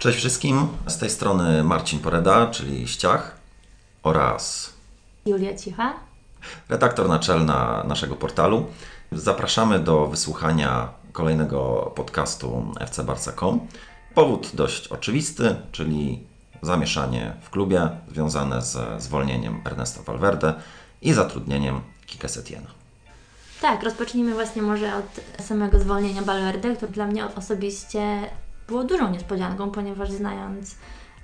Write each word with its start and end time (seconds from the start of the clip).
Cześć 0.00 0.18
wszystkim, 0.18 0.68
z 0.86 0.98
tej 0.98 1.10
strony 1.10 1.64
Marcin 1.64 1.98
Poreda, 1.98 2.46
czyli 2.46 2.88
Ściach 2.88 3.36
oraz 4.02 4.72
Julia 5.26 5.56
Cicha, 5.56 5.94
redaktor 6.68 7.08
naczelna 7.08 7.84
naszego 7.88 8.16
portalu. 8.16 8.66
Zapraszamy 9.12 9.78
do 9.78 10.06
wysłuchania 10.06 10.88
kolejnego 11.12 11.92
podcastu 11.96 12.72
FC 12.80 13.04
Barca.com. 13.04 13.60
Powód 14.14 14.50
dość 14.54 14.88
oczywisty, 14.88 15.56
czyli 15.72 16.22
zamieszanie 16.62 17.32
w 17.42 17.50
klubie 17.50 17.90
związane 18.12 18.62
ze 18.62 19.00
zwolnieniem 19.00 19.62
Ernesta 19.64 20.02
Valverde 20.02 20.54
i 21.02 21.12
zatrudnieniem 21.12 21.80
Kike 22.06 22.28
Setiena. 22.28 22.70
Tak, 23.60 23.82
rozpocznijmy 23.82 24.34
właśnie 24.34 24.62
może 24.62 24.92
od 24.96 25.44
samego 25.44 25.78
zwolnienia 25.78 26.22
Valverde, 26.22 26.76
które 26.76 26.92
dla 26.92 27.06
mnie 27.06 27.26
osobiście 27.36 28.30
było 28.70 28.84
dużą 28.84 29.10
niespodzianką, 29.10 29.70
ponieważ 29.70 30.10
znając 30.10 30.76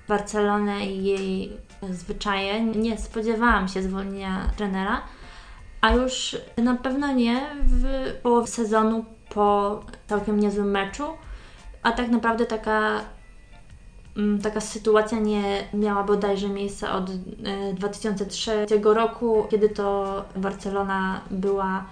Barcelonę 0.08 0.86
i 0.86 1.04
jej 1.04 1.52
zwyczaje, 1.90 2.64
nie 2.64 2.98
spodziewałam 2.98 3.68
się 3.68 3.82
zwolnienia 3.82 4.50
trenera, 4.56 5.02
a 5.80 5.90
już 5.90 6.36
na 6.56 6.74
pewno 6.74 7.12
nie 7.12 7.40
w 7.62 8.12
połowie 8.22 8.46
sezonu 8.46 9.04
po 9.28 9.80
całkiem 10.06 10.40
niezłym 10.40 10.70
meczu, 10.70 11.04
a 11.82 11.92
tak 11.92 12.08
naprawdę 12.08 12.46
taka 12.46 13.00
mm, 14.16 14.40
taka 14.40 14.60
sytuacja 14.60 15.18
nie 15.18 15.68
miała 15.74 16.04
bodajże 16.04 16.48
miejsca 16.48 16.92
od 16.92 17.10
2003 17.74 18.52
e, 18.52 18.94
roku, 18.94 19.46
kiedy 19.50 19.68
to 19.68 20.24
Barcelona 20.36 21.20
była 21.30 21.84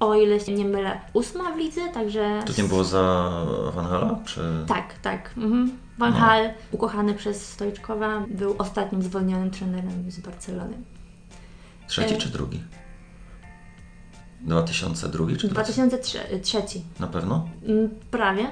o 0.00 0.14
ile 0.14 0.40
się 0.40 0.52
nie 0.52 0.64
mylę, 0.64 1.00
ósma 1.12 1.52
w 1.52 1.58
lidze, 1.58 1.80
także... 1.94 2.42
To 2.46 2.62
nie 2.62 2.68
było 2.68 2.84
za 2.84 3.30
Van 3.74 3.86
Hala? 3.86 4.18
Czy... 4.24 4.40
Tak, 4.66 4.98
tak. 4.98 5.34
Mhm. 5.36 5.78
Van 5.98 6.12
no. 6.12 6.18
Hal, 6.18 6.50
ukochany 6.72 7.14
przez 7.14 7.48
Stojczkowa, 7.48 8.22
był 8.28 8.54
ostatnim 8.58 9.02
zwolnionym 9.02 9.50
trenerem 9.50 10.10
z 10.10 10.20
Barcelony. 10.20 10.76
Trzeci 11.86 12.14
e... 12.14 12.18
czy 12.18 12.28
drugi? 12.28 12.62
2002 14.40 15.26
czy 15.38 15.48
2003? 15.48 16.62
Na 17.00 17.06
pewno? 17.06 17.48
Mm, 17.66 17.90
prawie. 18.10 18.50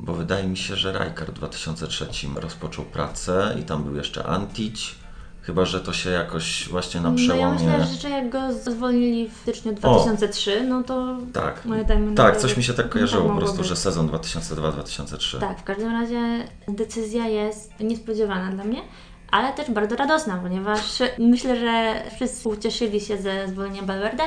Bo 0.00 0.14
wydaje 0.14 0.48
mi 0.48 0.56
się, 0.56 0.76
że 0.76 0.92
Rijkaard 0.92 1.30
w 1.30 1.34
2003 1.34 2.06
rozpoczął 2.34 2.84
pracę 2.84 3.56
i 3.60 3.62
tam 3.62 3.84
był 3.84 3.96
jeszcze 3.96 4.26
Antic 4.26 4.94
Chyba, 5.48 5.64
że 5.64 5.80
to 5.80 5.92
się 5.92 6.10
jakoś 6.10 6.68
właśnie 6.68 7.00
na 7.00 7.12
przełomie... 7.12 7.64
No 7.64 7.72
ja 7.72 7.78
myślę, 7.78 7.94
że 7.94 8.10
jak 8.10 8.30
go 8.30 8.52
zwolnili 8.52 9.28
w 9.28 9.36
styczniu 9.36 9.72
2003, 9.72 10.60
o, 10.60 10.62
no 10.62 10.82
to... 10.82 11.16
Tak, 11.32 11.62
tak 12.16 12.36
coś 12.36 12.56
mi 12.56 12.62
się 12.62 12.74
tak 12.74 12.88
kojarzyło 12.88 13.28
po 13.30 13.36
prostu, 13.36 13.64
że 13.64 13.76
sezon 13.76 14.08
2002-2003. 14.08 15.40
Tak, 15.40 15.60
w 15.60 15.64
każdym 15.64 15.92
razie 15.92 16.20
decyzja 16.68 17.26
jest 17.26 17.80
niespodziewana 17.80 18.50
dla 18.50 18.64
mnie, 18.64 18.80
ale 19.30 19.52
też 19.52 19.70
bardzo 19.70 19.96
radosna, 19.96 20.38
ponieważ 20.42 20.80
myślę, 21.18 21.56
że 21.56 22.02
wszyscy 22.16 22.48
ucieszyli 22.48 23.00
się 23.00 23.18
ze 23.18 23.48
zwolnienia 23.48 23.82
Balverde 23.82 24.24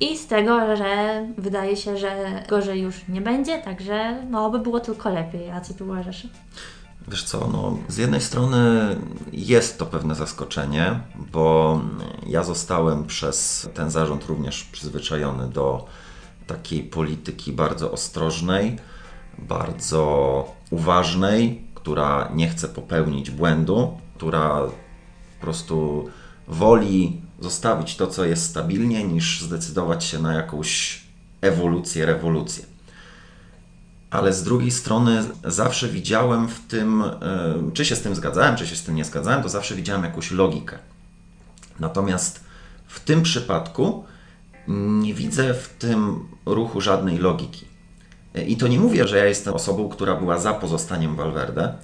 i 0.00 0.18
z 0.18 0.26
tego, 0.26 0.76
że 0.76 1.22
wydaje 1.38 1.76
się, 1.76 1.96
że 1.96 2.42
gorzej 2.48 2.80
już 2.80 3.08
nie 3.08 3.20
będzie, 3.20 3.58
także 3.58 4.16
no, 4.30 4.50
by 4.50 4.58
było 4.58 4.80
tylko 4.80 5.10
lepiej. 5.10 5.50
A 5.50 5.60
co 5.60 5.74
ty 5.74 5.84
uważasz? 5.84 6.26
Wiesz 7.08 7.24
co, 7.24 7.48
no, 7.52 7.78
z 7.88 7.96
jednej 7.96 8.20
strony 8.20 8.96
jest 9.32 9.78
to 9.78 9.86
pewne 9.86 10.14
zaskoczenie, 10.14 11.00
bo 11.32 11.80
ja 12.26 12.44
zostałem 12.44 13.06
przez 13.06 13.68
ten 13.74 13.90
zarząd 13.90 14.24
również 14.24 14.64
przyzwyczajony 14.64 15.48
do 15.48 15.86
takiej 16.46 16.82
polityki 16.82 17.52
bardzo 17.52 17.92
ostrożnej, 17.92 18.78
bardzo 19.38 20.44
uważnej, 20.70 21.64
która 21.74 22.30
nie 22.34 22.48
chce 22.48 22.68
popełnić 22.68 23.30
błędu, 23.30 23.98
która 24.14 24.60
po 24.60 25.40
prostu 25.40 26.08
woli 26.48 27.20
zostawić 27.40 27.96
to, 27.96 28.06
co 28.06 28.24
jest 28.24 28.50
stabilnie, 28.50 29.04
niż 29.04 29.42
zdecydować 29.42 30.04
się 30.04 30.18
na 30.18 30.34
jakąś 30.34 31.00
ewolucję, 31.40 32.06
rewolucję 32.06 32.69
ale 34.10 34.32
z 34.32 34.42
drugiej 34.42 34.70
strony 34.70 35.24
zawsze 35.44 35.88
widziałem 35.88 36.48
w 36.48 36.60
tym, 36.60 37.02
e, 37.02 37.12
czy 37.74 37.84
się 37.84 37.96
z 37.96 38.02
tym 38.02 38.14
zgadzałem, 38.14 38.56
czy 38.56 38.66
się 38.66 38.76
z 38.76 38.82
tym 38.82 38.94
nie 38.94 39.04
zgadzałem, 39.04 39.42
to 39.42 39.48
zawsze 39.48 39.74
widziałem 39.74 40.04
jakąś 40.04 40.30
logikę. 40.30 40.78
Natomiast 41.80 42.44
w 42.86 43.00
tym 43.00 43.22
przypadku 43.22 44.04
nie 44.68 45.14
widzę 45.14 45.54
w 45.54 45.68
tym 45.68 46.28
ruchu 46.46 46.80
żadnej 46.80 47.18
logiki. 47.18 47.66
I 48.46 48.56
to 48.56 48.68
nie 48.68 48.80
mówię, 48.80 49.08
że 49.08 49.18
ja 49.18 49.24
jestem 49.24 49.54
osobą, 49.54 49.88
która 49.88 50.14
była 50.14 50.38
za 50.38 50.54
pozostaniem 50.54 51.16
Valverde, 51.16 51.74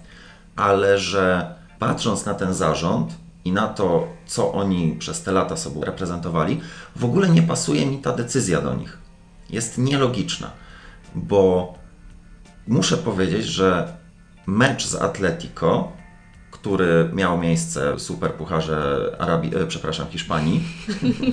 ale 0.56 0.98
że 0.98 1.54
patrząc 1.78 2.26
na 2.26 2.34
ten 2.34 2.54
zarząd 2.54 3.14
i 3.44 3.52
na 3.52 3.68
to, 3.68 4.08
co 4.26 4.52
oni 4.52 4.96
przez 4.98 5.22
te 5.22 5.32
lata 5.32 5.56
sobą 5.56 5.80
reprezentowali, 5.84 6.60
w 6.96 7.04
ogóle 7.04 7.28
nie 7.28 7.42
pasuje 7.42 7.86
mi 7.86 7.98
ta 7.98 8.12
decyzja 8.12 8.60
do 8.60 8.74
nich. 8.74 8.98
Jest 9.50 9.78
nielogiczna, 9.78 10.50
bo 11.14 11.74
muszę 12.68 12.96
powiedzieć, 12.96 13.44
że 13.44 13.96
mecz 14.46 14.86
z 14.86 14.94
Atletico, 14.94 15.92
który 16.50 17.10
miał 17.12 17.38
miejsce 17.38 17.94
w 17.94 18.02
Superpucharze 18.02 19.10
Arabii, 19.18 19.56
e, 19.56 19.66
przepraszam, 19.66 20.06
Hiszpanii, 20.06 20.64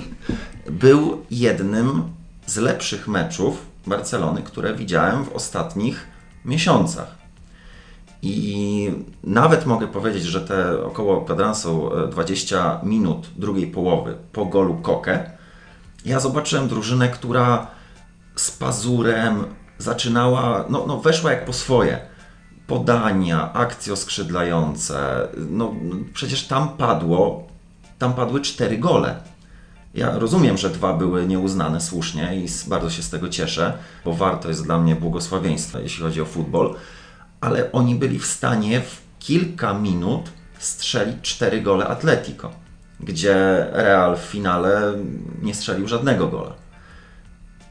był 0.70 1.24
jednym 1.30 2.02
z 2.46 2.56
lepszych 2.56 3.08
meczów 3.08 3.66
Barcelony, 3.86 4.42
które 4.42 4.74
widziałem 4.74 5.24
w 5.24 5.32
ostatnich 5.32 6.06
miesiącach. 6.44 7.24
I 8.22 8.90
nawet 9.24 9.66
mogę 9.66 9.86
powiedzieć, 9.86 10.22
że 10.22 10.40
te 10.40 10.84
około 10.84 11.24
kwadransu 11.24 11.90
20 12.10 12.80
minut 12.82 13.30
drugiej 13.36 13.66
połowy 13.66 14.14
po 14.32 14.46
golu 14.46 14.74
Koke, 14.74 15.30
ja 16.04 16.20
zobaczyłem 16.20 16.68
drużynę, 16.68 17.08
która 17.08 17.66
z 18.36 18.50
pazurem, 18.50 19.44
zaczynała, 19.78 20.64
no, 20.68 20.84
no 20.86 21.00
weszła 21.00 21.30
jak 21.30 21.44
po 21.44 21.52
swoje. 21.52 21.98
Podania, 22.66 23.52
akcje 23.52 23.92
oskrzydlające, 23.92 25.28
no 25.50 25.74
przecież 26.14 26.46
tam 26.46 26.68
padło, 26.68 27.48
tam 27.98 28.14
padły 28.14 28.40
cztery 28.40 28.78
gole. 28.78 29.20
Ja 29.94 30.18
rozumiem, 30.18 30.58
że 30.58 30.70
dwa 30.70 30.94
były 30.94 31.26
nieuznane 31.26 31.80
słusznie 31.80 32.36
i 32.36 32.46
bardzo 32.66 32.90
się 32.90 33.02
z 33.02 33.10
tego 33.10 33.28
cieszę, 33.28 33.78
bo 34.04 34.14
warto 34.14 34.48
jest 34.48 34.64
dla 34.64 34.78
mnie 34.78 34.96
błogosławieństwo, 34.96 35.78
jeśli 35.78 36.02
chodzi 36.02 36.20
o 36.20 36.24
futbol, 36.24 36.74
ale 37.40 37.72
oni 37.72 37.94
byli 37.94 38.18
w 38.18 38.26
stanie 38.26 38.80
w 38.80 39.02
kilka 39.18 39.74
minut 39.74 40.30
strzelić 40.58 41.16
cztery 41.22 41.62
gole 41.62 41.86
Atletico, 41.86 42.50
gdzie 43.00 43.66
Real 43.72 44.16
w 44.16 44.20
finale 44.20 44.94
nie 45.42 45.54
strzelił 45.54 45.88
żadnego 45.88 46.28
gola. 46.28 46.63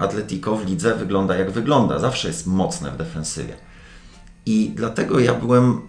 Atletico 0.04 0.56
w 0.56 0.66
lidze 0.66 0.96
wygląda 0.96 1.36
jak 1.36 1.52
wygląda, 1.52 2.00
zawsze 2.00 2.28
jest 2.28 2.48
mocne 2.48 2.92
w 2.92 2.98
defensywie. 2.98 3.54
I 4.46 4.72
dlatego 4.76 5.20
ja 5.20 5.34
byłem 5.34 5.82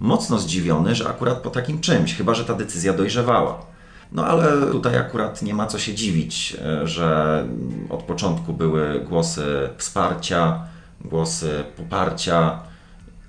mocno 0.00 0.38
zdziwiony, 0.38 0.94
że 0.94 1.08
akurat 1.08 1.38
po 1.38 1.50
takim 1.50 1.80
czymś, 1.80 2.14
chyba 2.14 2.34
że 2.34 2.44
ta 2.44 2.54
decyzja 2.54 2.92
dojrzewała. 2.92 3.66
No 4.12 4.26
ale 4.26 4.66
tutaj 4.72 4.96
akurat 4.96 5.42
nie 5.42 5.54
ma 5.54 5.66
co 5.66 5.78
się 5.78 5.94
dziwić, 5.94 6.56
e, 6.64 6.86
że 6.86 7.44
od 7.90 8.02
początku 8.02 8.52
były 8.52 9.00
głosy 9.08 9.68
wsparcia, 9.76 10.64
głosy 11.04 11.64
poparcia, 11.76 12.60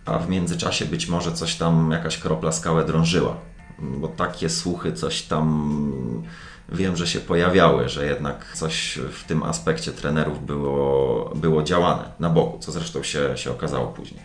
a 0.06 0.20
w 0.20 0.30
międzyczasie 0.30 0.86
być 0.86 1.08
może 1.08 1.32
coś 1.32 1.56
tam, 1.56 1.92
jakaś 1.92 2.18
kropla 2.18 2.52
skałę 2.52 2.86
drążyła. 2.86 3.36
Bo 3.80 4.08
takie 4.08 4.50
słuchy 4.50 4.94
coś 4.94 5.22
tam 5.22 6.24
wiem, 6.70 6.96
że 6.96 7.08
się 7.08 7.20
pojawiały, 7.20 7.90
że 7.90 8.06
jednak 8.06 8.52
coś 8.54 9.00
w 9.12 9.24
tym 9.24 9.44
aspekcie 9.44 9.92
trenerów 9.92 10.46
było, 10.46 11.32
było 11.36 11.64
działane 11.64 12.04
na 12.20 12.30
boku, 12.30 12.60
co 12.60 12.72
zresztą 12.72 13.04
się, 13.04 13.38
się 13.38 13.52
okazało 13.52 13.88
później. 13.88 14.22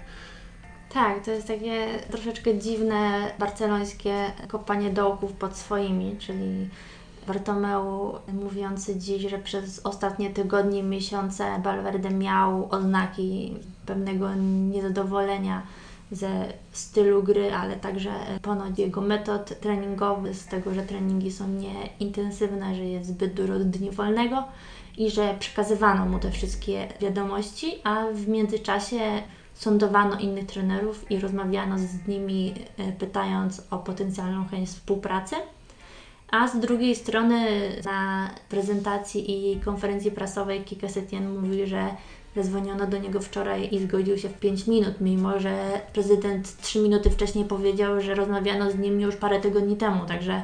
Tak, 0.93 1.25
to 1.25 1.31
jest 1.31 1.46
takie 1.46 1.87
troszeczkę 2.11 2.58
dziwne 2.58 3.31
barcelońskie 3.38 4.32
kopanie 4.49 4.90
dołków 4.90 5.32
pod 5.32 5.56
swoimi, 5.56 6.17
czyli 6.19 6.69
Bartomeu 7.26 8.14
mówiący 8.32 8.96
dziś, 8.96 9.31
że 9.31 9.38
przez 9.38 9.81
ostatnie 9.85 10.31
tygodnie, 10.31 10.82
miesiące 10.82 11.61
Valverde 11.62 12.11
miał 12.11 12.69
oznaki 12.70 13.56
pewnego 13.87 14.35
niezadowolenia 14.70 15.62
ze 16.12 16.52
stylu 16.72 17.22
gry, 17.22 17.55
ale 17.55 17.76
także 17.76 18.10
ponoć 18.43 18.78
jego 18.78 19.00
metod 19.00 19.60
treningowych, 19.60 20.37
z 20.37 20.46
tego, 20.46 20.75
że 20.75 20.82
treningi 20.82 21.32
są 21.32 21.49
nieintensywne, 21.49 22.75
że 22.75 22.84
jest 22.84 23.08
zbyt 23.08 23.34
dużo 23.34 23.58
dni 23.58 23.90
wolnego 23.90 24.44
i 24.96 25.10
że 25.10 25.37
przekazywano 25.38 26.06
mu 26.06 26.19
te 26.19 26.31
wszystkie 26.31 26.88
wiadomości, 27.00 27.75
a 27.84 28.05
w 28.12 28.28
międzyczasie 28.28 29.00
sądowano 29.55 30.19
innych 30.19 30.46
trenerów 30.46 31.10
i 31.10 31.20
rozmawiano 31.20 31.78
z 31.78 32.08
nimi, 32.08 32.54
e, 32.78 32.93
pytając 32.93 33.62
o 33.70 33.78
potencjalną 33.78 34.49
chęć 34.49 34.69
współpracy. 34.69 35.37
A 36.31 36.49
z 36.49 36.61
drugiej 36.61 36.96
strony 36.96 37.46
na 37.84 38.31
prezentacji 38.49 39.52
i 39.52 39.61
konferencji 39.61 40.11
prasowej 40.11 40.64
Kike 40.64 40.88
Setien 40.88 41.38
mówił, 41.38 41.66
że 41.66 41.88
Zadzwoniono 42.38 42.87
do 42.87 42.99
niego 42.99 43.20
wczoraj 43.20 43.69
i 43.75 43.79
zgodził 43.79 44.19
się 44.19 44.29
w 44.29 44.38
5 44.38 44.67
minut, 44.67 44.94
mimo 45.00 45.40
że 45.40 45.81
prezydent 45.93 46.56
3 46.61 46.79
minuty 46.79 47.11
wcześniej 47.11 47.44
powiedział, 47.44 48.00
że 48.00 48.14
rozmawiano 48.14 48.70
z 48.70 48.79
nim 48.79 49.00
już 49.00 49.17
parę 49.17 49.40
tygodni 49.40 49.76
temu, 49.76 50.06
także 50.06 50.43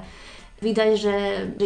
widać, 0.63 1.01
że, 1.01 1.13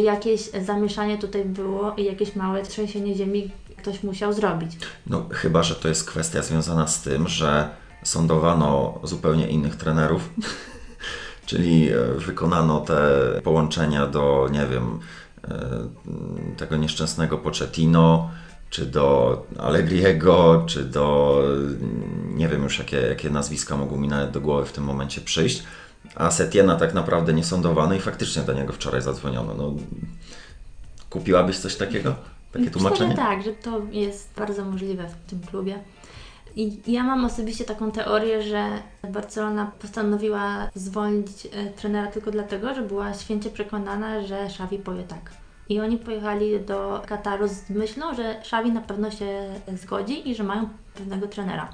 jakieś 0.02 0.50
zamieszanie 0.50 1.18
tutaj 1.18 1.44
było 1.44 1.94
i 1.96 2.04
jakieś 2.04 2.36
małe 2.36 2.62
trzęsienie 2.62 3.14
ziemi 3.14 3.50
ktoś 3.76 4.02
musiał 4.02 4.32
zrobić. 4.32 4.76
No 5.06 5.26
chyba, 5.30 5.62
że 5.62 5.74
to 5.74 5.88
jest 5.88 6.04
kwestia 6.04 6.42
związana 6.42 6.86
z 6.86 7.02
tym, 7.02 7.28
że 7.28 7.68
sądowano 8.02 9.00
zupełnie 9.02 9.48
innych 9.48 9.76
trenerów, 9.76 10.30
czyli 11.46 11.88
e, 11.88 11.96
wykonano 12.16 12.80
te 12.80 13.00
połączenia 13.44 14.06
do, 14.06 14.48
nie 14.52 14.66
wiem, 14.66 15.00
e, 15.44 15.68
tego 16.56 16.76
nieszczęsnego 16.76 17.38
Pochettino, 17.38 18.30
czy 18.70 18.86
do 18.86 19.46
Allegriego, 19.58 20.64
czy 20.66 20.84
do 20.84 21.38
nie 22.34 22.48
wiem 22.48 22.62
już 22.62 22.78
jakie, 22.78 22.96
jakie 22.96 23.30
nazwiska 23.30 23.76
mogą 23.76 23.96
mi 23.96 24.08
nawet 24.08 24.30
do 24.30 24.40
głowy 24.40 24.66
w 24.66 24.72
tym 24.72 24.84
momencie 24.84 25.20
przyjść. 25.20 25.62
A 26.14 26.30
Setiena 26.30 26.76
tak 26.76 26.94
naprawdę 26.94 27.32
nie 27.32 27.44
sądowano 27.44 27.94
i 27.94 28.00
faktycznie 28.00 28.42
do 28.42 28.52
niego 28.52 28.72
wczoraj 28.72 29.02
zadzwoniono. 29.02 29.54
No, 29.54 29.74
kupiłabyś 31.10 31.58
coś 31.58 31.76
takiego? 31.76 32.14
Takie 32.52 32.70
tłumaczenie? 32.70 33.08
Myślę, 33.10 33.22
że 33.24 33.28
tak, 33.28 33.42
że 33.44 33.52
to 33.52 33.82
jest 33.90 34.30
bardzo 34.36 34.64
możliwe 34.64 35.08
w 35.08 35.30
tym 35.30 35.40
klubie. 35.40 35.78
I 36.56 36.92
ja 36.92 37.02
mam 37.04 37.24
osobiście 37.24 37.64
taką 37.64 37.90
teorię, 37.90 38.42
że 38.42 38.68
Barcelona 39.10 39.72
postanowiła 39.78 40.70
zwolnić 40.74 41.46
e, 41.52 41.70
trenera 41.70 42.06
tylko 42.06 42.30
dlatego, 42.30 42.74
że 42.74 42.82
była 42.82 43.14
święcie 43.14 43.50
przekonana, 43.50 44.26
że 44.26 44.40
Xavi 44.40 44.78
powie 44.78 45.02
tak. 45.02 45.30
I 45.68 45.80
oni 45.80 45.98
pojechali 45.98 46.60
do 46.60 47.02
Kataru 47.06 47.48
z 47.48 47.70
myślą, 47.70 48.14
że 48.14 48.38
Xavi 48.38 48.72
na 48.72 48.80
pewno 48.80 49.10
się 49.10 49.50
zgodzi 49.82 50.28
i 50.30 50.34
że 50.34 50.44
mają 50.44 50.68
pewnego 50.94 51.26
trenera. 51.26 51.68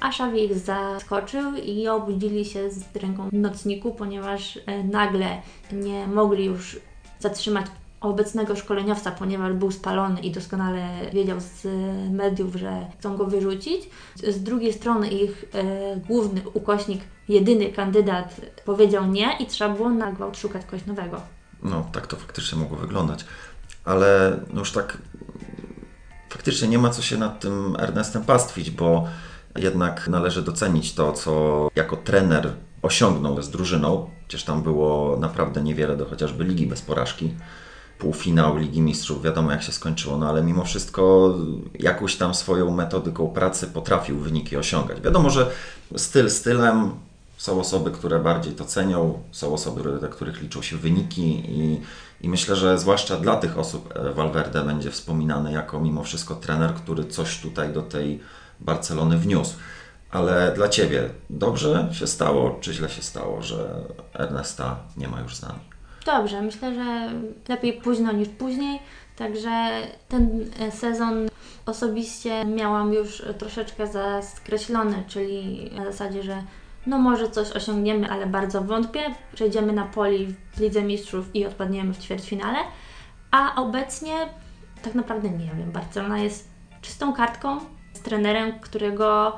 A 0.00 0.08
Xavi 0.08 0.44
ich 0.44 0.58
zaskoczył 0.58 1.56
i 1.56 1.88
obudzili 1.88 2.44
się 2.44 2.70
z 2.70 2.96
ręką 2.96 3.28
w 3.28 3.32
nocniku, 3.32 3.94
ponieważ 3.94 4.58
e, 4.66 4.84
nagle 4.84 5.42
nie 5.72 6.06
mogli 6.06 6.44
już 6.44 6.80
zatrzymać 7.18 7.66
obecnego 8.00 8.56
szkoleniowca, 8.56 9.10
ponieważ 9.10 9.52
był 9.52 9.70
spalony 9.70 10.20
i 10.20 10.30
doskonale 10.30 10.88
wiedział 11.12 11.40
z 11.40 11.66
mediów, 12.12 12.54
że 12.54 12.86
chcą 12.98 13.16
go 13.16 13.26
wyrzucić. 13.26 13.90
Z 14.16 14.42
drugiej 14.42 14.72
strony 14.72 15.08
ich 15.08 15.44
e, 15.54 15.96
główny 15.96 16.40
ukośnik, 16.54 17.00
jedyny 17.28 17.72
kandydat 17.72 18.40
powiedział 18.64 19.06
nie 19.06 19.36
i 19.40 19.46
trzeba 19.46 19.74
było 19.74 19.90
na 19.90 20.12
gwałt 20.12 20.38
szukać 20.38 20.64
kogoś 20.64 20.86
nowego. 20.86 21.20
No, 21.62 21.86
tak 21.92 22.06
to 22.06 22.16
faktycznie 22.16 22.58
mogło 22.58 22.76
wyglądać. 22.76 23.24
Ale 23.84 24.40
no 24.52 24.58
już 24.58 24.72
tak 24.72 24.98
faktycznie 26.30 26.68
nie 26.68 26.78
ma 26.78 26.90
co 26.90 27.02
się 27.02 27.18
nad 27.18 27.40
tym 27.40 27.76
Ernestem 27.78 28.24
pastwić, 28.24 28.70
bo 28.70 29.08
jednak 29.56 30.08
należy 30.08 30.42
docenić 30.42 30.94
to, 30.94 31.12
co 31.12 31.68
jako 31.76 31.96
trener 31.96 32.52
osiągnął 32.82 33.42
z 33.42 33.50
drużyną. 33.50 34.10
Przecież 34.28 34.44
tam 34.44 34.62
było 34.62 35.16
naprawdę 35.20 35.62
niewiele 35.62 35.96
do 35.96 36.06
chociażby 36.06 36.44
ligi 36.44 36.66
bez 36.66 36.82
porażki. 36.82 37.34
Półfinał 37.98 38.56
Ligi 38.56 38.82
Mistrzów, 38.82 39.22
wiadomo 39.22 39.52
jak 39.52 39.62
się 39.62 39.72
skończyło, 39.72 40.18
no 40.18 40.28
ale 40.28 40.42
mimo 40.42 40.64
wszystko 40.64 41.34
jakąś 41.78 42.16
tam 42.16 42.34
swoją 42.34 42.70
metodyką 42.70 43.28
pracy 43.28 43.66
potrafił 43.66 44.18
wyniki 44.18 44.56
osiągać. 44.56 45.00
Wiadomo, 45.00 45.30
że 45.30 45.50
styl 45.96 46.30
stylem, 46.30 46.90
są 47.40 47.60
osoby, 47.60 47.90
które 47.90 48.18
bardziej 48.18 48.52
to 48.52 48.64
cenią, 48.64 49.22
są 49.32 49.54
osoby, 49.54 49.98
dla 49.98 50.08
których 50.08 50.42
liczą 50.42 50.62
się 50.62 50.76
wyniki 50.76 51.42
i, 51.48 51.80
i 52.20 52.28
myślę, 52.28 52.56
że 52.56 52.78
zwłaszcza 52.78 53.16
dla 53.16 53.36
tych 53.36 53.58
osób 53.58 53.92
e, 53.96 54.12
Valverde 54.12 54.64
będzie 54.64 54.90
wspominany 54.90 55.52
jako 55.52 55.80
mimo 55.80 56.04
wszystko 56.04 56.34
trener, 56.34 56.74
który 56.74 57.04
coś 57.04 57.40
tutaj 57.40 57.72
do 57.72 57.82
tej 57.82 58.20
Barcelony 58.60 59.18
wniósł. 59.18 59.54
Ale 60.10 60.52
dla 60.52 60.68
Ciebie 60.68 61.08
dobrze 61.30 61.88
się 61.92 62.06
stało, 62.06 62.58
czy 62.60 62.74
źle 62.74 62.88
się 62.88 63.02
stało, 63.02 63.42
że 63.42 63.74
Ernesta 64.14 64.76
nie 64.96 65.08
ma 65.08 65.20
już 65.20 65.36
z 65.36 65.42
nami? 65.42 65.60
Dobrze, 66.06 66.42
myślę, 66.42 66.74
że 66.74 67.10
lepiej 67.48 67.72
późno 67.72 68.12
niż 68.12 68.28
później. 68.28 68.80
Także 69.16 69.70
ten 70.08 70.50
e, 70.58 70.70
sezon 70.70 71.28
osobiście 71.66 72.44
miałam 72.44 72.92
już 72.92 73.22
troszeczkę 73.38 73.86
zaskreślony, 73.86 75.04
czyli 75.08 75.70
na 75.76 75.84
zasadzie, 75.84 76.22
że 76.22 76.42
no 76.86 76.98
może 76.98 77.30
coś 77.30 77.52
osiągniemy, 77.52 78.10
ale 78.10 78.26
bardzo 78.26 78.62
wątpię. 78.62 79.00
Przejdziemy 79.34 79.72
na 79.72 79.84
poli 79.84 80.34
w 80.52 80.60
Lidze 80.60 80.82
Mistrzów 80.82 81.36
i 81.36 81.46
odpadniemy 81.46 81.94
w 81.94 81.98
ćwierćfinale. 81.98 82.58
A 83.30 83.62
obecnie 83.62 84.14
tak 84.82 84.94
naprawdę 84.94 85.30
nie 85.30 85.50
wiem. 85.58 85.72
Barcelona 85.72 86.18
jest 86.18 86.48
czystą 86.82 87.12
kartką 87.12 87.58
z 87.92 88.00
trenerem, 88.00 88.60
którego 88.60 89.36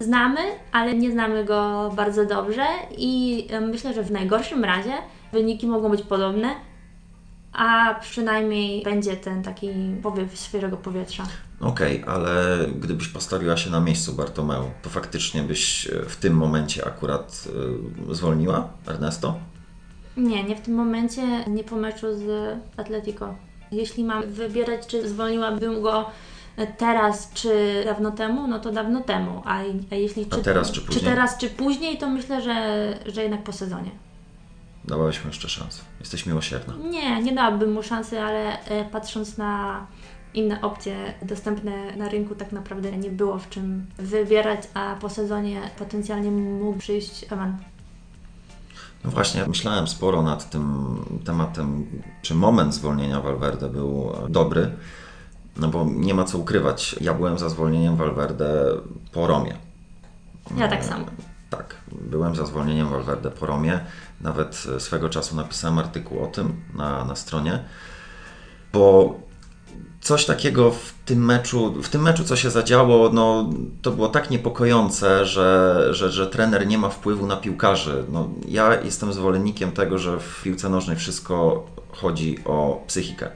znamy, 0.00 0.40
ale 0.72 0.94
nie 0.94 1.10
znamy 1.12 1.44
go 1.44 1.90
bardzo 1.96 2.26
dobrze 2.26 2.66
i 2.98 3.46
myślę, 3.60 3.94
że 3.94 4.02
w 4.02 4.10
najgorszym 4.10 4.64
razie 4.64 4.92
wyniki 5.32 5.66
mogą 5.66 5.88
być 5.88 6.02
podobne, 6.02 6.54
a 7.52 7.94
przynajmniej 8.00 8.82
będzie 8.82 9.16
ten 9.16 9.42
taki 9.42 9.70
powiew 10.02 10.36
świeżego 10.36 10.76
powietrza. 10.76 11.26
Okej, 11.60 12.02
okay, 12.02 12.14
ale 12.14 12.56
gdybyś 12.80 13.08
postawiła 13.08 13.56
się 13.56 13.70
na 13.70 13.80
miejscu 13.80 14.12
Bartomeu, 14.12 14.70
to 14.82 14.90
faktycznie 14.90 15.42
byś 15.42 15.86
e, 15.86 16.02
w 16.02 16.16
tym 16.16 16.34
momencie 16.34 16.86
akurat 16.86 17.48
y, 18.10 18.14
zwolniła 18.14 18.68
Ernesto? 18.88 19.38
Nie, 20.16 20.44
nie 20.44 20.56
w 20.56 20.60
tym 20.60 20.74
momencie, 20.74 21.22
nie 21.46 21.64
po 21.64 21.76
meczu 21.76 22.06
z 22.16 22.56
Atletico. 22.76 23.34
Jeśli 23.72 24.04
mam 24.04 24.22
wybierać, 24.22 24.86
czy 24.86 25.08
zwolniłabym 25.08 25.82
go 25.82 26.10
teraz 26.78 27.30
czy 27.34 27.82
dawno 27.84 28.10
temu, 28.10 28.46
no 28.46 28.58
to 28.58 28.72
dawno 28.72 29.00
temu. 29.00 29.42
A, 29.44 29.58
a 29.90 29.94
jeśli 29.94 30.26
a 30.30 30.36
czy, 30.36 30.42
teraz 30.42 30.72
czy 30.72 30.80
później? 30.80 31.00
Czy 31.00 31.06
teraz 31.06 31.38
czy 31.38 31.50
później, 31.50 31.98
to 31.98 32.08
myślę, 32.08 32.42
że, 32.42 32.98
że 33.06 33.22
jednak 33.22 33.42
po 33.42 33.52
sezonie. 33.52 33.90
Dałabyś 34.88 35.20
jeszcze 35.24 35.48
szansę. 35.48 35.82
Jesteś 36.00 36.26
miłosierna. 36.26 36.74
Nie, 36.90 37.22
nie 37.22 37.34
dałabym 37.34 37.72
mu 37.72 37.82
szansy, 37.82 38.20
ale 38.20 38.64
e, 38.64 38.84
patrząc 38.84 39.38
na 39.38 39.86
inne 40.34 40.60
opcje 40.60 41.14
dostępne 41.22 41.96
na 41.96 42.08
rynku, 42.08 42.34
tak 42.34 42.52
naprawdę 42.52 42.92
nie 42.96 43.10
było 43.10 43.38
w 43.38 43.48
czym 43.48 43.86
wybierać, 43.98 44.60
a 44.74 44.96
po 45.00 45.10
sezonie 45.10 45.60
potencjalnie 45.78 46.30
mógł 46.30 46.78
przyjść 46.78 47.24
Ewan. 47.32 47.56
No 49.04 49.10
właśnie, 49.10 49.44
myślałem 49.46 49.88
sporo 49.88 50.22
nad 50.22 50.50
tym 50.50 50.96
tematem, 51.24 51.86
czy 52.22 52.34
moment 52.34 52.74
zwolnienia 52.74 53.20
Valverde 53.20 53.68
był 53.68 54.12
dobry, 54.28 54.70
no 55.56 55.68
bo 55.68 55.86
nie 55.90 56.14
ma 56.14 56.24
co 56.24 56.38
ukrywać. 56.38 56.96
Ja 57.00 57.14
byłem 57.14 57.38
za 57.38 57.48
zwolnieniem 57.48 57.96
Valverde 57.96 58.64
po 59.12 59.26
Romie. 59.26 59.54
Ja 60.56 60.68
tak 60.68 60.84
samo. 60.84 61.04
Tak, 61.50 61.76
byłem 61.90 62.36
za 62.36 62.46
zwolnieniem 62.46 62.88
Valverde 62.88 63.30
po 63.30 63.46
Romie. 63.46 63.80
Nawet 64.20 64.66
swego 64.78 65.08
czasu 65.08 65.36
napisałem 65.36 65.78
artykuł 65.78 66.24
o 66.24 66.26
tym 66.26 66.62
na, 66.74 67.04
na 67.04 67.16
stronie, 67.16 67.64
bo 68.72 69.14
coś 70.00 70.24
takiego 70.24 70.70
w 70.70 70.94
tym 71.04 71.24
meczu, 71.24 71.82
w 71.82 71.88
tym 71.88 72.02
meczu 72.02 72.24
co 72.24 72.36
się 72.36 72.50
zadziało, 72.50 73.10
no, 73.12 73.50
to 73.82 73.90
było 73.90 74.08
tak 74.08 74.30
niepokojące, 74.30 75.26
że, 75.26 75.88
że, 75.90 76.10
że 76.10 76.26
trener 76.26 76.66
nie 76.66 76.78
ma 76.78 76.88
wpływu 76.88 77.26
na 77.26 77.36
piłkarzy. 77.36 78.04
No, 78.12 78.28
ja 78.48 78.80
jestem 78.80 79.12
zwolennikiem 79.12 79.72
tego, 79.72 79.98
że 79.98 80.20
w 80.20 80.42
piłce 80.42 80.68
nożnej 80.68 80.96
wszystko 80.96 81.66
chodzi 81.92 82.38
o 82.44 82.84
psychikę. 82.86 83.30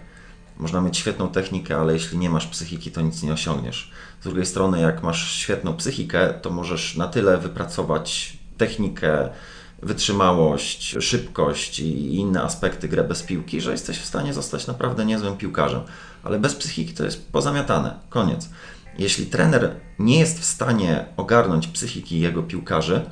Można 0.58 0.80
mieć 0.80 0.98
świetną 0.98 1.28
technikę, 1.28 1.76
ale 1.76 1.92
jeśli 1.92 2.18
nie 2.18 2.30
masz 2.30 2.46
psychiki, 2.46 2.90
to 2.90 3.00
nic 3.00 3.22
nie 3.22 3.32
osiągniesz. 3.32 3.90
Z 4.20 4.24
drugiej 4.24 4.46
strony, 4.46 4.80
jak 4.80 5.02
masz 5.02 5.32
świetną 5.32 5.76
psychikę, 5.76 6.34
to 6.42 6.50
możesz 6.50 6.96
na 6.96 7.08
tyle 7.08 7.38
wypracować 7.38 8.36
technikę, 8.58 9.28
wytrzymałość, 9.82 10.96
szybkość 11.00 11.80
i 11.80 12.14
inne 12.14 12.42
aspekty 12.42 12.88
gry 12.88 13.04
bez 13.04 13.22
piłki, 13.22 13.60
że 13.60 13.72
jesteś 13.72 13.98
w 13.98 14.04
stanie 14.04 14.34
zostać 14.34 14.66
naprawdę 14.66 15.04
niezłym 15.04 15.36
piłkarzem. 15.36 15.80
Ale 16.24 16.38
bez 16.38 16.54
psychiki 16.54 16.94
to 16.94 17.04
jest 17.04 17.32
pozamiatane. 17.32 17.94
Koniec. 18.08 18.48
Jeśli 18.98 19.26
trener 19.26 19.76
nie 19.98 20.18
jest 20.18 20.40
w 20.40 20.44
stanie 20.44 21.04
ogarnąć 21.16 21.66
psychiki 21.66 22.20
jego 22.20 22.42
piłkarzy, 22.42 23.04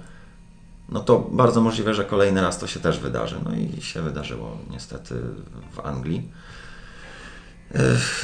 no 0.89 1.01
to 1.01 1.19
bardzo 1.19 1.61
możliwe, 1.61 1.95
że 1.95 2.05
kolejny 2.05 2.43
raz 2.43 2.59
to 2.59 2.67
się 2.67 2.81
też 2.81 2.99
wydarzy. 2.99 3.37
No 3.45 3.51
i 3.55 3.83
się 3.83 4.03
wydarzyło 4.03 4.59
niestety 4.71 5.15
w 5.73 5.81
Anglii. 5.81 6.31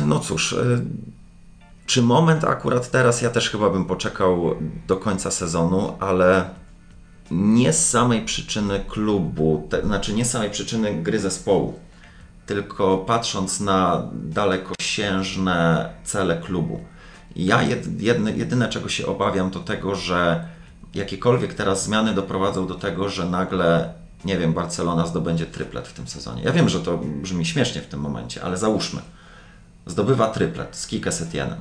No 0.06 0.18
cóż, 0.18 0.52
e, 0.52 0.80
czy 1.86 2.02
moment 2.02 2.44
akurat 2.44 2.90
teraz, 2.90 3.22
ja 3.22 3.30
też 3.30 3.50
chyba 3.50 3.70
bym 3.70 3.84
poczekał 3.84 4.54
do 4.86 4.96
końca 4.96 5.30
sezonu, 5.30 5.96
ale 6.00 6.50
nie 7.30 7.72
z 7.72 7.90
samej 7.90 8.24
przyczyny 8.24 8.84
klubu, 8.88 9.66
te, 9.70 9.82
znaczy 9.82 10.14
nie 10.14 10.24
z 10.24 10.30
samej 10.30 10.50
przyczyny 10.50 10.94
gry 10.94 11.18
zespołu, 11.18 11.78
tylko 12.46 12.98
patrząc 12.98 13.60
na 13.60 14.08
dalekosiężne 14.12 15.90
cele 16.04 16.36
klubu. 16.36 16.80
Ja 17.36 17.62
jedyne, 17.62 18.32
jedyne 18.32 18.68
czego 18.68 18.88
się 18.88 19.06
obawiam 19.06 19.50
to 19.50 19.60
tego, 19.60 19.94
że 19.94 20.48
jakiekolwiek 20.94 21.54
teraz 21.54 21.84
zmiany 21.84 22.14
doprowadzą 22.14 22.66
do 22.66 22.74
tego, 22.74 23.08
że 23.08 23.26
nagle, 23.26 23.94
nie 24.24 24.38
wiem, 24.38 24.52
Barcelona 24.52 25.06
zdobędzie 25.06 25.46
tryplet 25.46 25.88
w 25.88 25.92
tym 25.92 26.08
sezonie. 26.08 26.42
Ja 26.42 26.52
wiem, 26.52 26.68
że 26.68 26.80
to 26.80 26.98
brzmi 26.98 27.46
śmiesznie 27.46 27.80
w 27.80 27.86
tym 27.86 28.00
momencie, 28.00 28.42
ale 28.42 28.56
załóżmy 28.56 29.00
zdobywa 29.86 30.28
tryplet 30.28 30.76
z 30.76 30.86
Kike 30.86 31.12
Setienem. 31.12 31.60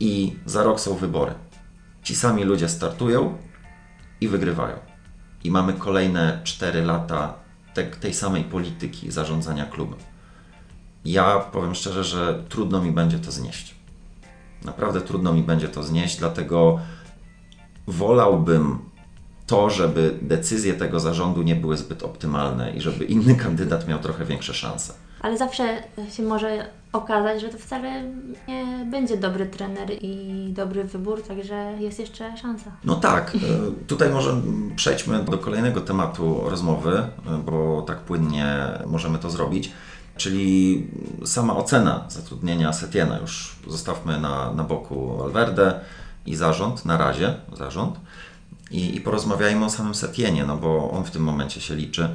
i 0.00 0.36
za 0.46 0.62
rok 0.62 0.80
są 0.80 0.94
wybory. 0.94 1.34
Ci 2.02 2.16
sami 2.16 2.44
ludzie 2.44 2.68
startują 2.68 3.38
i 4.20 4.28
wygrywają. 4.28 4.76
I 5.44 5.50
mamy 5.50 5.72
kolejne 5.72 6.40
4 6.44 6.82
lata 6.82 7.34
te, 7.74 7.84
tej 7.84 8.14
samej 8.14 8.44
polityki 8.44 9.10
zarządzania 9.10 9.66
klubem. 9.66 9.98
Ja 11.04 11.38
powiem 11.38 11.74
szczerze, 11.74 12.04
że 12.04 12.44
trudno 12.48 12.82
mi 12.82 12.92
będzie 12.92 13.18
to 13.18 13.32
znieść. 13.32 13.74
Naprawdę 14.64 15.00
trudno 15.00 15.32
mi 15.32 15.42
będzie 15.42 15.68
to 15.68 15.82
znieść, 15.82 16.16
dlatego 16.16 16.80
wolałbym 17.86 18.78
to, 19.46 19.70
żeby 19.70 20.18
decyzje 20.22 20.74
tego 20.74 21.00
zarządu 21.00 21.42
nie 21.42 21.56
były 21.56 21.76
zbyt 21.76 22.02
optymalne 22.02 22.72
i 22.72 22.80
żeby 22.80 23.04
inny 23.04 23.34
kandydat 23.44 23.88
miał 23.88 23.98
trochę 23.98 24.24
większe 24.24 24.54
szanse. 24.54 24.94
Ale 25.20 25.38
zawsze 25.38 25.82
się 26.12 26.22
może 26.22 26.66
okazać, 26.92 27.40
że 27.40 27.48
to 27.48 27.58
wcale 27.58 28.02
nie 28.48 28.86
będzie 28.90 29.16
dobry 29.16 29.46
trener 29.46 29.90
i 30.02 30.46
dobry 30.52 30.84
wybór, 30.84 31.22
także 31.22 31.72
jest 31.80 31.98
jeszcze 31.98 32.36
szansa. 32.36 32.70
No 32.84 32.94
tak, 32.94 33.34
e, 33.34 33.38
tutaj 33.86 34.10
może 34.10 34.40
przejdźmy 34.76 35.24
do 35.24 35.38
kolejnego 35.38 35.80
tematu 35.80 36.40
rozmowy, 36.44 36.98
e, 36.98 37.08
bo 37.46 37.82
tak 37.82 37.98
płynnie 37.98 38.56
możemy 38.86 39.18
to 39.18 39.30
zrobić, 39.30 39.72
czyli 40.16 40.86
sama 41.24 41.56
ocena 41.56 42.04
zatrudnienia 42.08 42.72
Setiena. 42.72 43.18
Już 43.18 43.56
zostawmy 43.68 44.20
na, 44.20 44.52
na 44.52 44.64
boku 44.64 45.16
Valverde 45.16 45.80
i 46.26 46.36
zarząd, 46.36 46.84
na 46.84 46.96
razie 46.96 47.34
zarząd. 47.56 48.00
I, 48.70 48.96
i 48.96 49.00
porozmawiajmy 49.00 49.64
o 49.64 49.70
samym 49.70 49.94
Setienie, 49.94 50.44
no 50.44 50.56
bo 50.56 50.90
on 50.90 51.04
w 51.04 51.10
tym 51.10 51.22
momencie 51.22 51.60
się 51.60 51.74
liczy. 51.74 52.08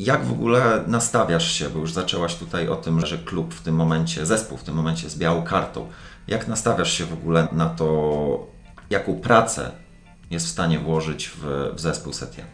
Jak 0.00 0.24
w 0.24 0.32
ogóle 0.32 0.84
nastawiasz 0.86 1.52
się, 1.52 1.70
bo 1.70 1.78
już 1.78 1.92
zaczęłaś 1.92 2.34
tutaj 2.34 2.68
o 2.68 2.76
tym, 2.76 3.06
że 3.06 3.18
klub 3.18 3.54
w 3.54 3.62
tym 3.62 3.74
momencie, 3.74 4.26
zespół 4.26 4.58
w 4.58 4.62
tym 4.62 4.74
momencie 4.74 5.04
jest 5.04 5.18
białą 5.18 5.42
kartą. 5.42 5.88
Jak 6.28 6.48
nastawiasz 6.48 6.92
się 6.92 7.04
w 7.04 7.12
ogóle 7.12 7.48
na 7.52 7.66
to, 7.66 8.46
jaką 8.90 9.20
pracę 9.20 9.70
jest 10.30 10.46
w 10.46 10.48
stanie 10.48 10.78
włożyć 10.78 11.28
w, 11.28 11.70
w 11.74 11.80
zespół 11.80 12.12
Setien? 12.12 12.44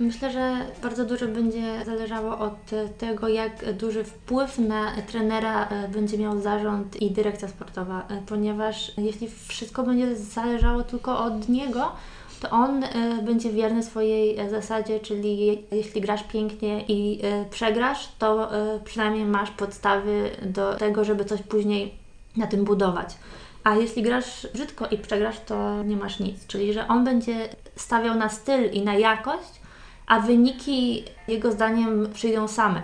Myślę, 0.00 0.32
że 0.32 0.56
bardzo 0.82 1.04
dużo 1.04 1.26
będzie 1.26 1.84
zależało 1.86 2.38
od 2.38 2.70
tego, 2.98 3.28
jak 3.28 3.72
duży 3.72 4.04
wpływ 4.04 4.58
na 4.58 5.02
trenera 5.02 5.68
e, 5.68 5.88
będzie 5.88 6.18
miał 6.18 6.40
zarząd 6.40 7.02
i 7.02 7.10
dyrekcja 7.10 7.48
sportowa, 7.48 8.06
e, 8.08 8.22
ponieważ 8.26 8.92
jeśli 8.96 9.28
wszystko 9.48 9.82
będzie 9.82 10.16
zależało 10.16 10.82
tylko 10.82 11.24
od 11.24 11.48
niego, 11.48 11.92
to 12.40 12.50
on 12.50 12.84
y, 12.84 12.88
będzie 13.22 13.52
wierny 13.52 13.82
swojej 13.82 14.38
e, 14.38 14.50
zasadzie, 14.50 15.00
czyli 15.00 15.62
jeśli 15.70 16.00
grasz 16.00 16.22
pięknie 16.22 16.84
i 16.88 17.20
y, 17.24 17.50
przegrasz, 17.50 18.08
to 18.18 18.50
przynajmniej 18.84 19.24
masz 19.24 19.50
podstawy 19.50 20.30
do 20.42 20.74
tego, 20.74 21.04
żeby 21.04 21.24
coś 21.24 21.42
później 21.42 21.94
na 22.36 22.46
tym 22.46 22.64
budować. 22.64 23.16
A 23.64 23.74
jeśli 23.74 24.02
grasz 24.02 24.46
brzydko 24.54 24.86
i 24.86 24.98
przegrasz, 24.98 25.40
to 25.46 25.82
nie 25.82 25.96
masz 25.96 26.20
nic. 26.20 26.46
Czyli, 26.46 26.72
że 26.72 26.88
on 26.88 27.04
będzie 27.04 27.48
stawiał 27.76 28.14
na 28.14 28.28
styl 28.28 28.70
i 28.72 28.82
na 28.82 28.94
jakość, 28.94 29.60
a 30.06 30.20
wyniki 30.20 31.04
jego 31.28 31.52
zdaniem 31.52 32.08
przyjdą 32.14 32.48
same. 32.48 32.82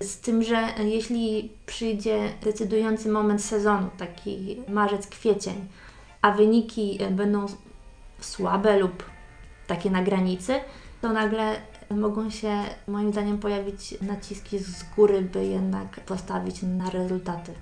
Z 0.00 0.16
tym, 0.16 0.42
że 0.42 0.68
jeśli 0.84 1.50
przyjdzie 1.66 2.32
decydujący 2.42 3.08
moment 3.08 3.44
sezonu, 3.44 3.88
taki 3.98 4.56
marzec, 4.68 5.06
kwiecień, 5.06 5.66
a 6.22 6.30
wyniki 6.30 6.98
będą 7.10 7.46
słabe 8.24 8.78
lub 8.78 9.04
takie 9.66 9.90
na 9.90 10.02
granicy, 10.02 10.60
to 11.00 11.12
nagle 11.12 11.56
mogą 11.90 12.30
się 12.30 12.64
moim 12.88 13.12
zdaniem 13.12 13.38
pojawić 13.38 13.94
naciski 14.02 14.58
z 14.58 14.84
góry, 14.96 15.22
by 15.22 15.46
jednak 15.46 16.00
postawić 16.00 16.62
na 16.62 16.90
rezultaty. 16.90 17.52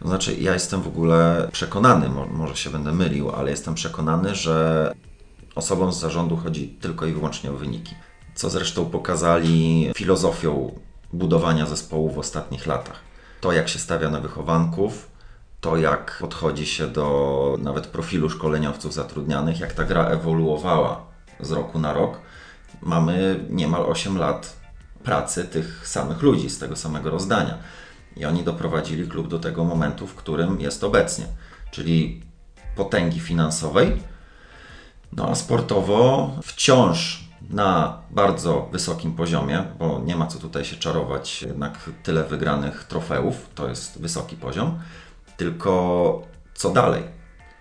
To 0.00 0.08
znaczy, 0.08 0.34
ja 0.34 0.52
jestem 0.52 0.82
w 0.82 0.88
ogóle 0.88 1.48
przekonany, 1.52 2.08
może 2.30 2.56
się 2.56 2.70
będę 2.70 2.92
mylił, 2.92 3.30
ale 3.30 3.50
jestem 3.50 3.74
przekonany, 3.74 4.34
że 4.34 4.94
osobom 5.54 5.92
z 5.92 6.00
zarządu 6.00 6.36
chodzi 6.36 6.68
tylko 6.68 7.06
i 7.06 7.12
wyłącznie 7.12 7.50
o 7.50 7.54
wyniki. 7.54 7.94
Co 8.34 8.50
zresztą 8.50 8.86
pokazali 8.86 9.90
filozofią 9.96 10.78
budowania 11.12 11.66
zespołu 11.66 12.10
w 12.10 12.18
ostatnich 12.18 12.66
latach. 12.66 13.00
To, 13.40 13.52
jak 13.52 13.68
się 13.68 13.78
stawia 13.78 14.10
na 14.10 14.20
wychowanków, 14.20 15.13
to, 15.64 15.76
jak 15.76 16.16
podchodzi 16.20 16.66
się 16.66 16.88
do 16.88 17.56
nawet 17.62 17.86
profilu 17.86 18.30
szkoleniowców 18.30 18.94
zatrudnianych, 18.94 19.60
jak 19.60 19.72
ta 19.72 19.84
gra 19.84 20.06
ewoluowała 20.06 21.06
z 21.40 21.52
roku 21.52 21.78
na 21.78 21.92
rok. 21.92 22.18
Mamy 22.82 23.44
niemal 23.50 23.82
8 23.82 24.18
lat 24.18 24.56
pracy 25.04 25.44
tych 25.44 25.88
samych 25.88 26.22
ludzi 26.22 26.50
z 26.50 26.58
tego 26.58 26.76
samego 26.76 27.10
rozdania. 27.10 27.58
I 28.16 28.24
oni 28.24 28.42
doprowadzili 28.42 29.08
klub 29.08 29.28
do 29.28 29.38
tego 29.38 29.64
momentu, 29.64 30.06
w 30.06 30.14
którym 30.14 30.60
jest 30.60 30.84
obecnie, 30.84 31.26
czyli 31.70 32.22
potęgi 32.76 33.20
finansowej, 33.20 34.02
no 35.12 35.28
a 35.28 35.34
sportowo 35.34 36.30
wciąż 36.42 37.24
na 37.50 37.98
bardzo 38.10 38.68
wysokim 38.72 39.12
poziomie, 39.12 39.64
bo 39.78 40.00
nie 40.04 40.16
ma 40.16 40.26
co 40.26 40.38
tutaj 40.38 40.64
się 40.64 40.76
czarować, 40.76 41.42
jednak 41.42 41.90
tyle 42.02 42.24
wygranych 42.24 42.84
trofeów 42.84 43.48
to 43.54 43.68
jest 43.68 44.00
wysoki 44.00 44.36
poziom. 44.36 44.78
Tylko 45.36 46.22
co 46.54 46.70
dalej? 46.70 47.02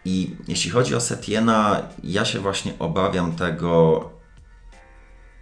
I 0.06 0.36
jeśli 0.48 0.72
chodzi 0.72 0.96
o 0.96 1.02
Setiena, 1.02 1.82
ja 2.04 2.26
się 2.26 2.40
właśnie 2.40 2.74
obawiam 2.80 3.36
tego, 3.36 4.10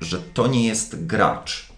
że 0.02 0.22
to 0.22 0.48
nie 0.48 0.68
jest 0.68 1.06
gracz. 1.06 1.72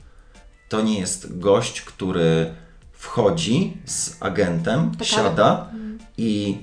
To 0.69 0.81
nie 0.81 1.00
jest 1.00 1.39
gość, 1.39 1.81
który 1.81 2.55
wchodzi 2.91 3.77
z 3.86 4.17
agentem, 4.19 4.91
Taka... 4.91 5.05
siada 5.05 5.69
mm. 5.74 6.00
i 6.17 6.57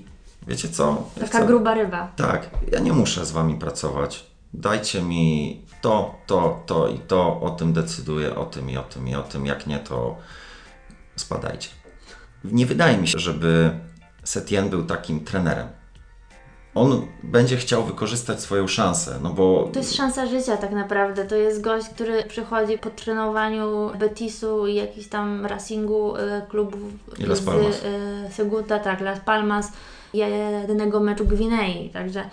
wiecie 0.46 0.68
co? 0.68 1.10
Taka 1.14 1.26
chcę... 1.26 1.46
gruba 1.46 1.74
ryba. 1.74 2.12
Tak, 2.16 2.50
ja 2.72 2.78
nie 2.78 2.92
muszę 2.92 3.26
z 3.26 3.32
wami 3.32 3.54
pracować. 3.54 4.26
Dajcie 4.54 5.02
mi 5.02 5.60
to, 5.80 6.14
to, 6.26 6.62
to 6.66 6.88
i 6.88 6.98
to, 6.98 7.40
o 7.40 7.50
tym 7.50 7.72
decyduję, 7.72 8.36
o 8.36 8.44
tym 8.44 8.70
i 8.70 8.76
o 8.76 8.82
tym 8.82 9.08
i 9.08 9.14
o 9.14 9.22
tym. 9.22 9.46
Jak 9.46 9.66
nie, 9.66 9.78
to 9.78 10.16
spadajcie. 11.16 11.68
Nie 12.44 12.66
wydaje 12.66 12.96
mi 12.98 13.08
się, 13.08 13.18
żeby 13.18 13.70
Setien 14.24 14.68
był 14.68 14.84
takim 14.84 15.24
trenerem. 15.24 15.68
On 16.74 17.06
będzie 17.22 17.56
chciał 17.56 17.84
wykorzystać 17.84 18.40
swoją 18.40 18.68
szansę, 18.68 19.18
no 19.22 19.30
bo... 19.30 19.70
To 19.72 19.78
jest 19.78 19.96
szansa 19.96 20.26
życia 20.26 20.56
tak 20.56 20.72
naprawdę. 20.72 21.24
To 21.24 21.36
jest 21.36 21.60
gość, 21.60 21.88
który 21.88 22.24
przychodzi 22.24 22.78
po 22.78 22.90
trenowaniu 22.90 23.90
Betisu 23.98 24.66
i 24.66 24.74
jakiś 24.74 25.08
tam 25.08 25.46
Racingu, 25.46 26.16
y, 26.16 26.20
klubów 26.48 26.80
I 27.18 27.22
Las 27.26 27.40
Palmas. 27.40 27.76
z 27.76 27.84
y, 28.30 28.34
Seguta, 28.34 28.78
tak, 28.78 29.00
Las 29.00 29.20
Palmas, 29.20 29.72
jedynego 30.14 31.00
meczu 31.00 31.24
Gwinei. 31.24 31.90
Także 31.90 32.24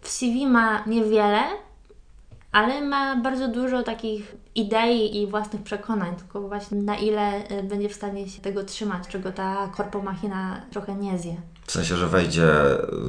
w 0.00 0.08
CV 0.08 0.46
ma 0.46 0.84
niewiele, 0.86 1.42
ale 2.56 2.80
ma 2.80 3.16
bardzo 3.16 3.48
dużo 3.48 3.82
takich 3.82 4.36
idei 4.54 5.22
i 5.22 5.26
własnych 5.26 5.62
przekonań, 5.62 6.16
tylko 6.16 6.40
właśnie 6.40 6.82
na 6.82 6.96
ile 6.96 7.50
y, 7.50 7.62
będzie 7.62 7.88
w 7.88 7.94
stanie 7.94 8.28
się 8.28 8.42
tego 8.42 8.64
trzymać, 8.64 9.08
czego 9.08 9.32
ta 9.32 9.68
korpomachina 9.76 10.60
trochę 10.70 10.94
nie 10.94 11.18
zje. 11.18 11.36
W 11.66 11.72
sensie, 11.72 11.96
że 11.96 12.06
wejdzie 12.06 12.48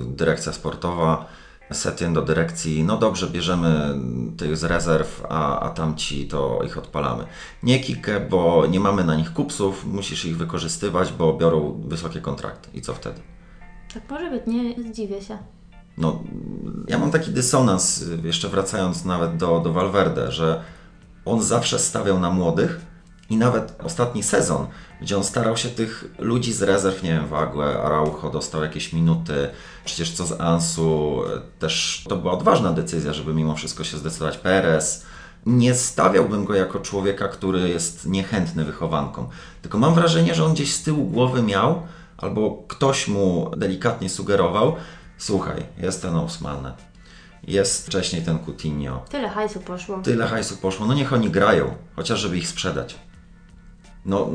dyrekcja 0.06 0.54
sportowa, 0.54 1.26
Setien 1.72 2.14
do 2.14 2.22
dyrekcji, 2.22 2.84
no 2.84 2.98
dobrze, 2.98 3.28
bierzemy 3.28 4.00
tych 4.38 4.58
z 4.58 4.64
rezerw, 4.64 5.26
a, 5.30 5.60
a 5.60 5.70
tamci 5.70 6.28
to 6.28 6.60
ich 6.66 6.78
odpalamy. 6.78 7.24
Nie 7.64 7.80
kikę, 7.80 8.20
bo 8.20 8.66
nie 8.66 8.80
mamy 8.80 9.04
na 9.04 9.16
nich 9.16 9.34
kupsów, 9.34 9.86
musisz 9.86 10.26
ich 10.26 10.38
wykorzystywać, 10.38 11.12
bo 11.12 11.34
biorą 11.34 11.82
wysokie 11.88 12.22
kontrakty. 12.22 12.70
I 12.74 12.82
co 12.82 12.94
wtedy? 12.94 13.22
Tak 13.94 14.04
może 14.10 14.30
być, 14.30 14.42
nie 14.48 14.84
zdziwię 14.84 15.22
się 15.22 15.38
no, 15.98 16.24
ja 16.88 16.98
mam 16.98 17.12
taki 17.12 17.32
dysonans, 17.32 18.06
jeszcze 18.24 18.50
wracając 18.50 19.06
nawet 19.06 19.38
do, 19.38 19.60
do 19.60 19.74
Valverde, 19.74 20.32
że 20.32 20.64
on 21.26 21.42
zawsze 21.42 21.80
stawiał 21.80 22.20
na 22.20 22.30
młodych 22.30 22.82
i 23.30 23.38
nawet 23.38 23.76
ostatni 23.84 24.24
sezon, 24.24 24.68
gdzie 25.02 25.18
on 25.18 25.24
starał 25.24 25.58
się 25.58 25.70
tych 25.70 26.06
ludzi 26.20 26.54
z 26.54 26.62
rezerw, 26.62 27.04
nie 27.04 27.10
wiem, 27.10 27.28
Wagle, 27.28 27.82
Araujo 27.82 28.30
dostał 28.34 28.62
jakieś 28.62 28.94
minuty, 28.94 29.50
przecież 29.86 30.12
co 30.12 30.26
z 30.26 30.42
Ansu, 30.42 31.22
też 31.60 32.06
to 32.10 32.16
była 32.16 32.34
odważna 32.34 32.74
decyzja, 32.74 33.14
żeby 33.14 33.34
mimo 33.34 33.56
wszystko 33.56 33.84
się 33.84 33.98
zdecydować. 33.98 34.38
Perez, 34.38 35.06
nie 35.46 35.74
stawiałbym 35.74 36.46
go 36.46 36.56
jako 36.56 36.80
człowieka, 36.80 37.28
który 37.28 37.70
jest 37.70 38.06
niechętny 38.06 38.66
wychowankom, 38.66 39.28
tylko 39.62 39.78
mam 39.78 39.94
wrażenie, 39.94 40.36
że 40.36 40.46
on 40.46 40.54
gdzieś 40.54 40.74
z 40.74 40.84
tyłu 40.84 41.06
głowy 41.06 41.42
miał, 41.42 41.82
albo 42.18 42.64
ktoś 42.68 43.08
mu 43.08 43.52
delikatnie 43.58 44.10
sugerował, 44.10 44.76
słuchaj, 45.18 45.64
jest 45.78 46.02
ten 46.02 46.16
Osman, 46.16 46.72
jest 47.44 47.88
wcześniej 47.88 48.22
ten 48.22 48.40
Coutinho. 48.40 49.06
Tyle 49.10 49.30
hajsu 49.30 49.60
poszło. 49.60 50.02
Tyle 50.02 50.28
hajsu 50.28 50.58
poszło, 50.58 50.86
no 50.86 50.94
niech 50.94 51.14
oni 51.14 51.30
grają, 51.30 51.74
chociaż 51.96 52.20
żeby 52.20 52.38
ich 52.38 52.48
sprzedać. 52.48 52.96
No 54.06 54.30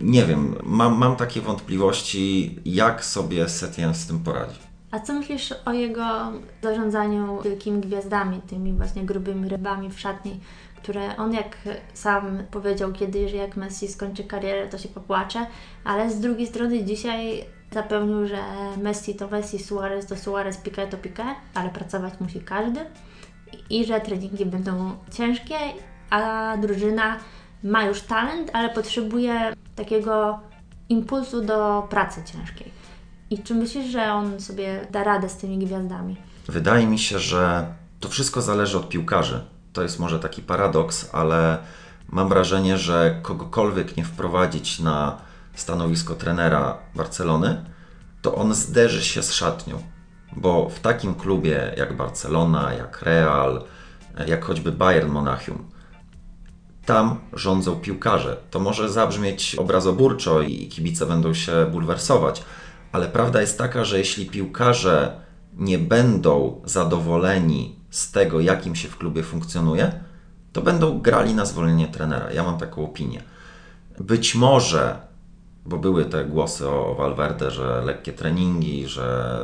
nie 0.00 0.26
wiem, 0.26 0.54
mam, 0.62 0.98
mam 0.98 1.16
takie 1.16 1.40
wątpliwości, 1.40 2.56
jak 2.64 3.04
sobie 3.04 3.48
Setien 3.48 3.94
z 3.94 4.06
tym 4.06 4.18
poradzi. 4.18 4.58
A 4.90 5.00
co 5.00 5.12
myślisz 5.12 5.54
o 5.64 5.72
jego 5.72 6.32
zarządzaniu 6.62 7.42
wielkimi 7.42 7.80
gwiazdami, 7.80 8.40
tymi 8.40 8.72
właśnie 8.72 9.04
grubymi 9.04 9.48
rybami 9.48 9.90
w 9.90 10.00
szatni, 10.00 10.40
które 10.76 11.16
on 11.16 11.32
jak 11.32 11.56
sam 11.94 12.42
powiedział 12.50 12.92
kiedyś, 12.92 13.30
że 13.30 13.36
jak 13.36 13.56
Messi 13.56 13.88
skończy 13.88 14.24
karierę, 14.24 14.68
to 14.68 14.78
się 14.78 14.88
popłacze, 14.88 15.46
ale 15.84 16.10
z 16.10 16.20
drugiej 16.20 16.46
strony 16.46 16.84
dzisiaj 16.84 17.44
Zapewnił, 17.72 18.26
że 18.26 18.42
Messi 18.76 19.14
to 19.14 19.28
Messi, 19.28 19.58
Suarez 19.58 20.06
to 20.06 20.16
Suarez, 20.16 20.56
Piqué 20.56 20.88
to 20.88 20.96
Piqué, 20.96 21.34
ale 21.54 21.70
pracować 21.70 22.12
musi 22.20 22.40
każdy 22.40 22.80
i 23.70 23.84
że 23.84 24.00
treningi 24.00 24.46
będą 24.46 24.96
ciężkie, 25.12 25.56
a 26.10 26.54
drużyna 26.56 27.16
ma 27.64 27.84
już 27.84 28.02
talent, 28.02 28.50
ale 28.52 28.70
potrzebuje 28.70 29.52
takiego 29.76 30.40
impulsu 30.88 31.40
do 31.40 31.86
pracy 31.90 32.22
ciężkiej. 32.24 32.70
I 33.30 33.42
czy 33.42 33.54
myślisz, 33.54 33.86
że 33.86 34.12
on 34.12 34.40
sobie 34.40 34.86
da 34.90 35.04
radę 35.04 35.28
z 35.28 35.36
tymi 35.36 35.58
gwiazdami? 35.58 36.16
Wydaje 36.48 36.86
mi 36.86 36.98
się, 36.98 37.18
że 37.18 37.74
to 38.00 38.08
wszystko 38.08 38.42
zależy 38.42 38.78
od 38.78 38.88
piłkarzy. 38.88 39.44
To 39.72 39.82
jest 39.82 39.98
może 39.98 40.20
taki 40.20 40.42
paradoks, 40.42 41.10
ale 41.12 41.58
mam 42.08 42.28
wrażenie, 42.28 42.78
że 42.78 43.18
kogokolwiek 43.22 43.96
nie 43.96 44.04
wprowadzić 44.04 44.80
na 44.80 45.27
stanowisko 45.60 46.14
trenera 46.14 46.78
Barcelony, 46.94 47.64
to 48.22 48.34
on 48.34 48.54
zderzy 48.54 49.04
się 49.04 49.22
z 49.22 49.32
szatnią. 49.32 49.82
Bo 50.36 50.68
w 50.68 50.80
takim 50.80 51.14
klubie 51.14 51.74
jak 51.76 51.96
Barcelona, 51.96 52.72
jak 52.72 53.02
Real, 53.02 53.64
jak 54.26 54.44
choćby 54.44 54.72
Bayern 54.72 55.10
Monachium, 55.10 55.70
tam 56.86 57.20
rządzą 57.32 57.76
piłkarze. 57.76 58.36
To 58.50 58.60
może 58.60 58.88
zabrzmieć 58.88 59.54
obrazoburczo 59.54 60.40
i 60.42 60.68
kibice 60.68 61.06
będą 61.06 61.34
się 61.34 61.66
bulwersować, 61.72 62.44
ale 62.92 63.08
prawda 63.08 63.40
jest 63.40 63.58
taka, 63.58 63.84
że 63.84 63.98
jeśli 63.98 64.26
piłkarze 64.26 65.20
nie 65.54 65.78
będą 65.78 66.60
zadowoleni 66.64 67.78
z 67.90 68.12
tego, 68.12 68.40
jakim 68.40 68.76
się 68.76 68.88
w 68.88 68.96
klubie 68.96 69.22
funkcjonuje, 69.22 69.92
to 70.52 70.62
będą 70.62 71.00
grali 71.00 71.34
na 71.34 71.44
zwolnienie 71.44 71.88
trenera. 71.88 72.32
Ja 72.32 72.42
mam 72.42 72.58
taką 72.58 72.84
opinię. 72.84 73.22
Być 74.00 74.34
może, 74.34 75.07
bo 75.68 75.78
były 75.78 76.04
te 76.04 76.24
głosy 76.24 76.68
o 76.68 76.94
Valverde, 76.94 77.50
że 77.50 77.82
lekkie 77.84 78.12
treningi, 78.12 78.86
że 78.86 79.38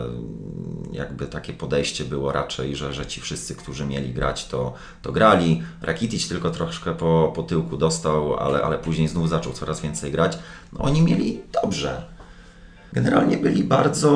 jakby 0.93 1.27
takie 1.27 1.53
podejście 1.53 2.05
było 2.05 2.33
raczej, 2.33 2.77
że, 2.77 2.93
że 2.93 3.07
ci 3.07 3.21
wszyscy, 3.21 3.55
którzy 3.55 3.87
mieli 3.87 4.13
grać, 4.13 4.49
to, 4.49 4.75
to 5.03 5.13
grali. 5.13 5.63
Rakitic 5.83 6.29
tylko 6.29 6.51
troszkę 6.51 6.95
po, 6.95 7.33
po 7.37 7.43
tyłku 7.43 7.77
dostał, 7.77 8.35
ale, 8.35 8.63
ale 8.63 8.79
później 8.79 9.09
znów 9.09 9.29
zaczął 9.29 9.53
coraz 9.53 9.81
więcej 9.81 10.13
grać. 10.13 10.39
No, 10.73 10.79
oni 10.81 11.03
mieli 11.03 11.41
dobrze. 11.63 12.05
Generalnie 12.93 13.37
byli 13.37 13.65
bardzo 13.65 14.11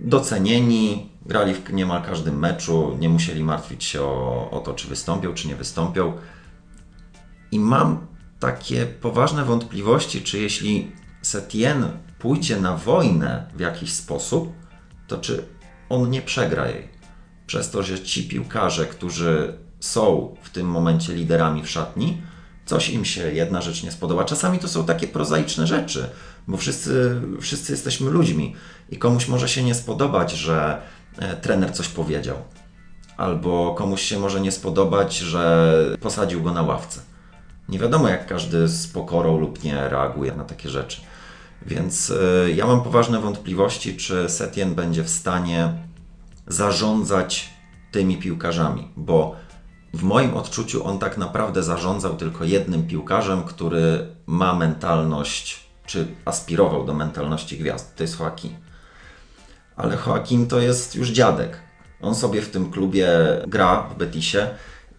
docenieni, 0.00 1.10
grali 1.26 1.54
w 1.54 1.72
niemal 1.72 2.02
każdym 2.02 2.38
meczu, 2.38 2.96
nie 2.98 3.08
musieli 3.08 3.44
martwić 3.44 3.84
się 3.84 4.02
o, 4.02 4.50
o 4.50 4.60
to, 4.60 4.74
czy 4.74 4.88
wystąpią, 4.88 5.34
czy 5.34 5.48
nie 5.48 5.56
wystąpią. 5.56 6.12
I 7.52 7.60
mam 7.60 8.13
takie 8.44 8.86
poważne 8.86 9.44
wątpliwości, 9.44 10.22
czy 10.22 10.38
jeśli 10.38 10.92
Setien 11.22 11.88
pójdzie 12.18 12.60
na 12.60 12.76
wojnę 12.76 13.46
w 13.54 13.60
jakiś 13.60 13.92
sposób, 13.92 14.52
to 15.06 15.18
czy 15.18 15.44
on 15.88 16.10
nie 16.10 16.22
przegra 16.22 16.68
jej. 16.68 16.88
Przez 17.46 17.70
to, 17.70 17.82
że 17.82 18.00
ci 18.00 18.28
piłkarze, 18.28 18.86
którzy 18.86 19.58
są 19.80 20.34
w 20.42 20.50
tym 20.50 20.66
momencie 20.66 21.14
liderami 21.14 21.62
w 21.62 21.70
szatni, 21.70 22.22
coś 22.66 22.90
im 22.90 23.04
się 23.04 23.32
jedna 23.32 23.62
rzecz 23.62 23.82
nie 23.82 23.92
spodoba. 23.92 24.24
Czasami 24.24 24.58
to 24.58 24.68
są 24.68 24.84
takie 24.84 25.08
prozaiczne 25.08 25.66
rzeczy, 25.66 26.10
bo 26.48 26.56
wszyscy, 26.56 27.20
wszyscy 27.40 27.72
jesteśmy 27.72 28.10
ludźmi 28.10 28.56
i 28.90 28.98
komuś 28.98 29.28
może 29.28 29.48
się 29.48 29.62
nie 29.62 29.74
spodobać, 29.74 30.32
że 30.32 30.82
e, 31.18 31.36
trener 31.36 31.72
coś 31.72 31.88
powiedział, 31.88 32.36
albo 33.16 33.74
komuś 33.74 34.02
się 34.02 34.18
może 34.18 34.40
nie 34.40 34.52
spodobać, 34.52 35.18
że 35.18 35.74
posadził 36.00 36.42
go 36.42 36.52
na 36.52 36.62
ławce. 36.62 37.13
Nie 37.68 37.78
wiadomo, 37.78 38.08
jak 38.08 38.26
każdy 38.26 38.68
z 38.68 38.86
pokorą 38.86 39.38
lub 39.38 39.64
nie 39.64 39.88
reaguje 39.88 40.34
na 40.34 40.44
takie 40.44 40.68
rzeczy. 40.68 41.00
Więc 41.66 42.10
e, 42.10 42.50
ja 42.50 42.66
mam 42.66 42.82
poważne 42.82 43.20
wątpliwości, 43.20 43.96
czy 43.96 44.28
Setien 44.28 44.74
będzie 44.74 45.02
w 45.02 45.10
stanie 45.10 45.72
zarządzać 46.46 47.50
tymi 47.92 48.16
piłkarzami, 48.16 48.88
bo 48.96 49.36
w 49.94 50.02
moim 50.02 50.36
odczuciu 50.36 50.86
on 50.86 50.98
tak 50.98 51.18
naprawdę 51.18 51.62
zarządzał 51.62 52.16
tylko 52.16 52.44
jednym 52.44 52.86
piłkarzem, 52.86 53.42
który 53.42 54.06
ma 54.26 54.54
mentalność, 54.54 55.68
czy 55.86 56.06
aspirował 56.24 56.84
do 56.84 56.94
mentalności 56.94 57.58
gwiazd. 57.58 57.96
To 57.96 58.02
jest 58.02 58.20
Joaquin. 58.20 58.56
Ale 59.76 59.98
Joaquin 60.06 60.46
to 60.46 60.60
jest 60.60 60.94
już 60.94 61.08
dziadek. 61.08 61.58
On 62.00 62.14
sobie 62.14 62.42
w 62.42 62.50
tym 62.50 62.70
klubie 62.70 63.08
gra 63.46 63.82
w 63.82 63.98
Betisie 63.98 64.48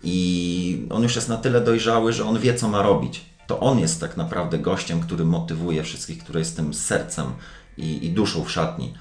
i 0.05 0.87
on 0.89 1.03
już 1.03 1.15
jest 1.15 1.29
na 1.29 1.37
tyle 1.37 1.61
dojrzały, 1.61 2.13
że 2.13 2.25
on 2.25 2.39
wie, 2.39 2.53
co 2.53 2.67
ma 2.67 2.81
robić 2.81 3.35
to 3.47 3.59
on 3.59 3.79
jest 3.79 4.01
tak 4.01 4.17
naprawdę 4.17 4.59
gościem, 4.59 5.01
który 5.01 5.25
motywuje 5.25 5.83
wszystkich, 5.83 6.23
który 6.23 6.39
jest 6.39 6.55
tym 6.55 6.73
sercem 6.73 7.25
i, 7.77 8.05
i 8.05 8.11
duszą 8.11 8.43
w 8.43 8.51
szatni. 8.51 8.93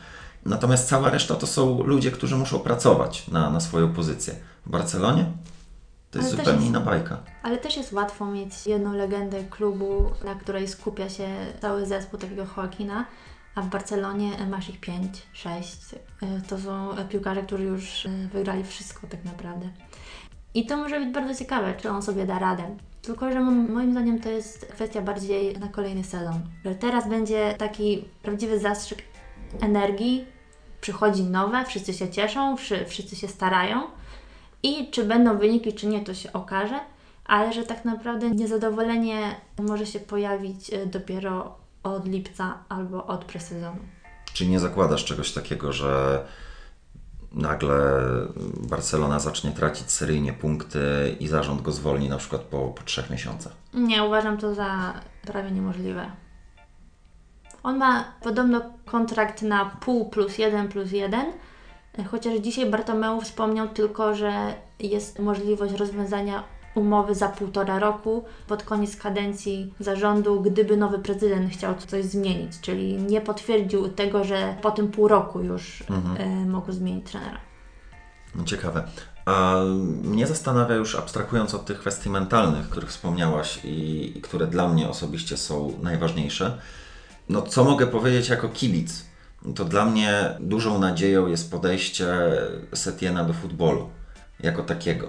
Natomiast 0.44 0.88
cała 0.88 1.10
reszta 1.10 1.34
to 1.34 1.46
są 1.46 1.82
ludzie, 1.82 2.10
którzy 2.10 2.36
muszą 2.36 2.58
pracować 2.58 3.28
na, 3.28 3.50
na 3.50 3.60
swoją 3.60 3.92
pozycję. 3.92 4.34
W 4.66 4.70
Barcelonie 4.70 5.24
to 6.10 6.18
jest 6.18 6.30
ale 6.30 6.38
zupełnie 6.38 6.60
jest, 6.60 6.68
inna 6.68 6.80
bajka. 6.80 7.18
Ale 7.42 7.58
też 7.58 7.76
jest 7.76 7.92
łatwo 7.92 8.26
mieć 8.26 8.66
jedną 8.66 8.92
legendę 8.92 9.44
klubu, 9.44 10.10
na 10.24 10.34
której 10.34 10.68
skupia 10.68 11.08
się 11.08 11.28
cały 11.60 11.86
zespół 11.86 12.20
takiego 12.20 12.46
Joaquina, 12.56 13.06
a 13.54 13.62
w 13.62 13.68
Barcelonie 13.68 14.46
masz 14.50 14.68
ich 14.68 14.80
5, 14.80 15.22
6. 15.32 15.78
To 16.48 16.58
są 16.58 16.88
piłkarze, 17.08 17.42
którzy 17.42 17.64
już 17.64 18.08
wygrali 18.32 18.64
wszystko 18.64 19.06
tak 19.06 19.24
naprawdę. 19.24 19.68
I 20.54 20.66
to 20.66 20.76
może 20.76 21.00
być 21.00 21.14
bardzo 21.14 21.34
ciekawe, 21.34 21.74
czy 21.76 21.90
on 21.90 22.02
sobie 22.02 22.26
da 22.26 22.38
radę. 22.38 22.76
Tylko, 23.02 23.32
że 23.32 23.40
moim 23.40 23.92
zdaniem 23.92 24.20
to 24.20 24.28
jest 24.28 24.66
kwestia 24.66 25.02
bardziej 25.02 25.58
na 25.58 25.68
kolejny 25.68 26.04
sezon. 26.04 26.40
Że 26.64 26.74
teraz 26.74 27.08
będzie 27.08 27.54
taki 27.58 28.04
prawdziwy 28.22 28.58
zastrzyk 28.58 29.02
energii, 29.60 30.24
przychodzi 30.80 31.22
nowe, 31.22 31.64
wszyscy 31.64 31.92
się 31.92 32.10
cieszą, 32.10 32.56
wszyscy 32.86 33.16
się 33.16 33.28
starają 33.28 33.82
i 34.62 34.90
czy 34.90 35.04
będą 35.04 35.38
wyniki, 35.38 35.72
czy 35.72 35.86
nie, 35.86 36.04
to 36.04 36.14
się 36.14 36.32
okaże, 36.32 36.80
ale 37.24 37.52
że 37.52 37.62
tak 37.62 37.84
naprawdę 37.84 38.30
niezadowolenie 38.30 39.36
może 39.58 39.86
się 39.86 40.00
pojawić 40.00 40.72
e, 40.72 40.86
dopiero 40.86 41.56
od 41.82 42.06
lipca 42.08 42.58
albo 42.68 43.06
od 43.06 43.24
presezonu. 43.24 43.80
Czy 44.32 44.46
nie 44.46 44.60
zakładasz 44.60 45.04
czegoś 45.04 45.32
takiego, 45.32 45.72
że 45.72 46.24
nagle 47.34 47.76
Barcelona 48.68 49.18
zacznie 49.18 49.50
tracić 49.50 49.90
seryjnie 49.90 50.32
punkty 50.32 51.16
i 51.20 51.28
zarząd 51.28 51.62
go 51.62 51.72
zwolni 51.72 52.08
na 52.08 52.16
przykład 52.16 52.42
po, 52.42 52.68
po 52.68 52.82
trzech 52.82 53.10
miesiącach? 53.10 53.52
Nie, 53.74 54.02
uważam 54.02 54.38
to 54.38 54.54
za 54.54 54.94
prawie 55.26 55.50
niemożliwe. 55.50 56.10
On 57.62 57.78
ma 57.78 58.04
podobno 58.22 58.62
kontrakt 58.84 59.42
na 59.42 59.64
pół 59.64 60.10
plus 60.10 60.38
jeden 60.38 60.68
plus 60.68 60.92
jeden, 60.92 61.32
chociaż 62.10 62.38
dzisiaj 62.38 62.70
Bartomeu 62.70 63.20
wspomniał 63.20 63.68
tylko, 63.68 64.14
że 64.14 64.54
jest 64.80 65.18
możliwość 65.18 65.74
rozwiązania 65.74 66.44
umowy 66.74 67.14
za 67.14 67.28
półtora 67.28 67.78
roku 67.78 68.24
pod 68.46 68.62
koniec 68.62 68.96
kadencji 68.96 69.74
zarządu, 69.80 70.40
gdyby 70.40 70.76
nowy 70.76 70.98
prezydent 70.98 71.52
chciał 71.52 71.74
coś 71.74 72.04
zmienić, 72.04 72.60
czyli 72.60 72.96
nie 72.96 73.20
potwierdził 73.20 73.88
tego, 73.88 74.24
że 74.24 74.56
po 74.62 74.70
tym 74.70 74.88
pół 74.88 75.08
roku 75.08 75.40
już 75.40 75.84
mhm. 75.90 76.42
y, 76.42 76.46
mógł 76.46 76.72
zmienić 76.72 77.10
trenera. 77.10 77.38
Ciekawe. 78.44 78.88
A 79.24 79.54
mnie 80.02 80.26
zastanawia 80.26 80.74
już 80.74 80.94
abstrahując 80.94 81.54
od 81.54 81.64
tych 81.64 81.78
kwestii 81.78 82.10
mentalnych, 82.10 82.68
których 82.68 82.90
wspomniałaś 82.90 83.64
i, 83.64 84.12
i 84.18 84.20
które 84.20 84.46
dla 84.46 84.68
mnie 84.68 84.88
osobiście 84.88 85.36
są 85.36 85.78
najważniejsze. 85.82 86.58
No 87.28 87.42
co 87.42 87.64
mogę 87.64 87.86
powiedzieć 87.86 88.28
jako 88.28 88.48
kibic? 88.48 89.04
To 89.54 89.64
dla 89.64 89.84
mnie 89.84 90.36
dużą 90.40 90.78
nadzieją 90.78 91.26
jest 91.26 91.50
podejście 91.50 92.06
Setiena 92.74 93.24
do 93.24 93.32
futbolu 93.32 93.90
jako 94.40 94.62
takiego 94.62 95.08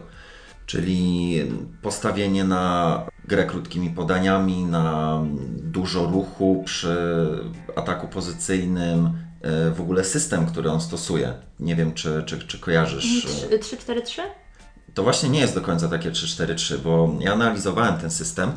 czyli 0.66 1.42
postawienie 1.82 2.44
na 2.44 3.06
grę 3.26 3.46
krótkimi 3.46 3.90
podaniami, 3.90 4.64
na 4.64 5.20
dużo 5.58 6.06
ruchu 6.06 6.64
przy 6.66 7.28
ataku 7.76 8.08
pozycyjnym, 8.08 9.06
e, 9.42 9.72
w 9.72 9.82
ogóle 9.82 10.04
system, 10.04 10.46
który 10.46 10.70
on 10.70 10.82
stosuje. 10.82 11.34
Nie 11.60 11.76
wiem, 11.76 11.94
czy, 11.94 12.24
czy, 12.26 12.40
czy 12.40 12.60
kojarzysz. 12.60 13.28
3-4-3? 13.50 14.22
To 14.94 15.04
właśnie 15.04 15.30
nie 15.30 15.40
jest 15.40 15.56
do 15.56 15.62
końca 15.62 15.88
takie 15.88 16.12
3-4-3, 16.12 16.78
bo 16.78 17.16
ja 17.20 17.34
analizowałem 17.34 17.98
ten 17.98 18.12
system 18.12 18.52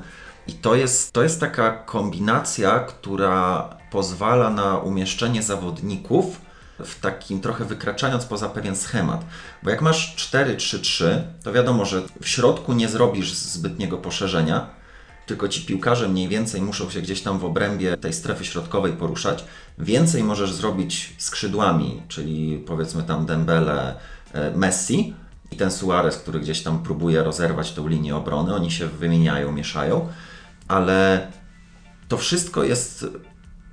i 0.47 0.53
to 0.53 0.75
jest, 0.75 1.13
to 1.13 1.23
jest 1.23 1.41
taka 1.41 1.71
kombinacja, 1.71 2.79
która 2.79 3.69
pozwala 3.91 4.51
na 4.51 4.79
umieszczenie 4.79 5.43
zawodników 5.43 6.41
w 6.85 7.01
takim 7.01 7.41
trochę 7.41 7.65
wykraczając 7.65 8.25
poza 8.25 8.49
pewien 8.49 8.77
schemat. 8.77 9.25
Bo 9.63 9.71
jak 9.71 9.83
masz 9.83 10.17
4-3-3, 10.17 11.23
to 11.43 11.53
wiadomo, 11.53 11.85
że 11.85 12.03
w 12.21 12.29
środku 12.29 12.73
nie 12.73 12.89
zrobisz 12.89 13.35
zbytniego 13.35 13.99
poszerzenia, 13.99 14.71
tylko 15.27 15.49
ci 15.49 15.67
piłkarze 15.67 16.09
mniej 16.09 16.29
więcej 16.29 16.63
muszą 16.63 16.91
się 16.91 17.01
gdzieś 17.01 17.23
tam 17.23 17.39
w 17.39 17.45
obrębie 17.45 17.97
tej 17.97 18.13
strefy 18.13 18.45
środkowej 18.45 18.93
poruszać. 18.93 19.45
Więcej 19.79 20.25
możesz 20.25 20.53
zrobić 20.53 21.15
skrzydłami, 21.19 22.03
czyli 22.09 22.65
powiedzmy 22.67 23.03
tam 23.03 23.27
Dembele, 23.27 23.95
e, 24.33 24.51
Messi 24.57 25.15
i 25.51 25.57
ten 25.57 25.71
Suarez, 25.71 26.17
który 26.17 26.41
gdzieś 26.41 26.63
tam 26.63 26.83
próbuje 26.83 27.23
rozerwać 27.23 27.73
tą 27.73 27.89
linię 27.89 28.17
obrony. 28.17 28.55
Oni 28.55 28.71
się 28.71 28.87
wymieniają, 28.87 29.53
mieszają, 29.53 30.09
ale 30.69 31.29
to 32.09 32.17
wszystko 32.17 32.65
jest 32.65 33.07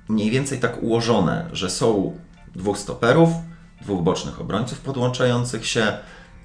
mniej 0.08 0.30
więcej 0.30 0.58
tak 0.58 0.82
ułożone, 0.82 1.48
że 1.52 1.70
są 1.70 2.18
dwóch 2.56 2.78
stoperów, 2.78 3.28
dwóch 3.82 4.02
bocznych 4.02 4.40
obrońców 4.40 4.80
podłączających 4.80 5.66
się, 5.66 5.98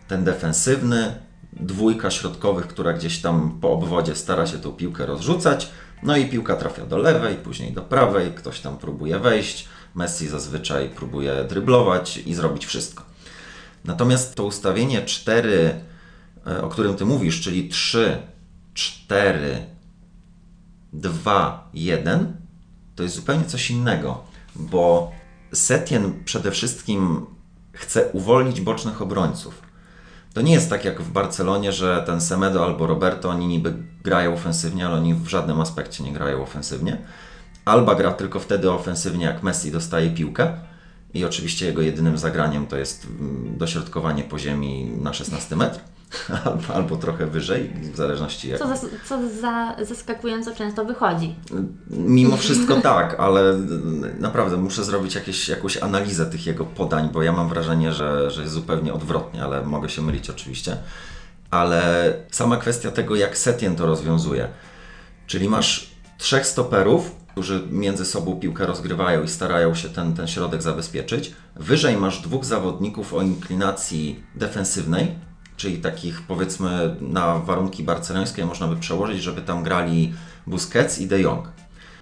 ten 0.08 0.24
defensywny, 0.24 1.16
dwójka 1.54 2.12
środkowych, 2.12 2.68
która 2.68 2.94
gdzieś 2.94 3.22
tam 3.22 3.58
po 3.62 3.72
obwodzie 3.72 4.16
stara 4.16 4.48
się 4.48 4.58
tą 4.58 4.72
piłkę 4.72 5.06
rozrzucać, 5.06 5.70
no 6.04 6.18
i 6.18 6.26
piłka 6.26 6.56
trafia 6.56 6.86
do 6.86 6.98
lewej, 6.98 7.36
później 7.36 7.74
do 7.74 7.82
prawej, 7.82 8.32
ktoś 8.32 8.60
tam 8.60 8.78
próbuje 8.78 9.20
wejść, 9.20 9.68
Messi 9.96 10.28
zazwyczaj 10.28 10.90
próbuje 10.90 11.44
dryblować 11.50 12.18
i 12.18 12.34
zrobić 12.34 12.66
wszystko. 12.66 13.04
Natomiast 13.86 14.36
to 14.36 14.46
ustawienie 14.46 15.02
4, 15.02 15.82
e, 16.48 16.62
o 16.64 16.70
którym 16.70 16.96
Ty 16.96 17.06
mówisz, 17.06 17.42
czyli 17.42 17.70
3, 17.70 18.18
4, 18.74 19.66
2, 20.94 21.70
1, 21.74 22.34
to 22.96 23.04
jest 23.04 23.16
zupełnie 23.16 23.46
coś 23.46 23.72
innego, 23.72 24.24
bo 24.56 25.12
Setien 25.54 26.24
przede 26.26 26.52
wszystkim 26.52 27.26
chce 27.74 28.10
uwolnić 28.14 28.62
bocznych 28.62 29.02
obrońców. 29.02 29.62
To 30.34 30.42
nie 30.42 30.54
jest 30.54 30.70
tak 30.70 30.86
jak 30.86 31.02
w 31.02 31.12
Barcelonie, 31.12 31.72
że 31.72 32.04
ten 32.06 32.22
Semedo 32.22 32.66
albo 32.66 32.88
Roberto, 32.88 33.30
oni 33.30 33.48
niby 33.48 33.74
grają 34.04 34.34
ofensywnie, 34.34 34.86
ale 34.86 34.96
oni 34.96 35.14
w 35.14 35.28
żadnym 35.28 35.62
aspekcie 35.62 36.04
nie 36.04 36.14
grają 36.14 36.44
ofensywnie. 36.44 36.98
Alba 37.66 37.96
gra 37.96 38.12
tylko 38.12 38.40
wtedy 38.40 38.72
ofensywnie, 38.72 39.26
jak 39.26 39.44
Messi 39.44 39.72
dostaje 39.72 40.10
piłkę. 40.10 40.54
I 41.14 41.26
oczywiście 41.26 41.66
jego 41.66 41.82
jedynym 41.82 42.18
zagraniem 42.18 42.68
to 42.68 42.78
jest 42.78 43.08
mm, 43.20 43.58
dośrodkowanie 43.58 44.24
po 44.24 44.40
ziemi 44.40 44.92
na 45.02 45.14
16 45.14 45.56
metr. 45.56 45.80
Albo, 46.46 46.74
albo 46.74 46.96
trochę 46.96 47.28
wyżej, 47.28 47.74
w 47.94 47.98
zależności 47.98 48.50
jak. 48.50 48.60
Co, 48.60 48.68
za, 48.68 48.88
co 49.06 49.30
za 49.42 49.76
zaskakująco 49.86 50.56
często 50.56 50.86
wychodzi. 50.86 51.36
Mimo 51.90 52.38
wszystko 52.44 52.82
tak, 52.82 53.16
ale 53.20 53.58
naprawdę 54.20 54.58
muszę 54.58 54.84
zrobić 54.84 55.16
jakieś, 55.16 55.50
jakąś 55.50 55.78
analizę 55.78 56.26
tych 56.26 56.46
jego 56.46 56.66
podań, 56.66 57.10
bo 57.14 57.24
ja 57.24 57.32
mam 57.32 57.50
wrażenie, 57.50 57.94
że, 57.94 58.32
że 58.32 58.42
jest 58.42 58.54
zupełnie 58.54 58.94
odwrotnie, 58.94 59.44
ale 59.44 59.66
mogę 59.66 59.90
się 59.90 60.02
mylić 60.02 60.30
oczywiście. 60.30 60.78
Ale 61.52 62.14
sama 62.32 62.58
kwestia 62.58 62.92
tego, 62.92 63.16
jak 63.16 63.38
Setien 63.38 63.76
to 63.76 63.86
rozwiązuje. 63.86 64.48
Czyli 65.28 65.50
masz 65.50 65.92
trzech 66.18 66.46
stoperów, 66.46 67.16
którzy 67.32 67.68
między 67.72 68.06
sobą 68.06 68.40
piłkę 68.40 68.66
rozgrywają 68.66 69.24
i 69.24 69.28
starają 69.28 69.76
się 69.76 69.90
ten, 69.90 70.14
ten 70.14 70.28
środek 70.28 70.62
zabezpieczyć. 70.62 71.34
Wyżej 71.56 71.98
masz 71.98 72.22
dwóch 72.22 72.46
zawodników 72.46 73.14
o 73.14 73.22
inklinacji 73.22 74.24
defensywnej, 74.36 75.16
czyli 75.58 75.78
takich 75.78 76.22
powiedzmy 76.22 76.96
na 77.02 77.40
warunki 77.40 77.84
barcelońskie 77.84 78.46
można 78.46 78.68
by 78.68 78.76
przełożyć, 78.76 79.22
żeby 79.22 79.42
tam 79.42 79.64
grali 79.64 80.14
Busquets 80.48 81.00
i 81.00 81.08
De 81.08 81.22
Jong. 81.22 81.48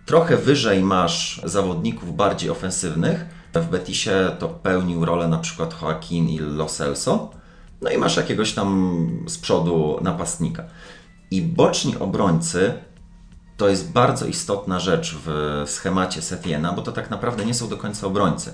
Trochę 0.06 0.38
wyżej 0.38 0.84
masz 0.84 1.42
zawodników 1.44 2.16
bardziej 2.16 2.50
ofensywnych. 2.50 3.26
W 3.54 3.70
Betisie 3.70 4.32
to 4.40 4.50
pełnił 4.50 5.06
rolę 5.06 5.28
na 5.28 5.38
przykład 5.38 5.82
Joaquin 5.82 6.30
i 6.30 6.40
Lo 6.40 6.66
Celso. 6.66 7.32
No 7.82 7.90
i 7.90 7.98
masz 7.98 8.18
jakiegoś 8.18 8.54
tam 8.54 9.08
z 9.28 9.38
przodu 9.38 10.00
napastnika. 10.02 10.64
I 11.32 11.42
boczni 11.42 11.98
obrońcy 11.98 12.74
to 13.60 13.70
jest 13.70 13.92
bardzo 13.92 14.26
istotna 14.26 14.80
rzecz 14.80 15.16
w 15.26 15.64
schemacie 15.68 16.22
Setiena, 16.22 16.74
bo 16.74 16.82
to 16.82 16.92
tak 16.92 17.10
naprawdę 17.10 17.46
nie 17.46 17.54
są 17.54 17.70
do 17.70 17.78
końca 17.78 18.08
obrońcy. 18.08 18.54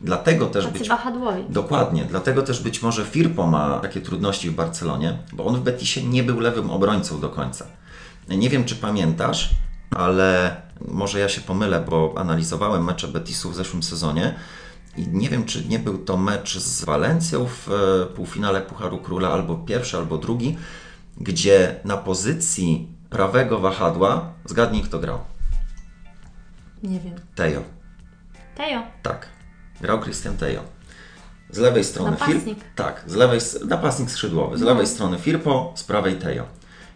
Dlatego 0.00 0.46
też 0.46 0.64
Tacy 0.64 0.78
być. 0.78 0.88
wahadłowi. 0.88 1.44
Dokładnie, 1.48 2.04
dlatego 2.04 2.42
też 2.42 2.62
być 2.62 2.82
może 2.82 3.04
Firpo 3.04 3.46
ma 3.46 3.78
takie 3.78 4.00
trudności 4.00 4.50
w 4.50 4.54
Barcelonie, 4.54 5.18
bo 5.32 5.44
on 5.44 5.56
w 5.56 5.60
Betisie 5.60 6.02
nie 6.02 6.22
był 6.22 6.40
lewym 6.40 6.70
obrońcą 6.70 7.20
do 7.20 7.28
końca. 7.28 7.66
Nie 8.28 8.50
wiem, 8.50 8.64
czy 8.64 8.76
pamiętasz, 8.76 9.50
ale 9.90 10.56
może 10.88 11.18
ja 11.18 11.28
się 11.28 11.40
pomylę, 11.40 11.84
bo 11.90 12.14
analizowałem 12.16 12.84
mecze 12.84 13.08
Betisu 13.08 13.50
w 13.50 13.54
zeszłym 13.54 13.82
sezonie 13.82 14.34
i 14.96 15.08
nie 15.08 15.28
wiem, 15.28 15.44
czy 15.44 15.64
nie 15.64 15.78
był 15.78 15.98
to 15.98 16.16
mecz 16.16 16.58
z 16.58 16.84
Walencją 16.84 17.46
w 17.46 17.68
e, 17.68 18.06
półfinale 18.06 18.60
Pucharu 18.60 18.98
Króla, 18.98 19.30
albo 19.30 19.56
pierwszy, 19.56 19.96
albo 19.96 20.18
drugi, 20.18 20.56
gdzie 21.20 21.80
na 21.84 21.96
pozycji 21.96 22.97
prawego 23.10 23.58
wahadła, 23.58 24.32
zgadnij 24.44 24.82
kto 24.82 24.98
grał. 24.98 25.18
Nie 26.82 27.00
wiem. 27.00 27.14
Tejo. 27.34 27.62
Tejo. 28.56 28.82
Tak. 29.02 29.28
Grał 29.80 30.00
Christian 30.00 30.36
Tejo. 30.36 30.62
Z 31.50 31.58
lewej 31.58 31.84
strony 31.84 32.10
Napastnik. 32.10 32.44
Firpo. 32.44 32.62
Tak, 32.74 33.04
z 33.06 33.14
lewej 33.14 33.40
napastnik 33.68 34.10
skrzydłowy. 34.10 34.58
Z 34.58 34.60
lewej 34.60 34.86
strony 34.86 35.18
Firpo, 35.18 35.72
z 35.76 35.84
prawej 35.84 36.16
Tejo. 36.16 36.44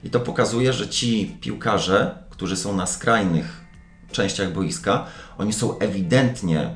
I 0.05 0.11
to 0.11 0.21
pokazuje, 0.21 0.73
że 0.73 0.89
ci 0.89 1.39
piłkarze, 1.41 2.25
którzy 2.31 2.57
są 2.57 2.77
na 2.77 2.87
skrajnych 2.87 3.61
częściach 4.13 4.53
boiska, 4.53 5.07
oni 5.39 5.53
są 5.53 5.79
ewidentnie 5.79 6.75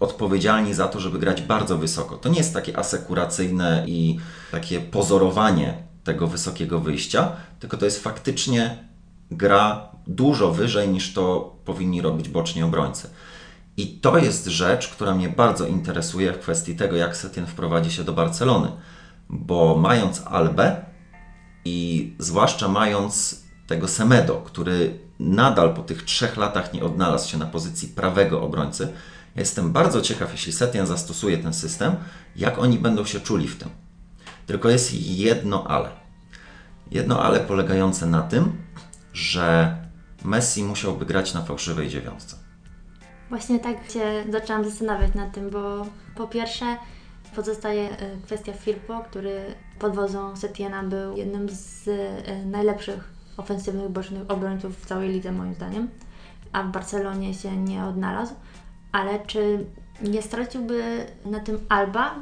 odpowiedzialni 0.00 0.74
za 0.74 0.88
to, 0.88 1.00
żeby 1.00 1.18
grać 1.18 1.42
bardzo 1.42 1.78
wysoko. 1.78 2.16
To 2.16 2.28
nie 2.28 2.38
jest 2.38 2.54
takie 2.54 2.78
asekuracyjne 2.78 3.84
i 3.86 4.18
takie 4.50 4.80
pozorowanie 4.80 5.87
tego 6.08 6.26
wysokiego 6.26 6.80
wyjścia, 6.80 7.32
tylko 7.60 7.76
to 7.76 7.84
jest 7.84 8.02
faktycznie 8.02 8.84
gra 9.30 9.88
dużo 10.06 10.52
wyżej 10.52 10.88
niż 10.88 11.12
to 11.12 11.56
powinni 11.64 12.02
robić 12.02 12.28
boczni 12.28 12.62
obrońcy. 12.62 13.10
I 13.76 13.86
to 13.86 14.18
jest 14.18 14.46
rzecz, 14.46 14.88
która 14.88 15.14
mnie 15.14 15.28
bardzo 15.28 15.66
interesuje 15.66 16.32
w 16.32 16.38
kwestii 16.38 16.76
tego, 16.76 16.96
jak 16.96 17.16
Setien 17.16 17.46
wprowadzi 17.46 17.90
się 17.92 18.04
do 18.04 18.12
Barcelony. 18.12 18.68
Bo 19.28 19.76
mając 19.76 20.22
Albę 20.26 20.84
i 21.64 22.12
zwłaszcza 22.18 22.68
mając 22.68 23.42
tego 23.66 23.88
Semedo, 23.88 24.34
który 24.34 24.98
nadal 25.20 25.74
po 25.74 25.82
tych 25.82 26.02
trzech 26.02 26.36
latach 26.36 26.72
nie 26.72 26.84
odnalazł 26.84 27.30
się 27.30 27.38
na 27.38 27.46
pozycji 27.46 27.88
prawego 27.88 28.42
obrońcy, 28.42 28.92
jestem 29.36 29.72
bardzo 29.72 30.00
ciekaw, 30.00 30.32
jeśli 30.32 30.52
Setien 30.52 30.86
zastosuje 30.86 31.38
ten 31.38 31.54
system, 31.54 31.96
jak 32.36 32.58
oni 32.58 32.78
będą 32.78 33.04
się 33.04 33.20
czuli 33.20 33.48
w 33.48 33.58
tym. 33.58 33.68
Tylko 34.46 34.68
jest 34.68 34.94
jedno 34.94 35.64
ale. 35.66 35.97
Jedno 36.90 37.22
ale 37.22 37.40
polegające 37.40 38.06
na 38.06 38.22
tym, 38.22 38.52
że 39.12 39.76
Messi 40.24 40.64
musiałby 40.64 41.06
grać 41.06 41.34
na 41.34 41.42
fałszywej 41.42 41.88
dziewiątce. 41.88 42.36
Właśnie 43.28 43.58
tak 43.58 43.90
się 43.90 44.24
zaczęłam 44.30 44.64
zastanawiać 44.64 45.14
nad 45.14 45.32
tym, 45.32 45.50
bo 45.50 45.86
po 46.16 46.26
pierwsze 46.26 46.76
pozostaje 47.36 47.90
e, 47.90 48.16
kwestia 48.22 48.52
Firpo, 48.52 49.00
który 49.00 49.40
pod 49.78 49.94
wodzą 49.94 50.36
Setiena 50.36 50.82
był 50.82 51.16
jednym 51.16 51.48
z 51.50 51.88
e, 51.88 52.46
najlepszych 52.46 53.12
ofensywnych 53.36 53.88
bocznych 53.88 54.30
obrońców 54.30 54.82
w 54.82 54.86
całej 54.86 55.08
lidze 55.08 55.32
moim 55.32 55.54
zdaniem, 55.54 55.88
a 56.52 56.62
w 56.62 56.70
Barcelonie 56.70 57.34
się 57.34 57.56
nie 57.56 57.84
odnalazł. 57.84 58.34
Ale 58.92 59.26
czy 59.26 59.64
nie 60.02 60.22
straciłby 60.22 61.06
na 61.24 61.40
tym 61.40 61.58
Alba, 61.68 62.14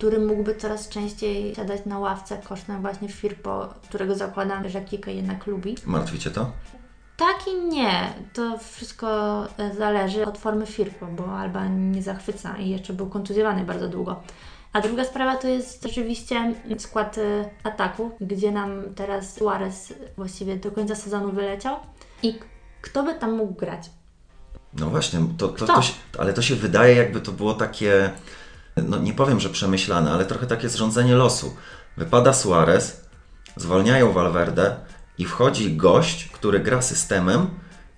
który 0.00 0.18
mógłby 0.18 0.54
coraz 0.54 0.88
częściej 0.88 1.54
siadać 1.54 1.80
na 1.86 1.98
ławce 1.98 2.38
kosztem 2.48 2.80
właśnie 2.80 3.08
Firpo, 3.08 3.68
którego 3.88 4.14
zakładam, 4.14 4.68
że 4.68 4.80
Kike 4.80 5.14
jednak 5.14 5.46
lubi? 5.46 5.76
Martwicie 5.86 6.30
to? 6.30 6.52
Tak 7.16 7.36
i 7.48 7.68
nie. 7.68 8.14
To 8.32 8.58
wszystko 8.58 9.08
e, 9.58 9.74
zależy 9.74 10.26
od 10.26 10.38
formy 10.38 10.66
Firpo, 10.66 11.06
bo 11.06 11.38
Alba 11.38 11.68
nie 11.68 12.02
zachwyca 12.02 12.56
i 12.56 12.70
jeszcze 12.70 12.92
był 12.92 13.06
kontuzjowany 13.06 13.64
bardzo 13.64 13.88
długo. 13.88 14.22
A 14.72 14.80
druga 14.80 15.04
sprawa 15.04 15.36
to 15.36 15.48
jest 15.48 15.86
oczywiście 15.86 16.54
skład 16.78 17.18
e, 17.18 17.50
ataku, 17.62 18.10
gdzie 18.20 18.52
nam 18.52 18.82
teraz 18.94 19.34
Suarez 19.34 19.94
właściwie 20.16 20.56
do 20.56 20.70
końca 20.70 20.94
sezonu 20.94 21.32
wyleciał. 21.32 21.76
I 22.22 22.38
kto 22.80 23.02
by 23.02 23.14
tam 23.14 23.32
mógł 23.32 23.54
grać? 23.54 23.90
No 24.72 24.90
właśnie, 24.90 25.20
to, 25.38 25.48
to, 25.48 25.66
to 25.66 25.82
się, 25.82 25.92
ale 26.18 26.32
to 26.32 26.42
się 26.42 26.54
wydaje, 26.54 26.96
jakby 26.96 27.20
to 27.20 27.32
było 27.32 27.54
takie, 27.54 28.10
no 28.76 28.98
nie 28.98 29.12
powiem, 29.12 29.40
że 29.40 29.48
przemyślane, 29.48 30.12
ale 30.12 30.24
trochę 30.24 30.46
takie 30.46 30.68
zrządzenie 30.68 31.14
losu. 31.14 31.56
Wypada 31.96 32.32
Suarez, 32.32 33.00
zwalniają 33.56 34.12
Valverde 34.12 34.76
i 35.18 35.24
wchodzi 35.24 35.76
gość, 35.76 36.28
który 36.28 36.60
gra 36.60 36.82
systemem, 36.82 37.46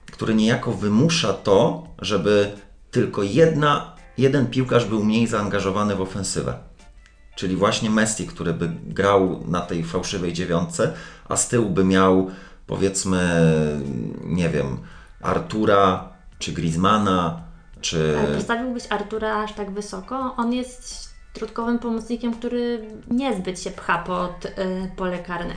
który 0.06 0.34
niejako 0.34 0.72
wymusza 0.72 1.32
to, 1.32 1.86
żeby 1.98 2.52
tylko 2.90 3.22
jedna, 3.22 3.96
jeden 4.18 4.46
piłkarz 4.46 4.84
był 4.84 5.04
mniej 5.04 5.26
zaangażowany 5.26 5.96
w 5.96 6.00
ofensywę. 6.00 6.58
Czyli 7.36 7.56
właśnie 7.56 7.90
Messi, 7.90 8.26
który 8.26 8.52
by 8.52 8.68
grał 8.86 9.44
na 9.48 9.60
tej 9.60 9.84
fałszywej 9.84 10.32
dziewiątce, 10.32 10.92
a 11.28 11.36
z 11.36 11.48
tyłu 11.48 11.70
by 11.70 11.84
miał 11.84 12.30
powiedzmy, 12.66 13.40
nie 14.24 14.48
wiem, 14.48 14.78
Artura, 15.22 16.08
czy 16.38 16.52
Griezmana, 16.52 17.42
czy... 17.82 18.18
Ale 18.18 18.36
postawiłbyś 18.36 18.84
Artura 18.90 19.42
aż 19.42 19.52
tak 19.52 19.70
wysoko? 19.70 20.34
On 20.36 20.52
jest 20.52 21.12
środkowym 21.38 21.78
pomocnikiem, 21.78 22.34
który 22.34 22.88
niezbyt 23.10 23.60
się 23.60 23.70
pcha 23.70 23.98
pod 23.98 24.44
y, 24.44 24.50
pole 24.96 25.18
karne. 25.18 25.54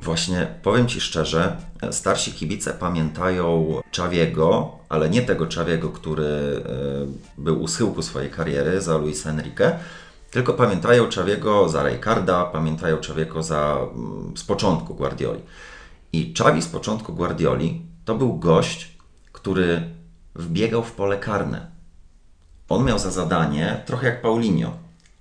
Właśnie 0.00 0.46
powiem 0.62 0.88
Ci 0.88 1.00
szczerze, 1.00 1.56
starsi 1.90 2.32
kibice 2.32 2.74
pamiętają 2.74 3.80
Czawiego, 3.90 4.72
ale 4.88 5.10
nie 5.10 5.22
tego 5.22 5.46
Czawiego, 5.46 5.88
który 5.88 6.24
e, 6.24 6.62
był 7.38 7.62
u 7.62 7.68
schyłku 7.68 8.02
swojej 8.02 8.30
kariery 8.30 8.80
za 8.80 8.96
Luisa 8.96 9.30
Enrique, 9.30 9.78
tylko 10.30 10.52
pamiętają 10.52 11.08
Czawiego 11.08 11.68
za 11.68 11.88
Rijkaarda, 11.88 12.44
pamiętają 12.44 12.96
Czawiego 12.96 13.42
za, 13.42 13.78
mm, 13.94 14.36
z 14.36 14.44
początku 14.44 14.94
Guardioli. 14.94 15.40
I 16.12 16.32
Czawi 16.32 16.62
z 16.62 16.66
początku 16.66 17.12
Guardioli 17.12 17.82
to 18.04 18.14
był 18.14 18.38
gość, 18.38 18.98
który 19.32 19.82
wbiegał 20.34 20.82
w 20.82 20.92
pole 20.92 21.18
karne. 21.18 21.66
On 22.68 22.84
miał 22.84 22.98
za 22.98 23.10
zadanie, 23.10 23.82
trochę 23.86 24.06
jak 24.06 24.22
Paulinho, 24.22 24.72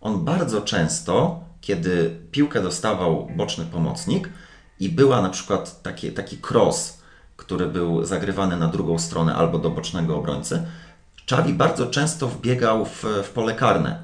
on 0.02 0.26
bardzo 0.26 0.62
często, 0.62 1.44
kiedy 1.62 2.20
piłkę 2.32 2.62
dostawał 2.62 3.30
boczny 3.36 3.66
pomocnik 3.66 4.30
i 4.80 4.90
była 4.90 5.22
na 5.22 5.30
przykład 5.30 5.82
taki, 5.82 6.12
taki 6.12 6.38
cross, 6.52 6.98
który 7.38 7.66
był 7.66 8.06
zagrywany 8.06 8.58
na 8.58 8.68
drugą 8.68 9.00
stronę 9.00 9.36
albo 9.36 9.60
do 9.60 9.70
bocznego 9.70 10.18
obrońcy, 10.18 10.64
Czawi 11.26 11.54
bardzo 11.54 11.88
często 11.88 12.28
wbiegał 12.28 12.86
w, 12.86 13.04
w 13.24 13.30
pole 13.30 13.56
karne. 13.56 14.04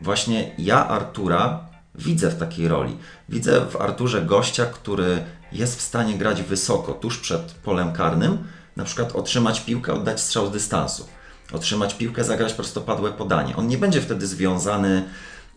Właśnie 0.00 0.54
ja 0.58 0.88
Artura 0.88 1.66
widzę 1.94 2.30
w 2.30 2.38
takiej 2.38 2.68
roli. 2.68 2.96
Widzę 3.28 3.66
w 3.66 3.76
Arturze 3.76 4.22
gościa, 4.22 4.66
który 4.66 5.24
jest 5.52 5.78
w 5.78 5.82
stanie 5.82 6.18
grać 6.18 6.42
wysoko, 6.42 6.92
tuż 6.92 7.18
przed 7.18 7.52
polem 7.52 7.92
karnym, 7.92 8.38
na 8.76 8.84
przykład 8.84 9.16
otrzymać 9.16 9.60
piłkę, 9.60 9.94
oddać 9.94 10.20
strzał 10.20 10.46
z 10.46 10.50
dystansu, 10.50 11.06
otrzymać 11.52 11.94
piłkę, 11.94 12.24
zagrać 12.24 12.52
prostopadłe 12.52 13.12
podanie. 13.12 13.56
On 13.56 13.68
nie 13.68 13.78
będzie 13.78 14.00
wtedy 14.00 14.26
związany 14.26 15.04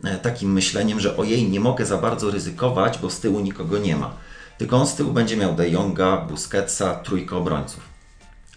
e, 0.04 0.18
takim 0.18 0.54
myśleniem, 0.54 1.00
że 1.00 1.18
ojej, 1.18 1.50
nie 1.50 1.60
mogę 1.60 1.86
za 1.86 1.98
bardzo 1.98 2.32
ryzykować, 2.32 2.98
bo 2.98 3.10
z 3.10 3.20
tyłu 3.20 3.40
nikogo 3.40 3.78
nie 3.78 3.96
ma. 3.96 4.14
Tylko 4.58 4.78
on 4.78 4.88
z 4.88 4.96
tyłu 4.96 5.12
będzie 5.14 5.38
miał 5.38 5.56
De 5.56 5.70
Jonga, 5.70 6.18
Busquetsa, 6.18 6.96
trójkę 6.96 7.36
obrońców. 7.36 7.98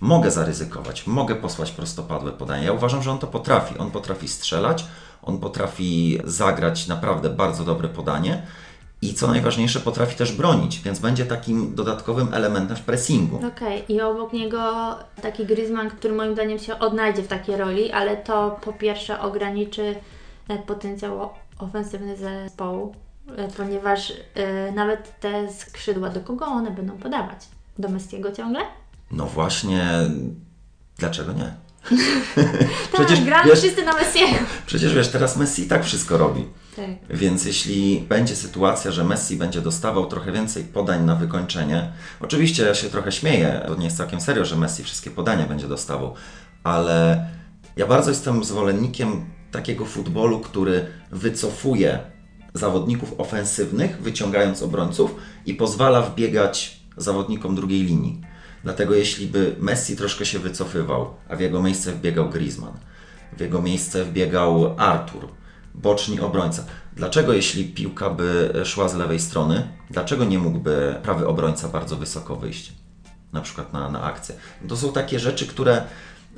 Mogę 0.00 0.30
zaryzykować, 0.30 1.06
mogę 1.06 1.34
posłać 1.34 1.70
prostopadłe 1.70 2.32
podanie. 2.32 2.64
Ja 2.64 2.72
uważam, 2.72 3.02
że 3.02 3.10
on 3.10 3.18
to 3.18 3.26
potrafi. 3.26 3.78
On 3.78 3.90
potrafi 3.90 4.28
strzelać, 4.28 4.84
on 5.22 5.38
potrafi 5.38 6.18
zagrać 6.24 6.86
naprawdę 6.86 7.30
bardzo 7.30 7.64
dobre 7.64 7.88
podanie 7.88 8.42
i 9.02 9.14
co 9.14 9.28
najważniejsze, 9.28 9.80
potrafi 9.80 10.16
też 10.16 10.32
bronić, 10.32 10.80
więc 10.80 10.98
będzie 10.98 11.26
takim 11.26 11.74
dodatkowym 11.74 12.34
elementem 12.34 12.76
w 12.76 12.80
pressingu. 12.80 13.40
Okej, 13.46 13.84
i 13.88 14.00
obok 14.00 14.32
niego 14.32 14.94
taki 15.22 15.46
Griezmann, 15.46 15.90
który 15.90 16.14
moim 16.14 16.32
zdaniem 16.32 16.58
się 16.58 16.78
odnajdzie 16.78 17.22
w 17.22 17.28
takiej 17.28 17.56
roli, 17.56 17.92
ale 17.92 18.16
to 18.16 18.58
po 18.64 18.72
pierwsze 18.72 19.20
ograniczy 19.20 19.94
e, 20.48 20.58
potencjał 20.58 21.30
ofensywny 21.58 22.16
zespołu, 22.16 22.94
e, 23.36 23.48
ponieważ 23.48 24.12
e, 24.34 24.72
nawet 24.72 25.20
te 25.20 25.52
skrzydła, 25.52 26.08
do 26.08 26.20
kogo 26.20 26.46
one 26.46 26.70
będą 26.70 26.98
podawać? 26.98 27.38
Do 27.78 27.88
Messiego 27.88 28.32
ciągle? 28.32 28.60
No 29.10 29.26
właśnie, 29.26 29.88
dlaczego 30.98 31.32
nie? 31.32 31.54
tak, 32.96 33.24
gramy 33.24 33.56
wszyscy 33.56 33.84
na 33.84 33.92
Messiego. 33.92 34.38
Przecież 34.66 34.94
wiesz, 34.94 35.08
teraz 35.08 35.36
Messi 35.36 35.62
i 35.62 35.68
tak 35.68 35.84
wszystko 35.84 36.18
robi. 36.18 36.46
Więc 37.10 37.44
jeśli 37.44 38.00
będzie 38.08 38.36
sytuacja, 38.36 38.90
że 38.90 39.04
Messi 39.04 39.36
będzie 39.36 39.60
dostawał 39.60 40.06
trochę 40.06 40.32
więcej 40.32 40.64
podań 40.64 41.04
na 41.04 41.16
wykończenie, 41.16 41.92
oczywiście 42.20 42.62
ja 42.62 42.74
się 42.74 42.88
trochę 42.88 43.12
śmieję, 43.12 43.64
to 43.66 43.74
nie 43.74 43.84
jest 43.84 43.96
całkiem 43.96 44.20
serio, 44.20 44.44
że 44.44 44.56
Messi 44.56 44.84
wszystkie 44.84 45.10
podania 45.10 45.46
będzie 45.46 45.68
dostawał, 45.68 46.14
ale 46.64 47.26
ja 47.76 47.86
bardzo 47.86 48.10
jestem 48.10 48.44
zwolennikiem 48.44 49.24
takiego 49.50 49.84
futbolu, 49.84 50.40
który 50.40 50.86
wycofuje 51.10 51.98
zawodników 52.54 53.20
ofensywnych, 53.20 54.02
wyciągając 54.02 54.62
obrońców 54.62 55.14
i 55.46 55.54
pozwala 55.54 56.02
wbiegać 56.02 56.80
zawodnikom 56.96 57.54
drugiej 57.54 57.82
linii. 57.82 58.20
Dlatego 58.64 58.94
jeśli 58.94 59.26
by 59.26 59.56
Messi 59.58 59.96
troszkę 59.96 60.26
się 60.26 60.38
wycofywał, 60.38 61.14
a 61.28 61.36
w 61.36 61.40
jego 61.40 61.62
miejsce 61.62 61.92
wbiegał 61.92 62.30
Griezmann, 62.30 62.74
w 63.36 63.40
jego 63.40 63.62
miejsce 63.62 64.04
wbiegał 64.04 64.74
Artur, 64.78 65.28
boczni 65.74 66.20
obrońca. 66.20 66.64
Dlaczego 66.96 67.32
jeśli 67.32 67.64
piłka 67.64 68.10
by 68.10 68.52
szła 68.64 68.88
z 68.88 68.94
lewej 68.94 69.20
strony, 69.20 69.68
dlaczego 69.90 70.24
nie 70.24 70.38
mógłby 70.38 70.94
prawy 71.02 71.26
obrońca 71.26 71.68
bardzo 71.68 71.96
wysoko 71.96 72.36
wyjść? 72.36 72.72
Na 73.32 73.40
przykład 73.40 73.72
na, 73.72 73.90
na 73.90 74.02
akcję. 74.02 74.34
To 74.68 74.76
są 74.76 74.92
takie 74.92 75.18
rzeczy, 75.18 75.46
które 75.46 75.82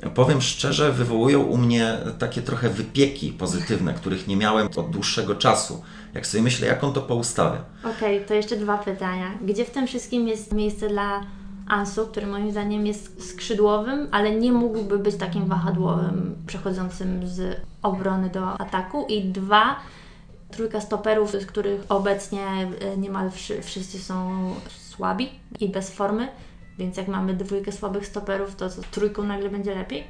powiem 0.09 0.41
szczerze, 0.41 0.91
wywołują 0.91 1.41
u 1.41 1.57
mnie 1.57 1.97
takie 2.19 2.41
trochę 2.41 2.69
wypieki 2.69 3.31
pozytywne, 3.31 3.93
których 3.93 4.27
nie 4.27 4.37
miałem 4.37 4.67
od 4.75 4.89
dłuższego 4.89 5.35
czasu. 5.35 5.83
Jak 6.13 6.27
sobie 6.27 6.43
myślę, 6.43 6.67
jak 6.67 6.83
on 6.83 6.93
to 6.93 7.01
poustawia. 7.01 7.63
Okej, 7.79 8.15
okay, 8.15 8.27
to 8.27 8.33
jeszcze 8.33 8.55
dwa 8.55 8.77
pytania. 8.77 9.31
Gdzie 9.41 9.65
w 9.65 9.69
tym 9.69 9.87
wszystkim 9.87 10.27
jest 10.27 10.53
miejsce 10.53 10.87
dla 10.89 11.21
Ansu, 11.67 12.07
który 12.07 12.27
moim 12.27 12.51
zdaniem 12.51 12.87
jest 12.87 13.29
skrzydłowym, 13.29 14.07
ale 14.11 14.35
nie 14.35 14.51
mógłby 14.51 14.99
być 14.99 15.15
takim 15.15 15.45
wahadłowym, 15.45 16.35
przechodzącym 16.47 17.27
z 17.27 17.61
obrony 17.81 18.29
do 18.29 18.59
ataku. 18.59 19.05
I 19.09 19.23
dwa, 19.23 19.75
trójka 20.51 20.81
stoperów, 20.81 21.31
z 21.31 21.45
których 21.45 21.81
obecnie 21.89 22.45
e, 22.81 22.97
niemal 22.97 23.31
wszyscy 23.61 23.99
są 23.99 24.49
słabi 24.67 25.29
i 25.59 25.69
bez 25.69 25.91
formy. 25.91 26.27
Więc 26.77 26.97
jak 26.97 27.07
mamy 27.07 27.33
dwójkę 27.33 27.71
słabych 27.71 28.07
stoperów, 28.07 28.55
to 28.55 28.69
co, 28.69 28.81
trójką 28.91 29.23
nagle 29.23 29.49
będzie 29.49 29.75
lepiej? 29.75 30.03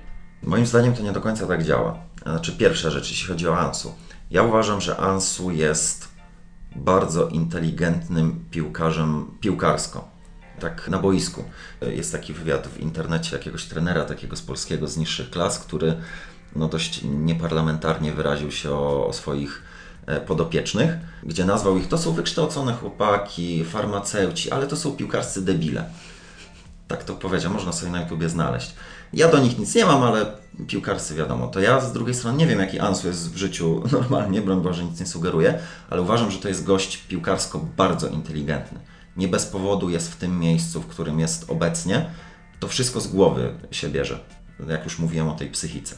Moim 0.44 0.66
zdaniem 0.66 0.94
to 0.94 1.04
nie 1.04 1.12
do 1.12 1.22
końca 1.22 1.48
tak 1.48 1.64
działa. 1.64 1.98
Znaczy 2.22 2.58
pierwsza 2.58 2.90
rzecz, 2.90 3.10
jeśli 3.10 3.28
chodzi 3.28 3.48
o 3.48 3.58
Ansu. 3.58 3.94
Ja 4.32 4.44
uważam, 4.44 4.82
że 4.82 4.98
Ansu 4.98 5.52
jest 5.52 6.08
bardzo 6.76 7.28
inteligentnym 7.28 8.46
piłkarzem 8.52 9.38
piłkarsko 9.40 10.13
tak 10.60 10.88
na 10.90 11.00
boisku. 11.00 11.44
Jest 11.82 12.12
taki 12.12 12.34
wywiad 12.34 12.68
w 12.68 12.80
internecie 12.80 13.38
jakiegoś 13.38 13.66
trenera 13.66 14.06
takiego 14.06 14.36
z 14.36 14.42
polskiego 14.42 14.88
z 14.88 14.98
niższych 14.98 15.30
klas, 15.30 15.60
który 15.60 15.96
no 16.56 16.68
dość 16.68 17.02
nieparlamentarnie 17.04 18.12
wyraził 18.12 18.52
się 18.52 18.72
o, 18.72 19.08
o 19.08 19.14
swoich 19.14 19.62
e, 20.06 20.22
podopiecznych, 20.22 20.92
gdzie 21.24 21.46
nazwał 21.46 21.78
ich, 21.78 21.88
to 21.88 21.98
są 21.98 22.12
wykształcone 22.12 22.74
chłopaki, 22.74 23.66
farmaceuci, 23.66 24.52
ale 24.52 24.68
to 24.68 24.78
są 24.78 24.92
piłkarscy 24.92 25.46
debile. 25.46 25.86
Tak 26.88 27.04
to 27.04 27.14
powiedział, 27.14 27.54
można 27.54 27.72
sobie 27.72 27.92
na 27.92 28.02
YouTubie 28.02 28.30
znaleźć. 28.30 28.74
Ja 29.14 29.28
do 29.28 29.40
nich 29.40 29.60
nic 29.60 29.76
nie 29.76 29.86
mam, 29.86 30.04
ale 30.04 30.26
piłkarscy 30.68 31.16
wiadomo. 31.16 31.48
To 31.48 31.60
ja 31.60 31.80
z 31.80 31.94
drugiej 31.94 32.16
strony 32.16 32.38
nie 32.38 32.48
wiem, 32.48 32.60
jaki 32.60 32.80
Ansu 32.80 33.08
jest 33.08 33.34
w 33.34 33.38
życiu 33.38 33.84
normalnie, 33.92 34.42
broń 34.42 34.62
Boże, 34.62 34.84
nic 34.84 35.00
nie 35.00 35.06
sugeruję, 35.06 35.60
ale 35.90 36.02
uważam, 36.02 36.32
że 36.32 36.40
to 36.40 36.48
jest 36.48 36.64
gość 36.64 36.98
piłkarsko 36.98 37.60
bardzo 37.78 38.08
inteligentny 38.08 38.80
nie 39.18 39.28
bez 39.28 39.46
powodu 39.46 39.90
jest 39.90 40.12
w 40.12 40.16
tym 40.16 40.40
miejscu, 40.40 40.82
w 40.82 40.88
którym 40.88 41.20
jest 41.20 41.52
obecnie, 41.52 42.10
to 42.60 42.68
wszystko 42.68 43.02
z 43.02 43.08
głowy 43.08 43.54
się 43.72 43.90
bierze, 43.90 44.20
jak 44.68 44.84
już 44.84 45.00
mówiłem 45.00 45.30
o 45.30 45.36
tej 45.36 45.50
psychice. 45.50 45.96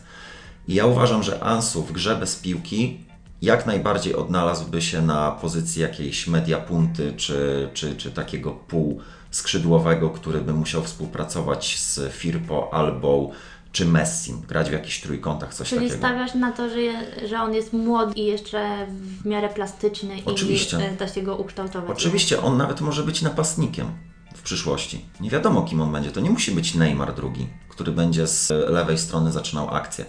I 0.68 0.74
ja 0.74 0.86
uważam, 0.86 1.24
że 1.24 1.44
Ansu 1.44 1.84
w 1.84 1.92
grze 1.92 2.16
bez 2.16 2.36
piłki 2.36 3.06
jak 3.42 3.66
najbardziej 3.66 4.16
odnalazłby 4.16 4.82
się 4.82 5.02
na 5.02 5.32
pozycji 5.32 5.82
jakiejś 5.82 6.28
media 6.28 6.58
punty, 6.58 7.14
czy, 7.18 7.70
czy, 7.74 7.96
czy 7.96 8.12
takiego 8.12 8.52
pół 8.52 9.02
skrzydłowego, 9.32 10.10
który 10.10 10.42
by 10.42 10.54
musiał 10.54 10.84
współpracować 10.84 11.80
z 11.80 12.14
Firpo 12.14 12.74
albo 12.74 13.32
czy 13.76 13.86
Messi, 13.86 14.34
grać 14.48 14.70
w 14.70 14.74
jakichś 14.74 15.02
trójkątach, 15.02 15.54
coś 15.54 15.70
Czyli 15.70 15.82
takiego. 15.82 16.02
Czyli 16.02 16.16
stawiasz 16.16 16.36
na 16.36 16.52
to, 16.52 16.70
że, 16.70 17.28
że 17.28 17.42
on 17.42 17.54
jest 17.54 17.74
młody 17.74 18.14
i 18.16 18.26
jeszcze 18.26 18.88
w 18.88 19.26
miarę 19.26 19.50
plastyczny 19.50 20.16
Oczywiście. 20.26 20.78
i 20.78 20.82
e, 20.82 20.98
da 20.98 21.08
się 21.08 21.22
go 21.22 21.36
ukształtować. 21.36 21.90
Oczywiście, 21.90 22.42
on 22.42 22.58
nawet 22.58 22.82
może 22.82 23.04
być 23.04 23.22
napastnikiem 23.22 23.88
w 24.36 24.42
przyszłości. 24.42 25.06
Nie 25.20 25.30
wiadomo, 25.30 25.62
kim 25.62 25.82
on 25.82 25.92
będzie. 25.92 26.12
To 26.12 26.20
nie 26.20 26.30
musi 26.30 26.52
być 26.52 26.76
Neymar 26.76 27.16
drugi, 27.16 27.48
który 27.70 27.92
będzie 27.92 28.28
z 28.28 28.50
lewej 28.50 28.98
strony 28.98 29.32
zaczynał 29.32 29.70
akcję. 29.70 30.06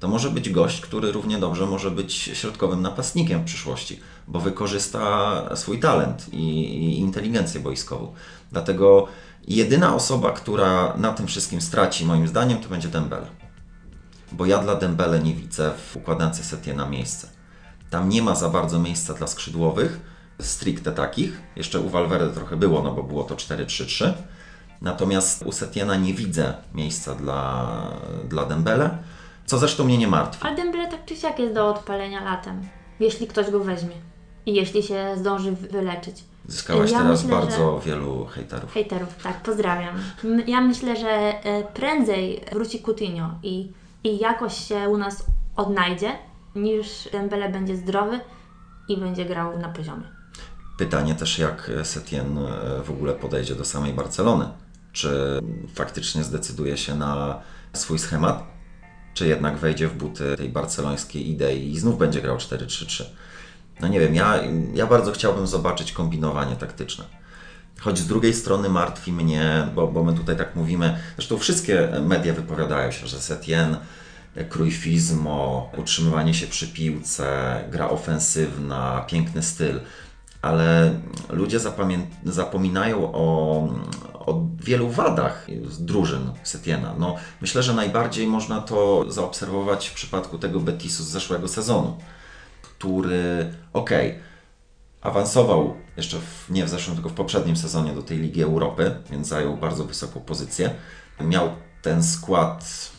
To 0.00 0.08
może 0.08 0.30
być 0.30 0.50
gość, 0.50 0.80
który 0.80 1.12
równie 1.12 1.38
dobrze 1.38 1.66
może 1.66 1.90
być 1.90 2.12
środkowym 2.14 2.82
napastnikiem 2.82 3.40
w 3.40 3.44
przyszłości, 3.44 4.00
bo 4.28 4.40
wykorzysta 4.40 5.56
swój 5.56 5.80
talent 5.80 6.26
i, 6.32 6.38
i 6.38 6.98
inteligencję 6.98 7.60
boiskową. 7.60 8.14
Dlatego 8.52 9.08
Jedyna 9.48 9.94
osoba, 9.94 10.32
która 10.32 10.94
na 10.96 11.12
tym 11.12 11.26
wszystkim 11.26 11.60
straci, 11.60 12.06
moim 12.06 12.28
zdaniem, 12.28 12.58
to 12.58 12.68
będzie 12.68 12.88
Dembele. 12.88 13.26
Bo 14.32 14.46
ja 14.46 14.58
dla 14.58 14.74
Dembele 14.74 15.18
nie 15.18 15.34
widzę 15.34 15.70
w 15.70 15.96
układance 15.96 16.44
Setie 16.44 16.74
na 16.74 16.88
miejsce. 16.88 17.28
Tam 17.90 18.08
nie 18.08 18.22
ma 18.22 18.34
za 18.34 18.48
bardzo 18.48 18.78
miejsca 18.78 19.14
dla 19.14 19.26
skrzydłowych, 19.26 20.00
stricte 20.40 20.92
takich. 20.92 21.40
Jeszcze 21.56 21.80
u 21.80 21.88
Valverde 21.88 22.34
trochę 22.34 22.56
było, 22.56 22.82
no 22.82 22.92
bo 22.92 23.02
było 23.02 23.24
to 23.24 23.34
4-3-3. 23.34 24.12
Natomiast 24.80 25.42
u 25.42 25.52
Setiena 25.52 25.96
nie 25.96 26.14
widzę 26.14 26.54
miejsca 26.74 27.14
dla, 27.14 27.72
dla 28.28 28.44
Dembele, 28.44 28.98
co 29.46 29.58
zresztą 29.58 29.84
mnie 29.84 29.98
nie 29.98 30.08
martwi. 30.08 30.46
A 30.46 30.54
Dembele 30.54 30.88
tak 30.88 31.04
czy 31.04 31.16
siak 31.16 31.38
jest 31.38 31.54
do 31.54 31.68
odpalenia 31.68 32.24
latem, 32.24 32.68
jeśli 33.00 33.26
ktoś 33.26 33.50
go 33.50 33.60
weźmie 33.60 33.94
i 34.46 34.54
jeśli 34.54 34.82
się 34.82 35.14
zdąży 35.16 35.52
wyleczyć. 35.52 36.24
Zyskałaś 36.46 36.90
ja 36.90 36.98
teraz 36.98 37.22
myślę, 37.22 37.36
bardzo 37.36 37.80
że... 37.80 37.90
wielu 37.90 38.24
hejterów. 38.24 38.72
Hejterów, 38.72 39.08
tak, 39.22 39.42
pozdrawiam. 39.42 39.94
Ja 40.46 40.60
myślę, 40.60 40.96
że 40.96 41.08
e, 41.08 41.64
prędzej 41.64 42.44
wróci 42.52 42.82
Coutinho 42.82 43.30
i, 43.42 43.72
i 44.04 44.18
jakoś 44.18 44.54
się 44.68 44.88
u 44.88 44.98
nas 44.98 45.26
odnajdzie, 45.56 46.12
niż 46.54 47.08
Dembele 47.12 47.48
będzie 47.48 47.76
zdrowy 47.76 48.20
i 48.88 48.96
będzie 48.96 49.24
grał 49.24 49.58
na 49.58 49.68
poziomie. 49.68 50.04
Pytanie 50.78 51.14
też, 51.14 51.38
jak 51.38 51.70
Setien 51.82 52.38
e, 52.38 52.82
w 52.82 52.90
ogóle 52.90 53.12
podejdzie 53.12 53.54
do 53.54 53.64
samej 53.64 53.92
Barcelony. 53.92 54.48
Czy 54.92 55.40
faktycznie 55.74 56.24
zdecyduje 56.24 56.76
się 56.76 56.94
na 56.94 57.40
swój 57.72 57.98
schemat, 57.98 58.44
czy 59.14 59.26
jednak 59.26 59.56
wejdzie 59.56 59.88
w 59.88 59.94
buty 59.94 60.36
tej 60.36 60.48
barcelońskiej 60.48 61.30
idei 61.30 61.72
i 61.72 61.78
znów 61.78 61.98
będzie 61.98 62.22
grał 62.22 62.36
4-3-3 62.36 63.04
no 63.80 63.88
nie 63.88 64.00
wiem, 64.00 64.14
ja, 64.14 64.40
ja 64.74 64.86
bardzo 64.86 65.12
chciałbym 65.12 65.46
zobaczyć 65.46 65.92
kombinowanie 65.92 66.56
taktyczne. 66.56 67.04
Choć 67.80 67.98
z 67.98 68.06
drugiej 68.06 68.34
strony 68.34 68.68
martwi 68.68 69.12
mnie, 69.12 69.68
bo, 69.74 69.86
bo 69.86 70.04
my 70.04 70.14
tutaj 70.14 70.36
tak 70.36 70.56
mówimy, 70.56 70.98
zresztą 71.16 71.38
wszystkie 71.38 71.88
media 72.00 72.34
wypowiadają 72.34 72.90
się, 72.90 73.06
że 73.06 73.20
Setien, 73.20 73.76
krujfizmo, 74.48 75.70
utrzymywanie 75.76 76.34
się 76.34 76.46
przy 76.46 76.68
piłce, 76.68 77.60
gra 77.70 77.90
ofensywna, 77.90 79.04
piękny 79.08 79.42
styl, 79.42 79.80
ale 80.42 80.94
ludzie 81.30 81.58
zapominają 82.24 83.12
o, 83.12 83.68
o 84.14 84.46
wielu 84.60 84.90
wadach 84.90 85.46
drużyn 85.78 86.32
Setiena. 86.42 86.94
No, 86.98 87.16
myślę, 87.40 87.62
że 87.62 87.74
najbardziej 87.74 88.26
można 88.26 88.60
to 88.60 89.04
zaobserwować 89.08 89.88
w 89.88 89.94
przypadku 89.94 90.38
tego 90.38 90.60
Betisu 90.60 91.02
z 91.02 91.08
zeszłego 91.08 91.48
sezonu, 91.48 91.96
który, 92.82 93.52
okej, 93.72 94.10
okay, 94.10 94.20
awansował 95.00 95.74
jeszcze 95.96 96.18
w, 96.18 96.50
nie 96.50 96.64
w 96.64 96.68
zeszłym, 96.68 96.96
tylko 96.96 97.10
w 97.10 97.14
poprzednim 97.14 97.56
sezonie 97.56 97.92
do 97.92 98.02
tej 98.02 98.18
Ligi 98.18 98.42
Europy, 98.42 98.94
więc 99.10 99.28
zajął 99.28 99.56
bardzo 99.56 99.84
wysoką 99.84 100.20
pozycję. 100.20 100.70
Miał 101.20 101.50
ten 101.82 102.02
skład 102.02 102.90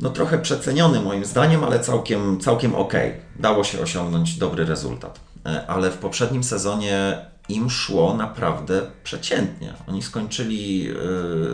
no 0.00 0.10
trochę 0.10 0.38
przeceniony 0.38 1.00
moim 1.00 1.24
zdaniem, 1.24 1.64
ale 1.64 1.80
całkiem, 1.80 2.40
całkiem 2.40 2.74
ok. 2.74 2.94
Dało 3.36 3.64
się 3.64 3.80
osiągnąć 3.80 4.38
dobry 4.38 4.64
rezultat. 4.64 5.20
E, 5.46 5.66
ale 5.66 5.90
w 5.90 5.98
poprzednim 5.98 6.44
sezonie 6.44 7.18
im 7.48 7.70
szło 7.70 8.14
naprawdę 8.14 8.82
przeciętnie. 9.04 9.74
Oni 9.88 10.02
skończyli 10.02 10.90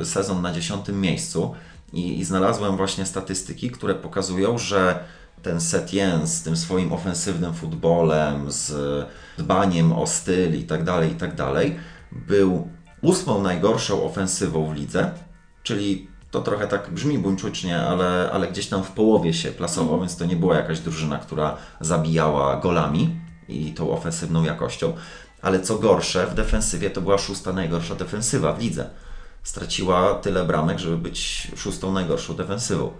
e, 0.01 0.05
sezon 0.05 0.43
na 0.43 0.53
dziesiątym 0.53 1.01
miejscu 1.01 1.55
i, 1.93 2.19
i 2.19 2.25
znalazłem 2.25 2.77
właśnie 2.77 3.07
statystyki, 3.07 3.71
które 3.71 3.95
pokazują, 3.95 4.59
że 4.59 5.05
ten 5.43 5.61
Setien 5.61 6.27
z 6.27 6.43
tym 6.43 6.57
swoim 6.57 6.93
ofensywnym 6.93 7.55
futbolem, 7.55 8.53
z 8.53 8.73
dbaniem 9.39 9.93
o 9.93 10.07
styl 10.07 10.59
i 10.59 10.65
tak 10.65 10.85
dalej, 10.85 11.13
i 11.13 11.15
tak 11.15 11.35
dalej, 11.35 11.77
był 12.13 12.69
ósmą 13.03 13.43
najgorszą 13.43 14.05
ofensywą 14.05 14.71
w 14.71 14.75
lidze, 14.75 15.11
czyli 15.63 16.09
to 16.31 16.43
trochę 16.43 16.67
tak 16.67 16.91
brzmi 16.91 17.19
buńczucznie, 17.19 17.81
ale, 17.81 18.31
ale 18.33 18.49
gdzieś 18.49 18.67
tam 18.67 18.83
w 18.85 18.91
połowie 18.91 19.35
się 19.35 19.53
plasował, 19.53 19.95
mm. 19.95 20.01
więc 20.01 20.17
to 20.17 20.25
nie 20.25 20.37
była 20.37 20.57
jakaś 20.57 20.81
drużyna, 20.81 21.19
która 21.19 21.57
zabijała 21.81 22.57
golami 22.57 23.21
i 23.49 23.73
tą 23.73 23.91
ofensywną 23.91 24.45
jakością. 24.45 24.93
Ale 25.43 25.61
co 25.61 25.79
gorsze, 25.79 26.27
w 26.27 26.35
defensywie 26.35 26.91
to 26.91 27.01
była 27.01 27.19
szósta 27.19 27.53
najgorsza 27.53 27.95
defensywa 27.95 28.53
w 28.53 28.61
lidze. 28.61 28.91
Straciła 29.43 30.15
tyle 30.15 30.45
bramek, 30.45 30.79
żeby 30.79 30.99
być 30.99 31.49
szóstą 31.57 31.93
najgorszą 31.93 32.35
defensywą. 32.35 32.93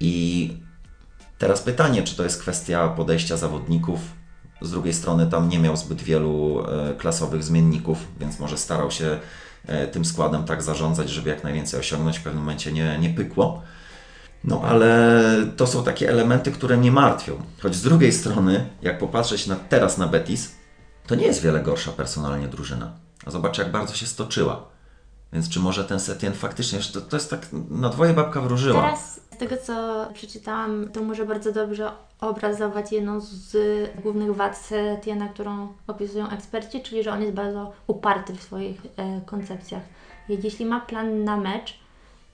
I 0.00 0.56
teraz 1.38 1.62
pytanie, 1.62 2.02
czy 2.02 2.16
to 2.16 2.24
jest 2.24 2.40
kwestia 2.40 2.88
podejścia 2.88 3.36
zawodników. 3.36 4.00
Z 4.62 4.70
drugiej 4.70 4.94
strony 4.94 5.26
tam 5.26 5.48
nie 5.48 5.58
miał 5.58 5.76
zbyt 5.76 6.02
wielu 6.02 6.64
e, 6.68 6.94
klasowych 6.94 7.44
zmienników, 7.44 7.98
więc 8.20 8.38
może 8.38 8.58
starał 8.58 8.90
się 8.90 9.18
e, 9.66 9.86
tym 9.86 10.04
składem 10.04 10.44
tak 10.44 10.62
zarządzać, 10.62 11.10
żeby 11.10 11.30
jak 11.30 11.44
najwięcej 11.44 11.80
osiągnąć, 11.80 12.18
w 12.18 12.22
pewnym 12.22 12.42
momencie 12.42 12.72
nie, 12.72 12.98
nie 12.98 13.10
pykło. 13.10 13.62
No 14.44 14.62
ale 14.64 15.20
to 15.56 15.66
są 15.66 15.84
takie 15.84 16.10
elementy, 16.10 16.52
które 16.52 16.76
mnie 16.76 16.92
martwią. 16.92 17.42
Choć 17.62 17.74
z 17.74 17.82
drugiej 17.82 18.12
strony, 18.12 18.66
jak 18.82 18.98
popatrzeć 18.98 19.46
na, 19.46 19.56
teraz 19.56 19.98
na 19.98 20.08
Betis, 20.08 20.54
to 21.06 21.14
nie 21.14 21.26
jest 21.26 21.42
wiele 21.42 21.60
gorsza 21.60 21.92
personalnie 21.92 22.48
drużyna. 22.48 22.92
A 23.26 23.30
zobacz, 23.30 23.58
jak 23.58 23.70
bardzo 23.70 23.94
się 23.94 24.06
stoczyła. 24.06 24.73
Więc 25.34 25.48
czy 25.48 25.60
może 25.60 25.84
ten 25.84 26.00
Setien 26.00 26.32
faktycznie, 26.32 26.78
to, 26.92 27.00
to 27.00 27.16
jest 27.16 27.30
tak 27.30 27.46
na 27.70 27.88
dwoje 27.88 28.12
babka 28.12 28.40
wróżyła. 28.40 28.82
Teraz 28.82 29.20
z 29.34 29.36
tego, 29.36 29.56
co 29.56 30.06
przeczytałam, 30.14 30.88
to 30.92 31.02
może 31.02 31.26
bardzo 31.26 31.52
dobrze 31.52 31.90
obrazować 32.20 32.92
jedną 32.92 33.20
z 33.20 33.56
głównych 34.02 34.36
wad 34.36 34.58
Setiena, 34.58 35.28
którą 35.28 35.68
opisują 35.86 36.30
eksperci, 36.30 36.82
czyli 36.82 37.02
że 37.02 37.12
on 37.12 37.22
jest 37.22 37.34
bardzo 37.34 37.72
uparty 37.86 38.34
w 38.34 38.42
swoich 38.42 38.80
e, 38.96 39.20
koncepcjach. 39.26 39.82
Jeśli 40.28 40.66
ma 40.66 40.80
plan 40.80 41.24
na 41.24 41.36
mecz, 41.36 41.78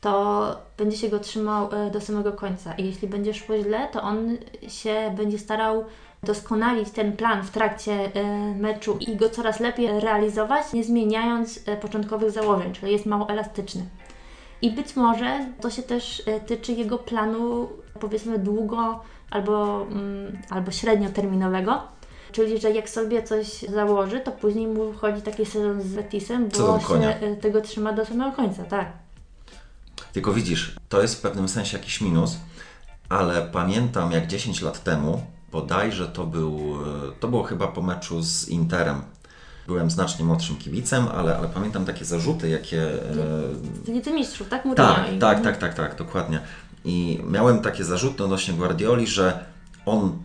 to 0.00 0.56
będzie 0.78 0.96
się 0.96 1.08
go 1.08 1.18
trzymał 1.18 1.68
e, 1.74 1.90
do 1.90 2.00
samego 2.00 2.32
końca. 2.32 2.74
I 2.74 2.84
jeśli 2.84 3.08
będzie 3.08 3.34
szło 3.34 3.58
źle, 3.58 3.88
to 3.92 4.02
on 4.02 4.36
się 4.68 5.14
będzie 5.16 5.38
starał 5.38 5.84
doskonalić 6.22 6.90
ten 6.90 7.16
plan 7.16 7.42
w 7.42 7.50
trakcie 7.50 7.92
e, 7.92 8.54
meczu 8.54 8.96
i 9.00 9.16
go 9.16 9.30
coraz 9.30 9.60
lepiej 9.60 10.00
realizować, 10.00 10.72
nie 10.72 10.84
zmieniając 10.84 11.60
e, 11.66 11.76
początkowych 11.76 12.30
założeń, 12.30 12.72
czyli 12.72 12.92
jest 12.92 13.06
mało 13.06 13.28
elastyczny. 13.28 13.86
I 14.62 14.70
być 14.70 14.96
może 14.96 15.46
to 15.60 15.70
się 15.70 15.82
też 15.82 16.22
tyczy 16.46 16.72
jego 16.72 16.98
planu, 16.98 17.68
powiedzmy, 18.00 18.38
długo 18.38 19.00
albo, 19.30 19.82
mm, 19.82 20.38
albo 20.50 20.70
średnioterminowego. 20.70 21.82
Czyli, 22.32 22.60
że 22.60 22.70
jak 22.70 22.90
sobie 22.90 23.22
coś 23.22 23.60
założy, 23.60 24.20
to 24.20 24.32
później 24.32 24.66
mu 24.66 24.92
wchodzi 24.92 25.22
taki 25.22 25.46
sezon 25.46 25.82
z 25.82 25.94
Betisem, 25.94 26.48
bo 26.48 26.80
się 26.80 27.36
tego 27.40 27.60
trzyma 27.60 27.92
do 27.92 28.06
samego 28.06 28.36
końca, 28.36 28.64
tak. 28.64 28.92
Tylko 30.12 30.32
widzisz, 30.32 30.76
to 30.88 31.02
jest 31.02 31.14
w 31.14 31.20
pewnym 31.20 31.48
sensie 31.48 31.76
jakiś 31.76 32.00
minus, 32.00 32.36
ale 33.08 33.42
pamiętam 33.42 34.12
jak 34.12 34.26
10 34.26 34.62
lat 34.62 34.84
temu, 34.84 35.22
bodajże 35.52 36.08
to, 36.08 36.26
był, 36.26 36.78
to 37.20 37.28
było 37.28 37.42
chyba 37.42 37.68
po 37.68 37.82
meczu 37.82 38.22
z 38.22 38.48
Interem. 38.48 39.02
Byłem 39.66 39.90
znacznie 39.90 40.24
młodszym 40.24 40.56
kibicem, 40.56 41.08
ale, 41.08 41.36
ale 41.36 41.48
pamiętam 41.48 41.84
takie 41.84 42.04
zarzuty, 42.04 42.48
jakie. 42.48 42.88
Licy 43.88 44.12
Mistrzów, 44.12 44.48
tak? 44.48 44.64
Mourinho 44.64 44.94
tak, 44.94 45.18
tak, 45.20 45.42
tak, 45.42 45.56
tak, 45.56 45.74
tak, 45.74 45.96
dokładnie. 45.96 46.40
I 46.84 47.20
miałem 47.30 47.60
takie 47.60 47.84
zarzuty 47.84 48.24
odnośnie 48.24 48.54
Guardioli, 48.54 49.06
że 49.06 49.44
on 49.86 50.22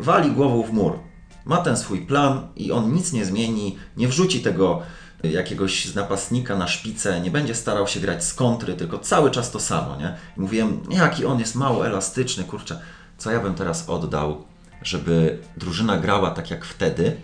wali 0.00 0.30
głową 0.30 0.62
w 0.62 0.72
mur. 0.72 0.98
Ma 1.44 1.56
ten 1.56 1.76
swój 1.76 2.00
plan 2.06 2.48
i 2.56 2.72
on 2.72 2.92
nic 2.92 3.12
nie 3.12 3.24
zmieni, 3.24 3.78
nie 3.96 4.08
wrzuci 4.08 4.40
tego 4.40 4.82
jakiegoś 5.24 5.84
z 5.84 5.94
napastnika 5.94 6.56
na 6.56 6.66
szpicę, 6.66 7.20
nie 7.20 7.30
będzie 7.30 7.54
starał 7.54 7.86
się 7.86 8.00
grać 8.00 8.24
z 8.24 8.34
kontry, 8.34 8.74
tylko 8.74 8.98
cały 8.98 9.30
czas 9.30 9.50
to 9.50 9.60
samo, 9.60 9.96
nie? 9.96 10.16
I 10.36 10.40
mówiłem, 10.40 10.80
jaki 10.90 11.26
on 11.26 11.38
jest 11.38 11.54
mało 11.54 11.86
elastyczny, 11.86 12.44
kurczę, 12.44 12.80
co 13.18 13.30
ja 13.30 13.40
bym 13.40 13.54
teraz 13.54 13.88
oddał, 13.88 14.44
żeby 14.82 15.38
drużyna 15.56 15.98
grała 15.98 16.30
tak 16.30 16.50
jak 16.50 16.64
wtedy, 16.64 17.16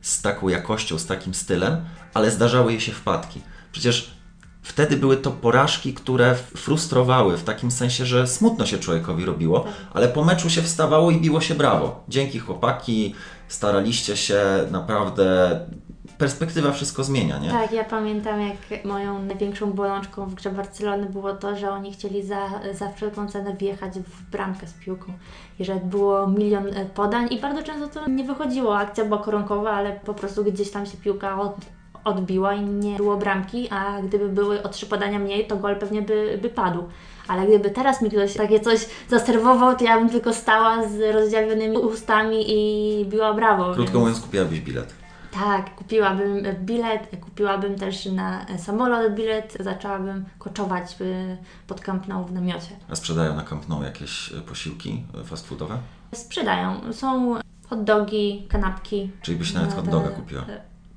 z 0.00 0.22
taką 0.22 0.48
jakością, 0.48 0.98
z 0.98 1.06
takim 1.06 1.34
stylem, 1.34 1.84
ale 2.14 2.30
zdarzały 2.30 2.72
jej 2.72 2.80
się 2.80 2.92
wpadki. 2.92 3.40
Przecież 3.72 4.10
wtedy 4.62 4.96
były 4.96 5.16
to 5.16 5.30
porażki, 5.30 5.94
które 5.94 6.34
frustrowały, 6.34 7.36
w 7.36 7.44
takim 7.44 7.70
sensie, 7.70 8.06
że 8.06 8.26
smutno 8.26 8.66
się 8.66 8.78
człowiekowi 8.78 9.24
robiło, 9.24 9.64
ale 9.92 10.08
po 10.08 10.24
meczu 10.24 10.50
się 10.50 10.62
wstawało 10.62 11.10
i 11.10 11.20
biło 11.20 11.40
się 11.40 11.54
brawo. 11.54 12.04
Dzięki 12.08 12.38
chłopaki, 12.38 13.14
staraliście 13.48 14.16
się, 14.16 14.42
naprawdę 14.70 15.60
perspektywa 16.20 16.72
wszystko 16.72 17.04
zmienia, 17.04 17.38
nie? 17.38 17.50
Tak, 17.50 17.72
ja 17.72 17.84
pamiętam 17.84 18.40
jak 18.40 18.84
moją 18.84 19.22
największą 19.22 19.72
bolączką 19.72 20.26
w 20.26 20.34
grze 20.34 20.50
Barcelony 20.50 21.06
było 21.06 21.32
to, 21.32 21.56
że 21.56 21.70
oni 21.70 21.92
chcieli 21.92 22.26
za, 22.26 22.48
za 22.72 22.92
wszelką 22.92 23.28
cenę 23.28 23.56
wjechać 23.56 23.98
w 23.98 24.30
bramkę 24.30 24.66
z 24.66 24.72
piłką 24.72 25.12
i 25.58 25.64
że 25.64 25.74
było 25.74 26.26
milion 26.26 26.66
e, 26.66 26.84
podań 26.84 27.28
i 27.30 27.40
bardzo 27.40 27.62
często 27.62 27.88
to 27.88 28.08
nie 28.08 28.24
wychodziło, 28.24 28.78
akcja 28.78 29.04
była 29.04 29.18
koronkowa, 29.18 29.70
ale 29.70 29.92
po 29.92 30.14
prostu 30.14 30.44
gdzieś 30.44 30.70
tam 30.70 30.86
się 30.86 30.96
piłka 30.96 31.40
od, 31.40 31.56
odbiła 32.04 32.54
i 32.54 32.64
nie 32.64 32.96
było 32.96 33.16
bramki, 33.16 33.68
a 33.70 34.02
gdyby 34.02 34.28
były 34.28 34.62
o 34.62 34.68
trzy 34.68 34.86
podania 34.86 35.18
mniej, 35.18 35.46
to 35.46 35.56
gol 35.56 35.76
pewnie 35.76 36.02
by, 36.02 36.38
by 36.42 36.48
padł. 36.48 36.84
Ale 37.28 37.46
gdyby 37.46 37.70
teraz 37.70 38.02
mi 38.02 38.10
ktoś 38.10 38.34
takie 38.34 38.60
coś 38.60 38.86
zaserwował, 39.08 39.76
to 39.76 39.84
ja 39.84 39.98
bym 39.98 40.10
tylko 40.10 40.32
stała 40.32 40.88
z 40.88 41.14
rozdziawionymi 41.14 41.76
ustami 41.76 42.44
i 42.48 43.04
biła 43.04 43.34
brawo. 43.34 43.64
Krótko 43.64 43.82
więc... 43.82 43.94
mówiąc, 43.94 44.20
kupiłabyś 44.20 44.60
bilet. 44.60 44.99
Tak, 45.30 45.74
kupiłabym 45.74 46.42
bilet, 46.64 47.08
kupiłabym 47.20 47.78
też 47.78 48.06
na 48.06 48.46
samolot 48.58 49.14
bilet, 49.14 49.56
zaczęłabym 49.60 50.24
koczować 50.38 50.96
pod 51.66 51.80
Camp 51.80 52.08
Nou 52.08 52.24
w 52.24 52.32
namiocie. 52.32 52.76
A 52.88 52.94
sprzedają 52.94 53.36
na 53.36 53.42
Camp 53.42 53.68
Nou 53.68 53.82
jakieś 53.82 54.32
posiłki 54.48 55.04
fast 55.24 55.46
foodowe? 55.46 55.78
Sprzedają. 56.14 56.92
Są 56.92 57.34
hot 57.68 57.84
dogi, 57.84 58.46
kanapki. 58.48 59.10
Czyli 59.22 59.38
byś 59.38 59.52
nawet 59.52 59.74
hot 59.74 59.88
doga 59.88 60.08
kupiła? 60.08 60.44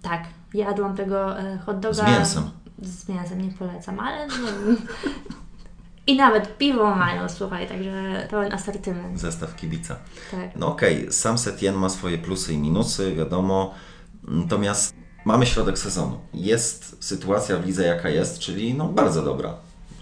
Tak, 0.02 0.24
jadłam 0.54 0.96
tego 0.96 1.40
e, 1.40 1.58
hot 1.58 1.80
doga. 1.80 1.94
Z 1.94 2.08
mięsem? 2.08 2.50
Z 2.82 3.10
mięsem, 3.10 3.42
nie 3.42 3.52
polecam, 3.52 4.00
ale 4.00 4.28
I 6.08 6.16
nawet 6.16 6.58
piwo 6.58 6.96
mają, 6.96 7.30
słuchaj, 7.30 7.68
także 7.68 8.28
pełen 8.30 8.54
asortyment. 8.54 9.20
Zestaw 9.20 9.56
kibica. 9.56 9.96
Tak. 10.32 10.56
No 10.56 10.68
okej, 10.68 11.00
okay. 11.00 11.12
sam 11.12 11.38
Setien 11.38 11.76
ma 11.76 11.90
swoje 11.90 12.18
plusy 12.18 12.54
i 12.54 12.58
minusy, 12.58 13.16
wiadomo. 13.16 13.74
Natomiast 14.28 14.96
mamy 15.26 15.46
środek 15.46 15.80
sezonu. 15.80 16.20
Jest 16.34 17.04
sytuacja 17.04 17.58
w 17.58 17.66
lidze 17.66 17.84
jaka 17.84 18.10
jest, 18.10 18.40
czyli 18.40 18.74
no 18.74 18.88
bardzo 18.88 19.22
dobra. 19.22 19.54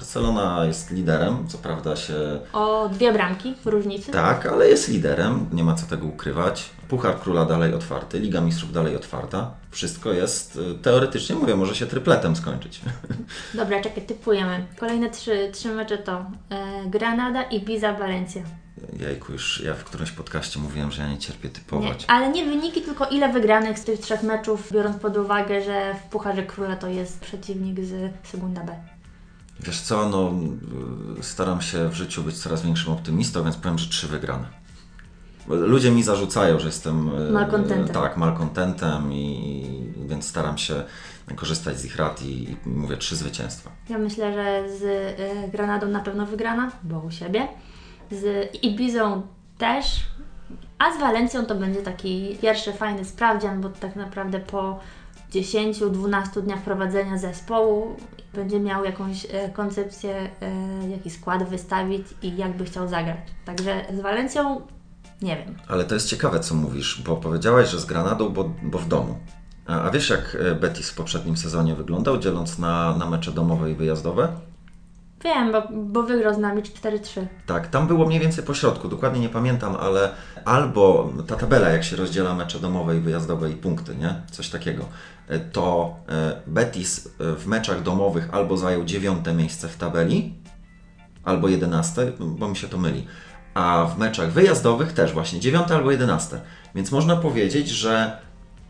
Barcelona 0.01 0.65
jest 0.65 0.91
liderem, 0.91 1.47
co 1.47 1.57
prawda 1.57 1.95
się. 1.95 2.13
O 2.53 2.89
dwie 2.89 3.13
bramki 3.13 3.55
w 3.63 3.67
różnicy? 3.67 4.11
Tak, 4.11 4.45
ale 4.45 4.69
jest 4.69 4.87
liderem, 4.89 5.45
nie 5.53 5.63
ma 5.63 5.75
co 5.75 5.85
tego 5.85 6.07
ukrywać. 6.07 6.69
Puchar 6.87 7.19
Króla 7.19 7.45
dalej 7.45 7.73
otwarty, 7.73 8.19
Liga 8.19 8.41
Mistrzów 8.41 8.73
dalej 8.73 8.95
otwarta. 8.95 9.51
Wszystko 9.71 10.13
jest 10.13 10.55
y, 10.55 10.75
teoretycznie, 10.81 11.35
mówię, 11.35 11.55
może 11.55 11.75
się 11.75 11.85
trypletem 11.85 12.35
skończyć. 12.35 12.81
Dobra, 13.53 13.81
czekaj, 13.81 14.05
typujemy. 14.05 14.65
Kolejne 14.79 15.09
trzy, 15.09 15.49
trzy 15.53 15.69
mecze 15.69 15.97
to 15.97 16.25
e, 16.49 16.89
Granada, 16.89 17.43
Ibiza, 17.43 17.93
Valencia. 17.93 18.43
Jejku, 18.99 19.31
już 19.31 19.61
ja 19.65 19.73
w 19.73 19.83
którymś 19.83 20.11
podcaście 20.11 20.59
mówiłem, 20.59 20.91
że 20.91 21.01
ja 21.01 21.09
nie 21.09 21.17
cierpię 21.17 21.47
Nie, 21.47 21.53
typować. 21.53 22.05
ale 22.07 22.29
nie 22.29 22.45
wyniki, 22.45 22.81
tylko 22.81 23.05
ile 23.05 23.33
wygranych 23.33 23.79
z 23.79 23.83
tych 23.83 23.99
trzech 23.99 24.23
meczów, 24.23 24.71
biorąc 24.73 24.97
pod 24.97 25.17
uwagę, 25.17 25.63
że 25.63 25.95
w 25.95 26.09
Pucharze 26.09 26.43
Króla 26.43 26.75
to 26.75 26.87
jest 26.87 27.19
przeciwnik 27.19 27.79
z 27.85 28.13
Segunda 28.23 28.63
B. 28.63 28.75
Wiesz 29.59 29.81
co, 29.81 30.09
no 30.09 30.33
staram 31.21 31.61
się 31.61 31.89
w 31.89 31.93
życiu 31.93 32.23
być 32.23 32.37
coraz 32.39 32.61
większym 32.61 32.93
optymistą, 32.93 33.43
więc 33.43 33.55
powiem, 33.55 33.77
że 33.77 33.89
trzy 33.89 34.07
wygrane. 34.07 34.45
Ludzie 35.47 35.91
mi 35.91 36.03
zarzucają, 36.03 36.59
że 36.59 36.65
jestem 36.65 37.09
y, 37.27 37.31
Malkontentem. 37.31 37.95
Tak, 37.95 38.17
malkontentem 38.17 39.13
i 39.13 39.93
więc 40.05 40.27
staram 40.27 40.57
się 40.57 40.83
korzystać 41.35 41.79
z 41.79 41.85
ich 41.85 41.95
rad 41.95 42.21
i, 42.21 42.43
i 42.51 42.57
mówię 42.65 42.97
trzy 42.97 43.15
zwycięstwa. 43.15 43.71
Ja 43.89 43.97
myślę, 43.97 44.33
że 44.33 44.77
z 44.77 44.83
y, 44.83 45.51
Granadą 45.51 45.87
na 45.87 45.99
pewno 45.99 46.25
wygrana, 46.25 46.71
bo 46.83 46.99
u 46.99 47.11
siebie. 47.11 47.47
Z 48.11 48.55
Ibizą 48.63 49.21
też, 49.57 50.05
a 50.79 50.97
z 50.97 50.99
Walencją 50.99 51.45
to 51.45 51.55
będzie 51.55 51.81
taki 51.81 52.37
pierwszy 52.41 52.73
fajny 52.73 53.05
sprawdzian, 53.05 53.61
bo 53.61 53.69
tak 53.69 53.95
naprawdę 53.95 54.39
po 54.39 54.79
10-12 55.31 56.41
dniach 56.41 56.61
prowadzenia 56.61 57.17
zespołu 57.17 57.95
będzie 58.33 58.59
miał 58.59 58.85
jakąś 58.85 59.27
e, 59.31 59.49
koncepcję, 59.49 60.29
e, 60.41 60.89
jaki 60.89 61.09
skład 61.09 61.49
wystawić 61.49 62.07
i 62.21 62.37
jak 62.37 62.57
by 62.57 62.65
chciał 62.65 62.87
zagrać. 62.87 63.17
Także 63.45 63.85
z 63.97 63.99
Walencją 63.99 64.61
nie 65.21 65.37
wiem. 65.37 65.55
Ale 65.67 65.83
to 65.83 65.93
jest 65.93 66.07
ciekawe, 66.07 66.39
co 66.39 66.55
mówisz, 66.55 67.01
bo 67.05 67.17
powiedziałaś, 67.17 67.69
że 67.69 67.79
z 67.79 67.85
Granadą, 67.85 68.29
bo, 68.29 68.51
bo 68.63 68.79
w 68.79 68.87
domu. 68.87 69.17
A, 69.67 69.81
a 69.81 69.91
wiesz, 69.91 70.09
jak 70.09 70.37
e, 70.39 70.55
Betis 70.55 70.89
w 70.89 70.95
poprzednim 70.95 71.37
sezonie 71.37 71.75
wyglądał, 71.75 72.17
dzieląc 72.17 72.59
na, 72.59 72.97
na 72.97 73.09
mecze 73.09 73.31
domowe 73.31 73.71
i 73.71 73.75
wyjazdowe? 73.75 74.27
Wiem, 75.23 75.51
bo, 75.51 75.63
bo 75.71 76.03
wygrał 76.03 76.33
z 76.33 76.37
nami 76.37 76.61
4-3. 76.61 77.25
Tak, 77.45 77.67
tam 77.67 77.87
było 77.87 78.05
mniej 78.05 78.19
więcej 78.19 78.43
po 78.43 78.53
środku, 78.53 78.87
dokładnie 78.87 79.19
nie 79.19 79.29
pamiętam, 79.29 79.75
ale 79.75 80.11
albo 80.45 81.13
ta 81.27 81.35
tabela, 81.35 81.69
jak 81.69 81.83
się 81.83 81.95
rozdziela 81.95 82.35
mecze 82.35 82.59
domowe 82.59 82.97
i 82.97 82.99
wyjazdowe 82.99 83.51
i 83.51 83.55
punkty, 83.55 83.95
nie? 83.95 84.15
Coś 84.31 84.49
takiego, 84.49 84.85
e, 85.27 85.39
to 85.39 85.95
e, 86.09 86.41
Betis 86.47 87.07
e, 87.07 87.35
w 87.35 87.47
meczach 87.47 87.83
domowych 87.83 88.29
albo 88.31 88.57
zajął 88.57 88.83
dziewiąte 88.83 89.33
miejsce 89.33 89.67
w 89.67 89.77
tabeli, 89.77 90.33
albo 91.23 91.47
jedenaste, 91.47 92.11
bo 92.19 92.47
mi 92.47 92.55
się 92.55 92.67
to 92.67 92.77
myli. 92.77 93.07
A 93.53 93.85
w 93.95 93.99
meczach 93.99 94.31
wyjazdowych 94.31 94.93
też 94.93 95.13
właśnie 95.13 95.39
dziewiąte 95.39 95.75
albo 95.75 95.91
jedenaste. 95.91 96.41
Więc 96.75 96.91
można 96.91 97.15
powiedzieć, 97.15 97.69
że 97.69 98.17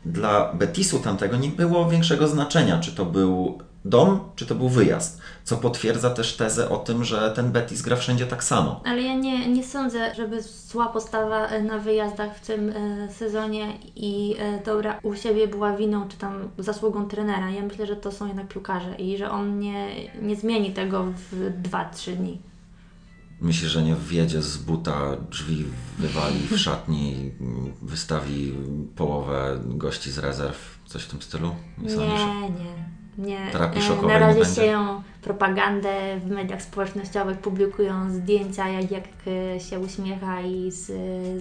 dla 0.05 0.53
Betisu 0.53 0.99
tamtego 0.99 1.37
nie 1.37 1.49
było 1.49 1.89
większego 1.89 2.27
znaczenia, 2.27 2.79
czy 2.79 2.91
to 2.91 3.05
był 3.05 3.61
dom, 3.85 4.19
czy 4.35 4.45
to 4.45 4.55
był 4.55 4.69
wyjazd. 4.69 5.21
Co 5.43 5.57
potwierdza 5.57 6.09
też 6.09 6.37
tezę 6.37 6.69
o 6.69 6.77
tym, 6.77 7.03
że 7.03 7.31
ten 7.31 7.51
Betis 7.51 7.81
gra 7.81 7.95
wszędzie 7.95 8.27
tak 8.27 8.43
samo. 8.43 8.81
Ale 8.85 9.01
ja 9.01 9.15
nie, 9.15 9.47
nie 9.47 9.63
sądzę, 9.63 10.15
żeby 10.15 10.41
zła 10.41 10.87
postawa 10.87 11.47
e, 11.47 11.63
na 11.63 11.77
wyjazdach 11.77 12.37
w 12.37 12.47
tym 12.47 12.69
e, 12.69 13.11
sezonie 13.13 13.77
i 13.95 14.35
e, 14.39 14.63
dobra 14.63 14.99
u 15.03 15.15
siebie 15.15 15.47
była 15.47 15.77
winą 15.77 16.07
czy 16.07 16.17
tam 16.17 16.49
zasługą 16.57 17.07
trenera. 17.07 17.49
Ja 17.49 17.61
myślę, 17.61 17.85
że 17.85 17.95
to 17.95 18.11
są 18.11 18.27
jednak 18.27 18.47
piłkarze 18.47 18.95
i 18.95 19.17
że 19.17 19.31
on 19.31 19.59
nie, 19.59 19.89
nie 20.21 20.35
zmieni 20.35 20.73
tego 20.73 21.05
w 21.31 21.51
2-3 21.69 22.15
dni. 22.15 22.41
Myślisz, 23.41 23.71
że 23.71 23.83
nie 23.83 23.95
wjedzie 23.95 24.41
z 24.41 24.57
buta, 24.57 25.17
drzwi 25.29 25.65
wywali 25.99 26.39
w 26.51 26.57
szatni, 26.57 27.31
wystawi 27.81 28.53
połowę 28.95 29.59
gości 29.65 30.11
z 30.11 30.17
rezerw, 30.17 30.79
coś 30.85 31.03
w 31.03 31.07
tym 31.07 31.21
stylu? 31.21 31.55
Nie, 31.77 31.89
sądzisz? 31.89 32.19
nie. 32.59 33.00
Nie, 33.17 33.51
Terapii 33.51 33.81
E, 33.81 33.83
szokowej 33.83 34.09
na 34.09 34.19
razie 34.19 34.45
sieją 34.45 35.03
propagandę 35.21 36.19
w 36.19 36.29
mediach 36.29 36.61
społecznościowych, 36.61 37.37
publikują 37.37 38.09
zdjęcia, 38.13 38.69
jak, 38.69 38.91
jak 38.91 39.03
się 39.59 39.79
uśmiecha 39.79 40.41
i 40.41 40.71
z, 40.71 40.85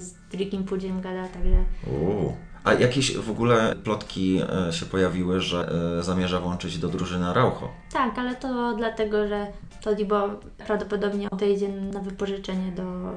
z 0.02 0.34
Rickiem 0.34 0.64
Pudziem 0.64 1.00
gada, 1.00 1.28
także 1.28 1.64
Uuu. 1.86 2.36
A 2.64 2.74
jakieś 2.74 3.16
w 3.16 3.30
ogóle 3.30 3.76
plotki 3.84 4.40
e, 4.68 4.72
się 4.72 4.86
pojawiły, 4.86 5.40
że 5.40 5.72
e, 5.98 6.02
zamierza 6.02 6.40
włączyć 6.40 6.78
do 6.78 6.88
drużyny 6.88 7.26
Araujo? 7.26 7.68
Tak, 7.92 8.18
ale 8.18 8.36
to 8.36 8.74
dlatego, 8.76 9.28
że 9.28 9.46
Todibo 9.82 10.28
prawdopodobnie 10.66 11.30
odejdzie 11.30 11.68
na 11.68 12.00
wypożyczenie 12.00 12.72
do, 12.72 13.12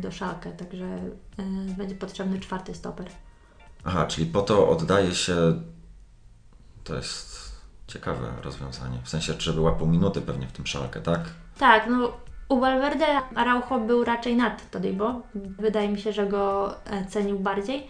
do 0.00 0.10
Szalkę, 0.10 0.52
także 0.52 0.98
będzie 1.78 1.94
potrzebny 1.94 2.40
czwarty 2.40 2.74
stoper. 2.74 3.06
Aha, 3.84 4.06
czyli 4.06 4.26
po 4.26 4.42
to 4.42 4.68
oddaje 4.68 5.14
się. 5.14 5.34
To 6.84 6.94
jest 6.94 7.31
ciekawe 7.92 8.32
rozwiązanie. 8.42 8.98
W 9.04 9.08
sensie, 9.08 9.34
żeby 9.38 9.60
łapał 9.60 9.86
minuty 9.86 10.20
pewnie 10.20 10.46
w 10.46 10.52
tym 10.52 10.66
szalkę, 10.66 11.00
tak? 11.00 11.20
Tak, 11.58 11.86
no 11.90 12.12
u 12.48 12.60
Valverde 12.60 13.06
Araujo 13.34 13.80
był 13.86 14.04
raczej 14.04 14.36
nad 14.36 14.70
Todibo. 14.70 15.22
Wydaje 15.34 15.88
mi 15.88 16.00
się, 16.00 16.12
że 16.12 16.26
go 16.26 16.74
e, 16.86 17.06
cenił 17.06 17.38
bardziej. 17.38 17.86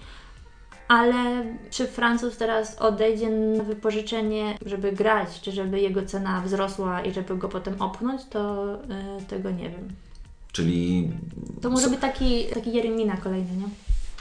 Ale 0.88 1.44
czy 1.70 1.86
Francuz 1.86 2.36
teraz 2.36 2.78
odejdzie 2.78 3.30
na 3.30 3.64
wypożyczenie, 3.64 4.58
żeby 4.66 4.92
grać, 4.92 5.40
czy 5.40 5.52
żeby 5.52 5.80
jego 5.80 6.06
cena 6.06 6.40
wzrosła 6.40 7.02
i 7.02 7.12
żeby 7.12 7.36
go 7.36 7.48
potem 7.48 7.82
opchnąć, 7.82 8.22
to 8.30 8.72
e, 8.74 9.20
tego 9.28 9.50
nie 9.50 9.70
wiem. 9.70 9.88
Czyli. 10.52 11.10
To 11.62 11.70
może 11.70 11.90
być 11.90 12.00
taki, 12.00 12.44
taki 12.54 12.72
Jeremina 12.72 13.16
kolejny, 13.16 13.56
nie? 13.56 13.68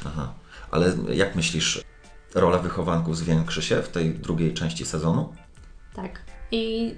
Aha. 0.06 0.34
Ale 0.72 0.94
jak 1.14 1.36
myślisz, 1.36 1.84
rola 2.36 2.58
wychowanków 2.58 3.18
zwiększy 3.18 3.62
się 3.62 3.82
w 3.82 3.90
tej 3.90 4.14
drugiej 4.14 4.54
części 4.54 4.86
sezonu? 4.86 5.34
Tak. 5.96 6.22
I 6.52 6.96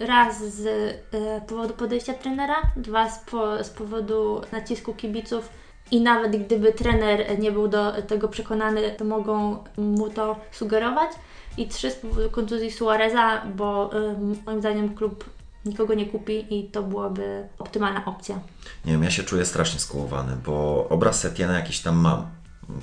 raz 0.00 0.44
z 0.44 0.66
e, 0.66 1.40
powodu 1.40 1.74
podejścia 1.74 2.14
trenera, 2.14 2.56
dwa 2.76 3.10
z, 3.10 3.18
po, 3.18 3.64
z 3.64 3.70
powodu 3.70 4.40
nacisku 4.52 4.94
kibiców 4.94 5.48
i 5.90 6.00
nawet 6.00 6.46
gdyby 6.46 6.72
trener 6.72 7.38
nie 7.38 7.52
był 7.52 7.68
do 7.68 8.02
tego 8.02 8.28
przekonany, 8.28 8.90
to 8.90 9.04
mogą 9.04 9.64
mu 9.76 10.10
to 10.10 10.36
sugerować. 10.52 11.10
I 11.56 11.68
trzy 11.68 11.90
z 11.90 11.94
powodu 11.94 12.30
kontuzji 12.30 12.70
Suareza, 12.70 13.42
bo 13.56 13.90
e, 13.92 14.14
moim 14.46 14.60
zdaniem 14.60 14.94
klub 14.94 15.24
nikogo 15.64 15.94
nie 15.94 16.06
kupi 16.06 16.58
i 16.58 16.70
to 16.70 16.82
byłaby 16.82 17.48
optymalna 17.58 18.04
opcja. 18.04 18.40
Nie 18.84 18.92
wiem, 18.92 19.02
ja 19.02 19.10
się 19.10 19.22
czuję 19.22 19.46
strasznie 19.46 19.80
skołowany, 19.80 20.36
bo 20.46 20.86
obraz 20.88 21.20
Setiena 21.20 21.58
jakiś 21.58 21.80
tam 21.80 21.96
mam. 21.96 22.26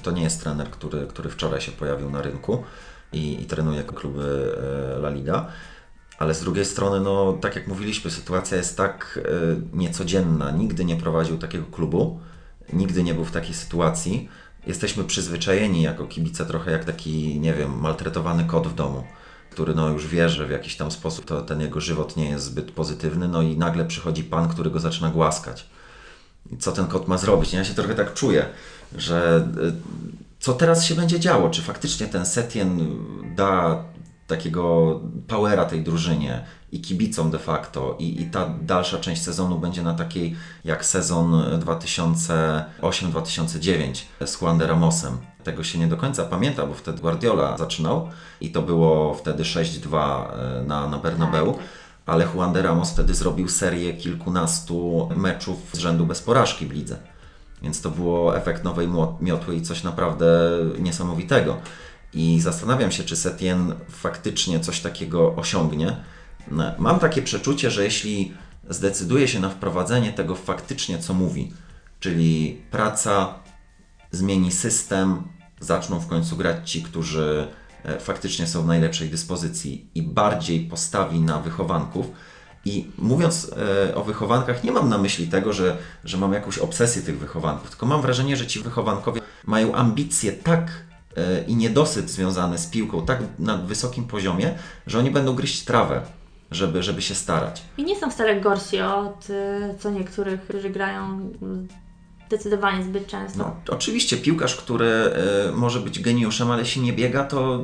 To 0.04 0.12
nie 0.12 0.24
jest 0.24 0.44
trener, 0.44 0.70
który, 0.70 1.08
który 1.08 1.30
wczoraj 1.30 1.62
się 1.62 1.72
pojawił 1.72 2.10
na 2.10 2.22
rynku 2.22 2.64
i, 3.14 3.42
i 3.42 3.46
trenuje 3.46 3.84
kluby 3.84 4.58
e, 4.94 4.98
La 4.98 5.10
Liga. 5.10 5.48
Ale 6.20 6.34
z 6.34 6.40
drugiej 6.40 6.66
strony, 6.66 7.00
no 7.00 7.34
tak 7.34 7.56
jak 7.56 7.68
mówiliśmy, 7.68 8.12
sytuacja 8.12 8.58
jest 8.58 8.78
tak 8.78 9.20
e, 9.26 9.78
niecodzienna. 9.78 10.52
Nigdy 10.52 10.86
nie 10.86 10.96
prowadził 10.96 11.38
takiego 11.38 11.66
klubu, 11.66 12.20
nigdy 12.74 13.04
nie 13.04 13.14
był 13.14 13.26
w 13.26 13.32
takiej 13.32 13.54
sytuacji. 13.54 14.30
Jesteśmy 14.68 15.04
przyzwyczajeni 15.04 15.82
jako 15.82 16.08
kibice 16.08 16.46
trochę 16.46 16.72
jak 16.72 16.86
taki, 16.86 17.40
nie 17.40 17.54
wiem, 17.54 17.80
maltretowany 17.80 18.44
kot 18.46 18.68
w 18.68 18.76
domu, 18.76 19.04
który 19.52 19.76
no 19.76 19.90
już 19.90 20.08
wie, 20.08 20.30
że 20.30 20.48
w 20.48 20.52
jakiś 20.52 20.78
tam 20.78 20.92
sposób 20.92 21.26
to, 21.26 21.42
ten 21.42 21.62
jego 21.62 21.82
żywot 21.82 22.18
nie 22.18 22.30
jest 22.30 22.46
zbyt 22.46 22.72
pozytywny, 22.72 23.28
no 23.28 23.42
i 23.42 23.58
nagle 23.58 23.86
przychodzi 23.86 24.24
pan, 24.24 24.50
który 24.50 24.70
go 24.70 24.80
zaczyna 24.80 25.10
głaskać. 25.10 25.70
Co 26.60 26.72
ten 26.72 26.88
kot 26.88 27.08
ma 27.08 27.18
zrobić? 27.18 27.54
Ja 27.54 27.64
się 27.64 27.74
trochę 27.74 27.96
tak 27.96 28.14
czuję, 28.14 28.46
że 28.96 29.48
y, 29.58 30.21
co 30.42 30.54
teraz 30.54 30.86
się 30.86 30.96
będzie 30.96 31.20
działo? 31.20 31.50
Czy 31.50 31.62
faktycznie 31.62 32.08
ten 32.08 32.26
Setien 32.26 32.98
da 33.36 33.84
takiego 34.28 35.00
powera 35.28 35.66
tej 35.66 35.84
drużynie 35.84 36.46
i 36.72 36.82
kibicom 36.82 37.32
de 37.32 37.40
facto 37.40 37.96
i, 38.00 38.22
i 38.22 38.26
ta 38.26 38.54
dalsza 38.62 38.98
część 38.98 39.24
sezonu 39.24 39.60
będzie 39.60 39.84
na 39.84 39.94
takiej 39.94 40.36
jak 40.66 40.86
sezon 40.86 41.60
2008-2009 41.60 43.94
z 44.26 44.42
Juan 44.42 44.58
de 44.58 44.68
Ramosem. 44.68 45.18
Tego 45.44 45.64
się 45.64 45.80
nie 45.80 45.88
do 45.88 45.98
końca 45.98 46.26
pamięta, 46.26 46.66
bo 46.66 46.74
wtedy 46.74 47.02
Guardiola 47.02 47.58
zaczynał 47.58 48.10
i 48.42 48.52
to 48.52 48.62
było 48.62 49.14
wtedy 49.14 49.44
6-2 49.44 50.26
na, 50.68 50.88
na 50.88 50.98
Bernabeu. 50.98 51.54
Tak, 51.54 51.62
tak. 51.62 51.70
Ale 52.06 52.26
Juan 52.26 52.54
de 52.54 52.62
Ramos 52.62 52.92
wtedy 52.92 53.14
zrobił 53.14 53.50
serię 53.50 53.94
kilkunastu 53.94 55.10
meczów 55.16 55.58
z 55.74 55.78
rzędu 55.78 56.06
bez 56.06 56.22
porażki 56.22 56.66
w 56.66 56.72
lidze. 56.72 57.11
Więc 57.62 57.82
to 57.82 57.90
było 57.92 58.38
efekt 58.38 58.64
nowej 58.64 58.88
miotły 59.22 59.56
i 59.56 59.62
coś 59.62 59.84
naprawdę 59.84 60.26
niesamowitego. 60.80 61.58
I 62.14 62.40
zastanawiam 62.42 62.92
się, 62.92 63.04
czy 63.04 63.16
Setien 63.16 63.74
faktycznie 63.90 64.60
coś 64.60 64.80
takiego 64.80 65.36
osiągnie. 65.36 65.96
No, 66.52 66.72
Mam 66.78 67.00
takie 67.00 67.22
przeczucie, 67.22 67.72
że 67.72 67.84
jeśli 67.84 68.34
zdecyduje 68.70 69.28
się 69.28 69.40
na 69.40 69.50
wprowadzenie 69.50 70.14
tego 70.14 70.36
faktycznie, 70.36 71.00
co 71.00 71.14
mówi, 71.14 71.54
czyli 72.00 72.62
praca, 72.72 73.34
zmieni 74.12 74.52
system, 74.52 75.24
zaczną 75.60 76.00
w 76.00 76.08
końcu 76.08 76.38
grać 76.38 76.72
ci, 76.72 76.84
którzy 76.84 77.48
e, 77.84 78.00
faktycznie 78.00 78.48
są 78.48 78.64
w 78.64 78.68
najlepszej 78.68 79.10
dyspozycji 79.10 79.90
i 79.96 80.02
bardziej 80.02 80.60
postawi 80.60 81.20
na 81.20 81.40
wychowanków. 81.40 82.12
I 82.66 82.92
mówiąc 82.98 83.52
e, 83.90 83.96
o 83.96 84.04
wychowankach, 84.04 84.64
nie 84.64 84.72
mam 84.72 84.90
na 84.90 84.98
myśli 84.98 85.28
tego, 85.28 85.54
że, 85.54 85.78
że 86.04 86.18
mam 86.18 86.34
jakąś 86.34 86.58
obsesję 86.58 87.02
tych 87.02 87.20
wychowanków, 87.20 87.70
tylko 87.70 87.86
mam 87.86 88.02
wrażenie, 88.02 88.38
że 88.38 88.48
ci 88.48 88.60
wychowankowie 88.60 89.22
mają 89.46 89.76
ambicje 89.76 90.32
tak 90.32 90.72
e, 91.18 91.44
i 91.44 91.56
niedosyt 91.56 92.10
związany 92.10 92.58
z 92.58 92.68
piłką 92.68 93.06
tak 93.06 93.20
na 93.40 93.58
wysokim 93.58 94.06
poziomie, 94.06 94.56
że 94.88 95.00
oni 95.00 95.12
będą 95.12 95.36
gryźć 95.36 95.66
trawę, 95.66 96.02
żeby, 96.52 96.84
żeby 96.84 97.02
się 97.02 97.16
starać. 97.16 97.62
I 97.78 97.84
nie 97.84 98.00
są 98.00 98.12
wcale 98.12 98.42
gorsi 98.42 98.82
od 98.82 99.30
y, 99.30 99.76
co 99.80 99.92
niektórych, 99.92 100.42
którzy 100.42 100.70
grają 100.70 101.30
Zdecydowanie 102.28 102.84
zbyt 102.84 103.08
często. 103.08 103.40
No, 103.40 103.56
oczywiście 103.70 104.18
piłkarz, 104.18 104.56
który 104.56 105.12
może 105.54 105.80
być 105.80 106.00
geniuszem, 106.00 106.52
ale 106.52 106.60
jeśli 106.60 106.82
nie 106.82 106.94
biega, 106.94 107.24
to 107.24 107.64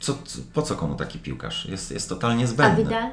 co, 0.00 0.18
po 0.54 0.62
co 0.62 0.74
komu 0.74 0.94
taki 0.94 1.18
piłkarz? 1.18 1.66
Jest, 1.66 1.90
jest 1.90 2.08
totalnie 2.08 2.44
A 2.44 2.46
zbędny. 2.46 2.84
Vidal? 2.84 3.10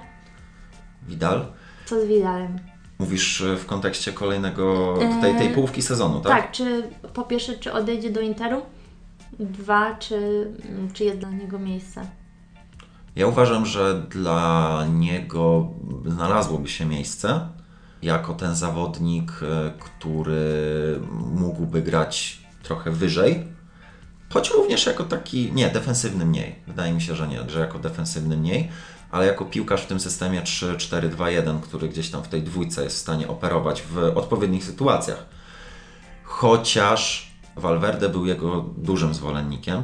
Vidal? 1.07 1.45
Co 1.85 2.01
z 2.01 2.05
Vidalem? 2.05 2.59
Mówisz 2.99 3.41
y, 3.41 3.57
w 3.57 3.65
kontekście 3.65 4.13
kolejnego, 4.13 4.97
tej, 5.21 5.35
tej 5.35 5.47
Eee, 5.47 5.53
połówki 5.53 5.81
sezonu, 5.81 6.19
tak? 6.19 6.31
Tak, 6.31 6.51
czy 6.51 6.83
po 7.13 7.23
pierwsze, 7.23 7.53
czy 7.57 7.73
odejdzie 7.73 8.09
do 8.09 8.21
Interu? 8.21 8.61
Dwa, 9.39 9.95
czy, 9.95 10.15
mm, 10.69 10.91
czy 10.93 11.03
jest 11.03 11.19
dla 11.19 11.29
niego 11.31 11.59
miejsce? 11.59 12.01
Ja 13.15 13.27
uważam, 13.27 13.65
że 13.65 14.01
dla 14.09 14.85
niego 14.93 15.69
znalazłoby 16.05 16.69
się 16.69 16.85
miejsce 16.85 17.47
jako 18.01 18.33
ten 18.33 18.55
zawodnik, 18.55 19.31
e, 19.31 19.71
który 19.79 20.99
mógłby 21.11 21.81
grać 21.81 22.41
trochę 22.63 22.91
wyżej, 22.91 23.47
choć 24.29 24.49
również 24.49 24.85
jako 24.85 25.03
taki, 25.03 25.51
nie, 25.53 25.69
defensywny 25.69 26.25
mniej. 26.25 26.55
Wydaje 26.67 26.93
mi 26.93 27.01
się, 27.01 27.15
że 27.15 27.27
nie, 27.27 27.49
że 27.49 27.59
jako 27.59 27.79
defensywny 27.79 28.37
mniej, 28.37 28.69
ale 29.11 29.25
jako 29.25 29.45
piłkarz 29.45 29.81
w 29.81 29.87
tym 29.87 29.99
systemie 29.99 30.41
3-4-2-1, 30.41 31.59
który 31.61 31.89
gdzieś 31.89 32.09
tam 32.09 32.23
w 32.23 32.27
tej 32.27 32.43
dwójce 32.43 32.83
jest 32.83 32.95
w 32.95 32.99
stanie 32.99 33.27
operować 33.27 33.81
w 33.81 33.97
odpowiednich 34.17 34.63
sytuacjach. 34.63 35.25
Chociaż 36.23 37.31
Valverde 37.55 38.09
był 38.09 38.25
jego 38.25 38.65
dużym 38.77 39.13
zwolennikiem, 39.13 39.83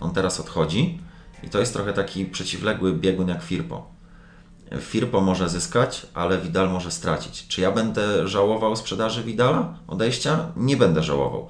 on 0.00 0.10
teraz 0.10 0.40
odchodzi 0.40 1.00
i 1.42 1.48
to 1.48 1.58
jest 1.58 1.72
trochę 1.72 1.92
taki 1.92 2.26
przeciwległy 2.26 2.92
biegun 2.92 3.28
jak 3.28 3.42
Firpo. 3.42 3.92
Firpo 4.80 5.20
może 5.20 5.48
zyskać, 5.48 6.06
ale 6.14 6.38
Vidal 6.38 6.70
może 6.70 6.90
stracić. 6.90 7.46
Czy 7.48 7.60
ja 7.60 7.72
będę 7.72 8.28
żałował 8.28 8.76
sprzedaży 8.76 9.22
Vidala, 9.22 9.74
odejścia? 9.88 10.52
Nie 10.56 10.76
będę 10.76 11.02
żałował, 11.02 11.48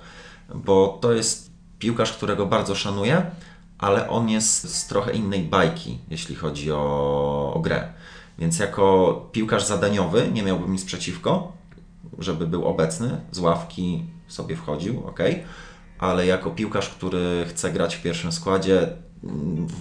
bo 0.55 0.99
to 1.01 1.13
jest 1.13 1.51
piłkarz, 1.79 2.13
którego 2.13 2.47
bardzo 2.47 2.75
szanuję, 2.75 3.31
ale 3.83 4.09
on 4.09 4.29
jest 4.29 4.75
z 4.75 4.87
trochę 4.87 5.13
innej 5.13 5.43
bajki, 5.43 5.99
jeśli 6.11 6.35
chodzi 6.35 6.73
o, 6.73 7.53
o 7.55 7.61
grę. 7.61 7.93
Więc 8.39 8.59
jako 8.59 9.29
piłkarz 9.33 9.67
zadaniowy 9.67 10.31
nie 10.33 10.43
miałbym 10.43 10.73
nic 10.73 10.85
przeciwko, 10.85 11.53
żeby 12.19 12.47
był 12.47 12.65
obecny, 12.65 13.21
z 13.31 13.39
ławki 13.39 14.05
sobie 14.29 14.57
wchodził, 14.57 15.07
ok, 15.07 15.19
ale 15.99 16.27
jako 16.27 16.51
piłkarz, 16.51 16.89
który 16.89 17.45
chce 17.49 17.73
grać 17.73 17.97
w 17.97 18.03
pierwszym 18.03 18.33
składzie, 18.33 18.89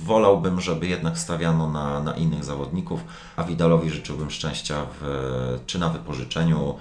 wolałbym, 0.06 0.62
żeby 0.62 0.88
jednak 0.88 1.18
stawiano 1.18 1.72
na, 1.72 2.04
na 2.04 2.16
innych 2.16 2.43
zawodników, 2.43 2.99
a 3.36 3.43
Widalowi 3.43 3.89
życzyłbym 3.89 4.32
szczęścia 4.32 4.86
w, 5.02 5.60
czy 5.66 5.80
na 5.80 5.89
wypożyczeniu, 5.89 6.76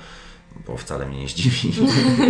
bo 0.66 0.76
wcale 0.76 1.06
mnie 1.06 1.20
nie 1.20 1.28
zdziwi, 1.28 1.72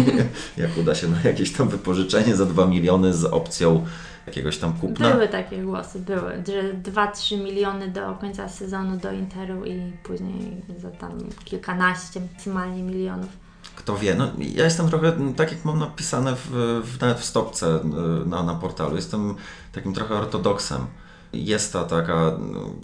jak 0.56 0.78
uda 0.78 0.94
się 0.94 1.08
na 1.08 1.22
jakieś 1.22 1.52
tam 1.52 1.68
wypożyczenie 1.68 2.36
za 2.36 2.46
2 2.46 2.66
miliony 2.66 3.14
z 3.14 3.24
opcją 3.24 3.86
jakiegoś 4.26 4.58
tam 4.58 4.72
kupna. 4.72 5.10
Były 5.10 5.28
takie 5.28 5.62
głosy, 5.62 5.98
były, 5.98 6.42
że 6.46 6.74
2-3 6.92 7.44
miliony 7.44 7.88
do 7.88 8.14
końca 8.14 8.48
sezonu 8.48 8.96
do 8.96 9.12
Interu 9.12 9.64
i 9.64 9.92
później 10.02 10.62
za 10.78 10.90
tam 10.90 11.10
kilkanaście 11.44 12.20
maksymalnie 12.20 12.82
milionów. 12.82 13.28
Kto 13.76 13.96
wie, 13.96 14.14
no 14.14 14.30
ja 14.38 14.64
jestem 14.64 14.88
trochę, 14.88 15.12
tak 15.36 15.52
jak 15.52 15.64
mam 15.64 15.78
napisane 15.78 16.36
w, 16.36 16.50
w, 16.84 17.00
nawet 17.00 17.18
w 17.18 17.24
stopce 17.24 17.66
y, 17.66 18.28
na, 18.28 18.42
na 18.42 18.54
portalu, 18.54 18.96
jestem 18.96 19.34
takim 19.72 19.94
trochę 19.94 20.14
ortodoksem. 20.14 20.86
Jest 21.32 21.72
ta 21.72 21.84
taka 21.84 22.32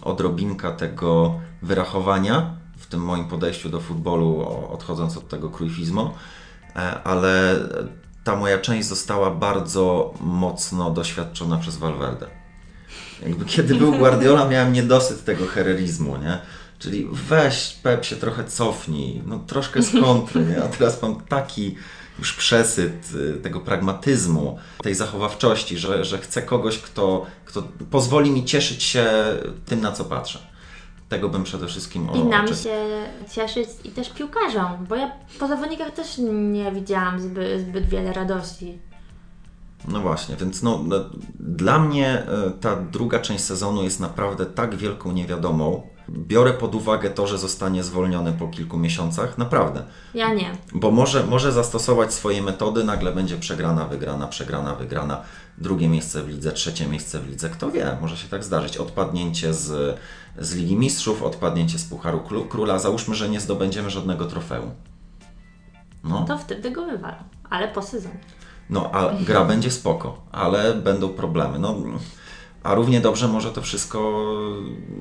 odrobinka 0.02 0.72
tego 0.72 1.34
wyrachowania 1.62 2.54
w 2.76 2.86
tym 2.86 3.00
moim 3.00 3.24
podejściu 3.24 3.68
do 3.68 3.80
futbolu, 3.80 4.48
odchodząc 4.72 5.16
od 5.16 5.28
tego 5.28 5.50
krójfizmu, 5.50 6.10
e, 6.76 7.02
ale 7.04 7.58
ta 8.26 8.36
moja 8.36 8.58
część 8.58 8.88
została 8.88 9.30
bardzo 9.30 10.14
mocno 10.20 10.90
doświadczona 10.90 11.58
przez 11.58 11.76
Valverde. 11.76 12.26
Jakby 13.22 13.44
kiedy 13.44 13.74
był 13.74 13.92
Guardiola, 13.98 14.48
miałem 14.48 14.72
niedosyt 14.72 15.24
tego 15.24 15.46
hererizmu, 15.46 16.16
nie? 16.16 16.38
Czyli 16.78 17.08
weź 17.12 17.78
Pep 17.82 18.04
się 18.04 18.16
trochę 18.16 18.44
cofnij, 18.44 19.22
no 19.26 19.38
troszkę 19.38 19.82
z 19.82 19.92
kontry, 19.92 20.44
nie? 20.44 20.64
A 20.64 20.68
teraz 20.68 21.02
mam 21.02 21.20
taki 21.20 21.76
już 22.18 22.32
przesyt 22.32 23.08
y, 23.14 23.40
tego 23.40 23.60
pragmatyzmu, 23.60 24.58
tej 24.82 24.94
zachowawczości, 24.94 25.78
że, 25.78 26.04
że 26.04 26.18
chcę 26.18 26.42
kogoś, 26.42 26.78
kto, 26.78 27.26
kto 27.44 27.62
pozwoli 27.90 28.30
mi 28.30 28.44
cieszyć 28.44 28.82
się 28.82 29.06
tym, 29.66 29.80
na 29.80 29.92
co 29.92 30.04
patrzę. 30.04 30.55
Tego 31.08 31.28
bym 31.28 31.44
przede 31.44 31.66
wszystkim 31.66 32.08
I 32.14 32.24
nam 32.24 32.48
się 32.48 33.06
cieszyć 33.30 33.68
i 33.84 33.90
też 33.90 34.10
piłkarzom, 34.10 34.86
bo 34.88 34.96
ja 34.96 35.10
po 35.38 35.48
zawodnikach 35.48 35.90
też 35.90 36.18
nie 36.52 36.72
widziałam 36.72 37.20
zbyt, 37.20 37.60
zbyt 37.60 37.88
wiele 37.88 38.12
radości. 38.12 38.78
No 39.88 40.00
właśnie, 40.00 40.36
więc 40.36 40.62
no, 40.62 40.80
no, 40.84 40.96
dla 41.40 41.78
mnie 41.78 42.08
e, 42.08 42.50
ta 42.60 42.76
druga 42.76 43.18
część 43.18 43.44
sezonu 43.44 43.82
jest 43.82 44.00
naprawdę 44.00 44.46
tak 44.46 44.76
wielką 44.76 45.12
niewiadomą. 45.12 45.82
Biorę 46.08 46.52
pod 46.52 46.74
uwagę 46.74 47.10
to, 47.10 47.26
że 47.26 47.38
zostanie 47.38 47.82
zwolniony 47.82 48.32
po 48.32 48.48
kilku 48.48 48.78
miesiącach, 48.78 49.38
naprawdę. 49.38 49.82
Ja 50.14 50.34
nie. 50.34 50.50
Bo 50.72 50.90
może, 50.90 51.24
może 51.24 51.52
zastosować 51.52 52.14
swoje 52.14 52.42
metody, 52.42 52.84
nagle 52.84 53.12
będzie 53.12 53.36
przegrana, 53.36 53.84
wygrana, 53.84 54.26
przegrana, 54.26 54.74
wygrana, 54.74 55.22
drugie 55.58 55.88
miejsce 55.88 56.22
w 56.22 56.28
lidze, 56.28 56.52
trzecie 56.52 56.86
miejsce 56.88 57.20
w 57.20 57.28
lidze. 57.28 57.50
Kto 57.50 57.70
wie, 57.70 57.96
może 58.00 58.16
się 58.16 58.28
tak 58.28 58.44
zdarzyć. 58.44 58.76
Odpadnięcie 58.76 59.54
z, 59.54 59.98
z 60.38 60.54
Ligi 60.54 60.76
Mistrzów, 60.76 61.22
odpadnięcie 61.22 61.78
z 61.78 61.84
Pucharu 61.84 62.20
Król- 62.28 62.48
Króla. 62.48 62.78
Załóżmy, 62.78 63.14
że 63.14 63.28
nie 63.28 63.40
zdobędziemy 63.40 63.90
żadnego 63.90 64.24
trofeum. 64.24 64.70
No. 66.04 66.24
To 66.28 66.38
wtedy 66.38 66.70
go 66.70 66.86
wywalą, 66.86 67.16
ale 67.50 67.68
po 67.68 67.82
sezonie. 67.82 68.18
No, 68.70 68.90
a 68.92 69.14
gra 69.24 69.44
będzie 69.52 69.70
spoko, 69.70 70.22
ale 70.32 70.74
będą 70.74 71.08
problemy. 71.08 71.58
No, 71.58 71.76
a 72.62 72.74
równie 72.74 73.00
dobrze 73.00 73.28
może 73.28 73.52
to 73.52 73.62
wszystko 73.62 74.26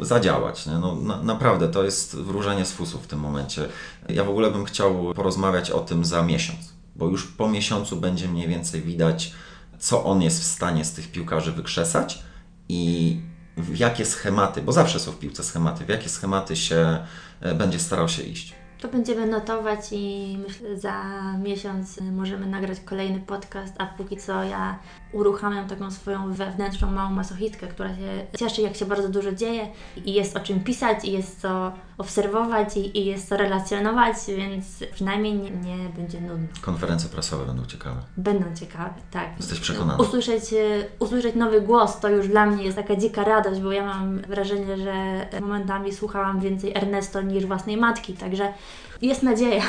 zadziałać. 0.01 0.65
Nie? 0.65 0.73
No, 0.73 0.95
na, 0.95 1.23
naprawdę 1.23 1.67
to 1.67 1.83
jest 1.83 2.15
wróżenie 2.15 2.65
z 2.65 2.71
fusów 2.71 3.03
w 3.03 3.07
tym 3.07 3.19
momencie. 3.19 3.67
Ja 4.09 4.23
w 4.23 4.29
ogóle 4.29 4.51
bym 4.51 4.65
chciał 4.65 5.13
porozmawiać 5.15 5.71
o 5.71 5.79
tym 5.79 6.05
za 6.05 6.21
miesiąc, 6.21 6.73
bo 6.95 7.07
już 7.07 7.27
po 7.27 7.49
miesiącu 7.49 7.95
będzie 7.95 8.27
mniej 8.27 8.47
więcej 8.47 8.81
widać, 8.81 9.33
co 9.79 10.03
on 10.03 10.21
jest 10.21 10.41
w 10.41 10.43
stanie 10.43 10.85
z 10.85 10.93
tych 10.93 11.11
piłkarzy 11.11 11.51
wykrzesać 11.51 12.23
i 12.69 13.19
w 13.57 13.77
jakie 13.77 14.05
schematy, 14.05 14.61
bo 14.61 14.71
zawsze 14.71 14.99
są 14.99 15.11
w 15.11 15.19
piłce 15.19 15.43
schematy, 15.43 15.85
w 15.85 15.89
jakie 15.89 16.09
schematy 16.09 16.55
się 16.55 16.97
e, 17.41 17.55
będzie 17.55 17.79
starał 17.79 18.09
się 18.09 18.23
iść. 18.23 18.53
To 18.79 18.87
będziemy 18.87 19.27
notować 19.27 19.79
i 19.91 20.37
myślę, 20.47 20.79
za 20.79 21.03
miesiąc 21.43 21.99
możemy 22.01 22.45
nagrać 22.45 22.79
kolejny 22.79 23.19
podcast, 23.19 23.73
a 23.77 23.85
póki 23.85 24.17
co 24.17 24.43
ja 24.43 24.79
uruchamiam 25.15 25.67
taką 25.67 25.91
swoją 25.91 26.33
wewnętrzną 26.33 26.91
małą 26.91 27.09
masochistkę, 27.09 27.67
która 27.67 27.89
się 27.89 28.25
cieszy, 28.37 28.61
jak 28.61 28.75
się 28.75 28.85
bardzo 28.85 29.09
dużo 29.09 29.31
dzieje 29.31 29.67
i 30.05 30.13
jest 30.13 30.37
o 30.37 30.39
czym 30.39 30.63
pisać, 30.63 31.05
i 31.05 31.11
jest 31.11 31.41
co 31.41 31.71
obserwować, 31.97 32.77
i, 32.77 32.97
i 32.97 33.05
jest 33.05 33.29
co 33.29 33.37
relacjonować, 33.37 34.15
więc 34.27 34.65
przynajmniej 34.93 35.33
nie, 35.33 35.51
nie 35.51 35.89
będzie 35.97 36.21
nudno. 36.21 36.47
Konferencje 36.61 37.09
prasowe 37.09 37.45
będą 37.45 37.65
ciekawe. 37.65 38.01
Będą 38.17 38.55
ciekawe, 38.55 38.93
tak. 39.11 39.29
Jesteś 39.37 39.59
przekonana? 39.59 40.03
Usłyszeć, 40.03 40.53
y, 40.53 40.85
usłyszeć 40.99 41.35
nowy 41.35 41.61
głos 41.61 41.99
to 41.99 42.09
już 42.09 42.27
dla 42.27 42.45
mnie 42.45 42.63
jest 42.63 42.77
taka 42.77 42.95
dzika 42.95 43.23
radość, 43.23 43.61
bo 43.61 43.71
ja 43.71 43.85
mam 43.85 44.19
wrażenie, 44.19 44.77
że 44.77 45.27
momentami 45.41 45.93
słuchałam 45.93 46.39
więcej 46.39 46.71
Ernesto 46.75 47.21
niż 47.21 47.45
własnej 47.45 47.77
matki, 47.77 48.13
także 48.13 48.53
jest 49.01 49.23
nadzieja. 49.23 49.63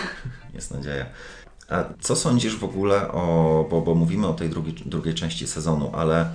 Jest 0.55 0.71
nadzieja. 0.71 1.07
A 1.69 1.85
co 2.01 2.17
sądzisz 2.17 2.57
w 2.57 2.65
ogóle 2.65 3.13
o, 3.13 3.67
bo, 3.71 3.81
bo 3.81 3.95
mówimy 3.95 4.27
o 4.27 4.35
tej 4.35 4.51
drugiej, 4.51 4.75
drugiej 4.75 5.15
części 5.15 5.47
sezonu, 5.47 5.91
ale 5.95 6.25
y, 6.25 6.29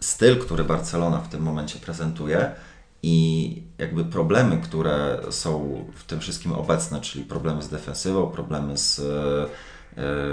styl, 0.00 0.38
który 0.38 0.64
Barcelona 0.64 1.18
w 1.18 1.28
tym 1.28 1.42
momencie 1.42 1.78
prezentuje 1.78 2.54
i 3.02 3.62
jakby 3.78 4.04
problemy, 4.04 4.58
które 4.58 5.20
są 5.30 5.84
w 5.94 6.04
tym 6.04 6.20
wszystkim 6.20 6.52
obecne, 6.52 7.00
czyli 7.00 7.24
problemy 7.24 7.62
z 7.62 7.68
defensywą, 7.68 8.26
problemy 8.26 8.78
z 8.78 8.98
y, 8.98 9.02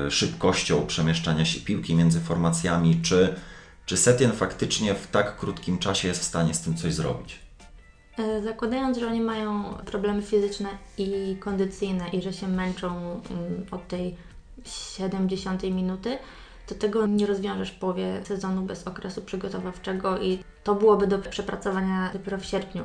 y, 0.07 0.11
szybkością 0.11 0.85
przemieszczania 0.85 1.45
się 1.45 1.59
piłki 1.59 1.95
między 1.95 2.19
formacjami, 2.19 3.01
czy, 3.01 3.35
czy 3.85 3.97
Setien 3.97 4.31
faktycznie 4.31 4.95
w 4.95 5.07
tak 5.07 5.37
krótkim 5.37 5.77
czasie 5.77 6.07
jest 6.07 6.21
w 6.21 6.23
stanie 6.23 6.53
z 6.53 6.61
tym 6.61 6.77
coś 6.77 6.93
zrobić? 6.93 7.46
E, 8.17 8.41
Zakładając, 8.41 8.97
że 8.97 9.07
oni 9.07 9.21
mają 9.21 9.63
problemy 9.85 10.21
fizyczne 10.21 10.69
i 10.97 11.37
kondycyjne 11.39 12.09
i 12.09 12.21
że 12.21 12.33
się 12.33 12.47
męczą 12.47 12.87
mm, 12.97 13.65
od 13.71 13.87
tej 13.87 14.15
70 14.65 15.63
minuty, 15.63 16.17
to 16.67 16.75
tego 16.75 17.07
nie 17.07 17.25
rozwiążesz 17.25 17.71
w 17.71 17.79
połowie 17.79 18.21
sezonu 18.23 18.61
bez 18.61 18.87
okresu 18.87 19.21
przygotowawczego 19.21 20.19
i 20.21 20.39
to 20.63 20.75
byłoby 20.75 21.07
do 21.07 21.19
przepracowania 21.19 22.09
dopiero 22.13 22.37
w 22.37 22.45
sierpniu. 22.45 22.83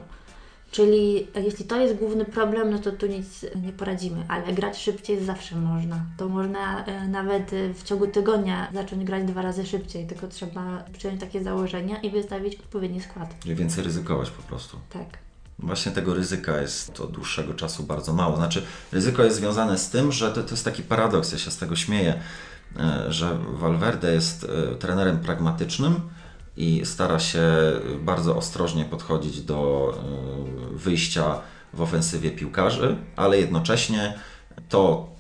Czyli 0.71 1.27
e, 1.35 1.43
jeśli 1.43 1.65
to 1.65 1.81
jest 1.81 1.95
główny 1.95 2.25
problem, 2.25 2.71
no 2.71 2.79
to 2.79 2.93
tu 2.93 3.07
nic 3.07 3.47
nie 3.63 3.73
poradzimy, 3.73 4.25
ale 4.29 4.53
grać 4.53 4.79
szybciej 4.79 5.25
zawsze 5.25 5.57
można. 5.57 6.05
To 6.17 6.29
można 6.29 6.85
e, 6.85 7.09
nawet 7.09 7.51
w 7.75 7.83
ciągu 7.83 8.07
tygodnia 8.07 8.69
zacząć 8.75 9.05
grać 9.05 9.25
dwa 9.25 9.43
razy 9.43 9.67
szybciej, 9.67 10.07
tylko 10.07 10.29
trzeba 10.29 10.85
przyjąć 10.93 11.21
takie 11.21 11.43
założenia 11.43 12.01
i 12.01 12.11
wystawić 12.11 12.61
odpowiedni 12.61 13.01
skład. 13.01 13.35
Czyli 13.41 13.55
więcej 13.55 13.85
ryzykować 13.85 14.31
po 14.31 14.43
prostu. 14.43 14.79
Tak. 14.91 15.22
Właśnie 15.59 15.93
tego 15.93 16.15
ryzyka 16.15 16.61
jest 16.61 17.01
od 17.01 17.11
dłuższego 17.13 17.55
czasu 17.55 17.83
bardzo 17.83 18.13
mało. 18.13 18.37
Znaczy, 18.37 18.63
ryzyko 18.93 19.25
jest 19.25 19.37
związane 19.37 19.79
z 19.79 19.91
tym, 19.91 20.13
że 20.13 20.33
to, 20.33 20.43
to 20.43 20.51
jest 20.51 20.65
taki 20.65 20.83
paradoks, 20.83 21.33
ja 21.33 21.39
się 21.39 21.51
z 21.51 21.57
tego 21.57 21.77
śmieję, 21.77 22.21
e, 22.77 23.13
że 23.13 23.39
Valverde 23.53 24.13
jest 24.13 24.45
e, 24.45 24.75
trenerem 24.75 25.19
pragmatycznym 25.19 26.01
i 26.57 26.83
stara 26.85 27.19
się 27.19 27.43
bardzo 28.01 28.37
ostrożnie 28.37 28.85
podchodzić 28.85 29.41
do 29.41 29.93
e, 29.95 30.77
wyjścia 30.77 31.41
w 31.75 31.81
ofensywie 31.83 32.31
piłkarzy, 32.31 32.97
ale 33.17 33.39
jednocześnie 33.39 34.15
to, 34.69 35.11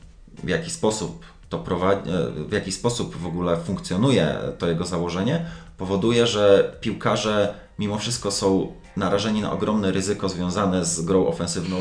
w 0.44 0.48
jaki 0.48 0.70
sposób 0.70 1.24
to 1.48 1.58
prowadzi, 1.58 2.10
w 2.48 2.52
jaki 2.52 2.72
sposób 2.72 3.16
w 3.16 3.26
ogóle 3.26 3.56
funkcjonuje 3.56 4.38
to 4.58 4.68
jego 4.68 4.86
założenie, 4.86 5.46
powoduje, 5.78 6.26
że 6.26 6.76
piłkarze 6.80 7.54
mimo 7.78 7.98
wszystko 7.98 8.30
są 8.30 8.72
narażeni 8.96 9.40
na 9.40 9.52
ogromne 9.52 9.92
ryzyko 9.92 10.28
związane 10.28 10.84
z 10.84 11.00
grą 11.00 11.26
ofensywną 11.26 11.76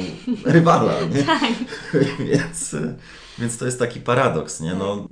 rywala. 0.45 0.93
Nie? 1.15 1.23
Tak. 1.23 1.53
więc, 2.19 2.75
więc 3.39 3.57
to 3.57 3.65
jest 3.65 3.79
taki 3.79 3.99
paradoks. 3.99 4.59
Nie? 4.59 4.73
No, 4.73 5.07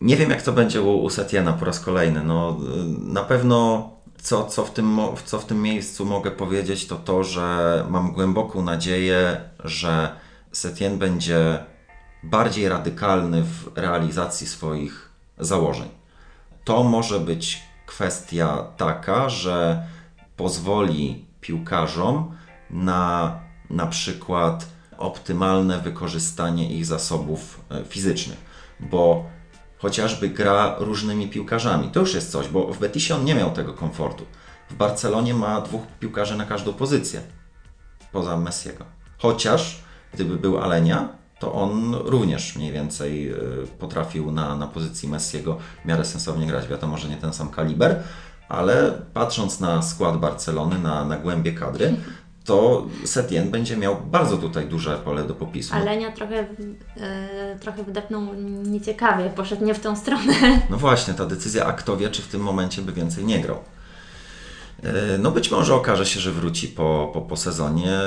nie 0.00 0.16
wiem, 0.16 0.30
jak 0.30 0.42
to 0.42 0.52
będzie 0.52 0.82
u, 0.82 1.02
u 1.04 1.10
Setiena 1.10 1.52
po 1.52 1.64
raz 1.64 1.80
kolejny. 1.80 2.24
No, 2.24 2.60
na 2.98 3.22
pewno 3.22 3.90
co, 4.22 4.44
co, 4.44 4.64
w 4.64 4.70
tym, 4.70 4.98
co 5.24 5.38
w 5.38 5.44
tym 5.44 5.62
miejscu 5.62 6.04
mogę 6.04 6.30
powiedzieć, 6.30 6.86
to 6.86 6.96
to, 6.96 7.24
że 7.24 7.84
mam 7.88 8.12
głęboką 8.12 8.62
nadzieję, 8.62 9.40
że 9.64 10.16
Setien 10.52 10.98
będzie 10.98 11.58
bardziej 12.22 12.68
radykalny 12.68 13.42
w 13.42 13.78
realizacji 13.78 14.46
swoich 14.46 15.10
założeń. 15.38 15.88
To 16.64 16.84
może 16.84 17.20
być 17.20 17.62
kwestia 17.86 18.66
taka, 18.76 19.28
że 19.28 19.86
pozwoli 20.36 21.24
piłkarzom 21.42 22.36
na 22.70 23.38
na 23.72 23.86
przykład 23.86 24.68
optymalne 24.98 25.78
wykorzystanie 25.78 26.72
ich 26.72 26.86
zasobów 26.86 27.60
e, 27.70 27.84
fizycznych, 27.84 28.38
bo 28.80 29.24
chociażby 29.78 30.28
gra 30.28 30.76
różnymi 30.78 31.28
piłkarzami, 31.28 31.88
to 31.88 32.00
już 32.00 32.14
jest 32.14 32.32
coś, 32.32 32.48
bo 32.48 32.72
w 32.72 32.78
Betisie 32.78 33.14
on 33.14 33.24
nie 33.24 33.34
miał 33.34 33.50
tego 33.50 33.72
komfortu. 33.72 34.26
W 34.70 34.74
Barcelonie 34.74 35.34
ma 35.34 35.60
dwóch 35.60 35.82
piłkarzy 36.00 36.36
na 36.36 36.46
każdą 36.46 36.72
pozycję, 36.72 37.20
poza 38.12 38.36
Messiego. 38.36 38.84
Chociaż 39.18 39.82
gdyby 40.14 40.36
był 40.36 40.58
Alenia, 40.58 41.08
to 41.38 41.52
on 41.52 41.94
również 41.94 42.56
mniej 42.56 42.72
więcej 42.72 43.28
e, 43.28 43.36
potrafił 43.78 44.32
na, 44.32 44.56
na 44.56 44.66
pozycji 44.66 45.08
Messiego 45.08 45.58
w 45.84 45.88
miarę 45.88 46.04
sensownie 46.04 46.46
grać. 46.46 46.68
Wiadomo, 46.68 46.98
że 46.98 47.08
nie 47.08 47.16
ten 47.16 47.32
sam 47.32 47.48
kaliber, 47.48 48.02
ale 48.52 48.92
patrząc 49.14 49.60
na 49.60 49.82
skład 49.82 50.16
Barcelony, 50.16 50.78
na, 50.78 51.04
na 51.04 51.16
głębie 51.16 51.52
kadry, 51.52 51.96
to 52.44 52.86
Setien 53.04 53.50
będzie 53.50 53.76
miał 53.76 53.96
bardzo 53.96 54.36
tutaj 54.36 54.66
duże 54.66 54.98
pole 54.98 55.24
do 55.24 55.34
popisu. 55.34 55.74
Alenia 55.74 56.12
trochę, 56.12 56.36
yy, 56.36 57.58
trochę 57.60 57.84
wydepnął 57.84 58.22
nieciekawie, 58.64 59.30
poszedł 59.30 59.64
nie 59.64 59.74
w 59.74 59.80
tą 59.80 59.96
stronę. 59.96 60.32
No 60.70 60.76
właśnie, 60.76 61.14
ta 61.14 61.26
decyzja, 61.26 61.66
a 61.66 61.72
kto 61.72 61.96
wie, 61.96 62.10
czy 62.10 62.22
w 62.22 62.28
tym 62.28 62.40
momencie 62.40 62.82
by 62.82 62.92
więcej 62.92 63.24
nie 63.24 63.40
grał. 63.40 63.58
E, 64.82 65.18
no 65.18 65.30
być 65.30 65.50
może 65.50 65.74
okaże 65.74 66.06
się, 66.06 66.20
że 66.20 66.32
wróci 66.32 66.68
po, 66.68 67.10
po, 67.14 67.20
po 67.20 67.36
sezonie. 67.36 67.98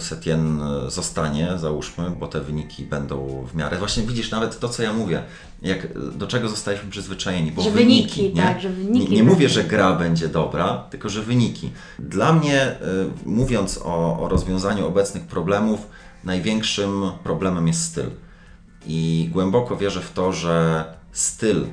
Setien 0.00 0.60
zostanie, 0.88 1.52
załóżmy, 1.56 2.10
bo 2.10 2.26
te 2.26 2.40
wyniki 2.40 2.84
będą 2.84 3.46
w 3.52 3.54
miarę. 3.54 3.78
Właśnie 3.78 4.02
widzisz 4.02 4.30
nawet 4.30 4.58
to, 4.58 4.68
co 4.68 4.82
ja 4.82 4.92
mówię, 4.92 5.22
jak, 5.62 5.98
do 6.18 6.26
czego 6.26 6.48
zostaliśmy 6.48 6.90
przyzwyczajeni. 6.90 7.52
Bo 7.52 7.62
że 7.62 7.70
wyniki, 7.70 8.16
wyniki 8.16 8.36
nie? 8.36 8.42
tak, 8.42 8.60
że 8.60 8.68
wyniki. 8.68 9.10
Nie, 9.10 9.16
nie 9.16 9.22
mówię, 9.22 9.48
że 9.48 9.64
gra 9.64 9.92
będzie 9.92 10.28
dobra, 10.28 10.86
tylko 10.90 11.08
że 11.08 11.22
wyniki. 11.22 11.70
Dla 11.98 12.32
mnie, 12.32 12.70
y, 12.70 12.74
mówiąc 13.28 13.80
o, 13.84 14.20
o 14.20 14.28
rozwiązaniu 14.28 14.86
obecnych 14.86 15.22
problemów, 15.22 15.86
największym 16.24 17.10
problemem 17.24 17.68
jest 17.68 17.84
styl. 17.84 18.10
I 18.86 19.28
głęboko 19.32 19.76
wierzę 19.76 20.00
w 20.00 20.12
to, 20.12 20.32
że 20.32 20.84
styl 21.12 21.64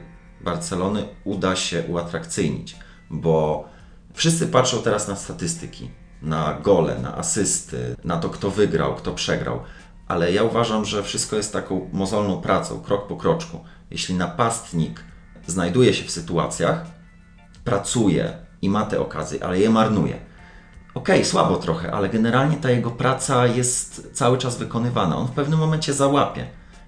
Barcelony 0.41 1.04
uda 1.24 1.56
się 1.56 1.84
uatrakcyjnić, 1.88 2.76
bo 3.10 3.66
Wszyscy 4.20 4.47
patrzą 4.47 4.82
teraz 4.82 5.07
na 5.07 5.15
statystyki, 5.15 5.89
na 6.22 6.59
gole, 6.63 6.99
na 7.01 7.17
asysty, 7.17 7.95
na 8.03 8.17
to, 8.17 8.30
kto 8.30 8.51
wygrał, 8.51 8.95
kto 8.95 9.13
przegrał, 9.13 9.59
ale 10.07 10.32
ja 10.32 10.43
uważam, 10.43 10.86
że 10.86 11.03
wszystko 11.03 11.36
jest 11.36 11.53
taką 11.53 11.89
mozolną 11.93 12.41
pracą, 12.41 12.80
krok 12.80 13.07
po 13.07 13.15
kroczku. 13.17 13.59
Jeśli 13.91 14.15
napastnik 14.15 15.03
znajduje 15.47 15.93
się 15.93 16.03
w 16.03 16.11
sytuacjach, 16.11 16.86
pracuje 17.63 18.38
i 18.61 18.70
ma 18.70 18.86
te 18.86 18.99
okazje, 18.99 19.43
ale 19.43 19.59
je 19.59 19.70
marnuje. 19.70 20.15
Okej, 20.93 21.15
okay, 21.15 21.26
słabo 21.26 21.55
trochę, 21.55 21.91
ale 21.91 22.09
generalnie 22.09 22.57
ta 22.57 22.72
jego 22.72 22.91
praca 22.91 23.47
jest 23.47 24.09
cały 24.13 24.38
czas 24.38 24.57
wykonywana. 24.57 25.17
On 25.17 25.28
w 25.28 25.32
pewnym 25.32 25.59
momencie 25.59 25.93
załapie. 25.93 26.47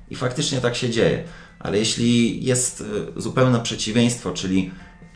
I 0.10 0.16
faktycznie 0.16 0.62
tak 0.62 0.76
się 0.76 0.90
dzieje. 0.90 1.24
Ale 1.60 1.78
jeśli 1.78 2.44
jest 2.46 2.82
y, 3.18 3.22
zupełne 3.22 3.60
przeciwieństwo, 3.60 4.32
czyli 4.32 4.72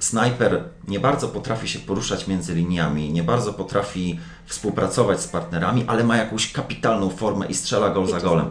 snajper 0.06 0.64
nie 0.88 1.00
bardzo 1.00 1.28
potrafi 1.28 1.68
się 1.68 1.80
poruszać 1.80 2.28
między 2.28 2.56
liniami, 2.56 3.14
nie 3.14 3.24
bardzo 3.24 3.54
potrafi 3.54 4.20
współpracować 4.46 5.22
z 5.22 5.28
partnerami, 5.28 5.84
ale 5.88 6.04
ma 6.04 6.18
jakąś 6.18 6.52
kapitalną 6.52 7.10
formę 7.10 7.46
i 7.46 7.54
strzela 7.54 7.90
gol 7.90 8.08
za 8.08 8.20
golem. 8.20 8.50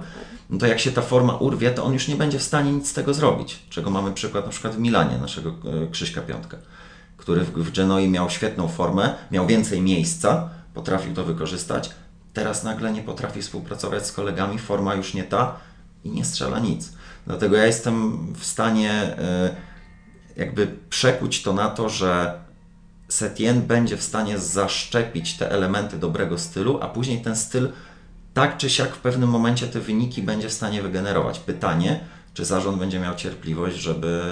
No 0.51 0.59
to 0.59 0.67
jak 0.67 0.81
się 0.81 0.93
ta 0.93 1.03
forma 1.03 1.37
urwie, 1.37 1.71
to 1.71 1.85
on 1.85 1.93
już 1.93 2.09
nie 2.09 2.17
będzie 2.17 2.39
w 2.39 2.43
stanie 2.43 2.73
nic 2.73 2.91
z 2.91 2.93
tego 2.93 3.15
zrobić. 3.15 3.63
Czego 3.71 3.91
mamy 3.91 4.13
przykład 4.13 4.45
na 4.45 4.51
przykład 4.51 4.75
w 4.75 4.79
Milanie, 4.79 5.19
naszego 5.19 5.51
e, 5.51 5.91
Krzyśka 5.91 6.21
Piątka, 6.21 6.57
który 7.17 7.45
w 7.45 7.73
Genoi 7.73 8.09
miał 8.09 8.31
świetną 8.31 8.69
formę, 8.69 9.15
miał 9.31 9.47
więcej 9.47 9.83
miejsca, 9.83 10.49
potrafił 10.75 11.15
to 11.15 11.25
wykorzystać. 11.25 11.91
Teraz 12.33 12.65
nagle 12.65 12.93
nie 12.93 13.03
potrafi 13.03 13.43
współpracować 13.43 14.07
z 14.07 14.13
kolegami, 14.13 14.59
forma 14.59 14.95
już 14.95 15.15
nie 15.15 15.25
ta 15.25 15.57
i 16.05 16.11
nie 16.11 16.25
strzela 16.25 16.59
nic. 16.59 16.93
Dlatego 17.27 17.57
ja 17.57 17.67
jestem 17.67 18.27
w 18.35 18.45
stanie 18.45 19.17
yy, 19.43 19.74
jakby 20.37 20.67
przekuć 20.91 21.43
to 21.43 21.53
na 21.53 21.71
to, 21.71 21.89
że 21.89 22.41
Setien 23.09 23.63
będzie 23.63 23.97
w 23.97 24.03
stanie 24.03 24.39
zaszczepić 24.39 25.37
te 25.37 25.51
elementy 25.51 25.99
dobrego 25.99 26.39
stylu, 26.39 26.79
a 26.83 26.89
później 26.89 27.21
ten 27.21 27.37
styl 27.37 27.69
tak 28.35 28.57
czy 28.57 28.71
siak 28.71 28.95
w 28.95 28.99
pewnym 28.99 29.31
momencie 29.31 29.67
te 29.67 29.81
wyniki 29.81 30.23
będzie 30.23 30.49
w 30.49 30.53
stanie 30.53 30.83
wygenerować. 30.83 31.39
Pytanie, 31.39 32.01
czy 32.35 32.45
zarząd 32.45 32.79
będzie 32.79 33.01
miał 33.01 33.15
cierpliwość, 33.15 33.77
żeby 33.77 34.23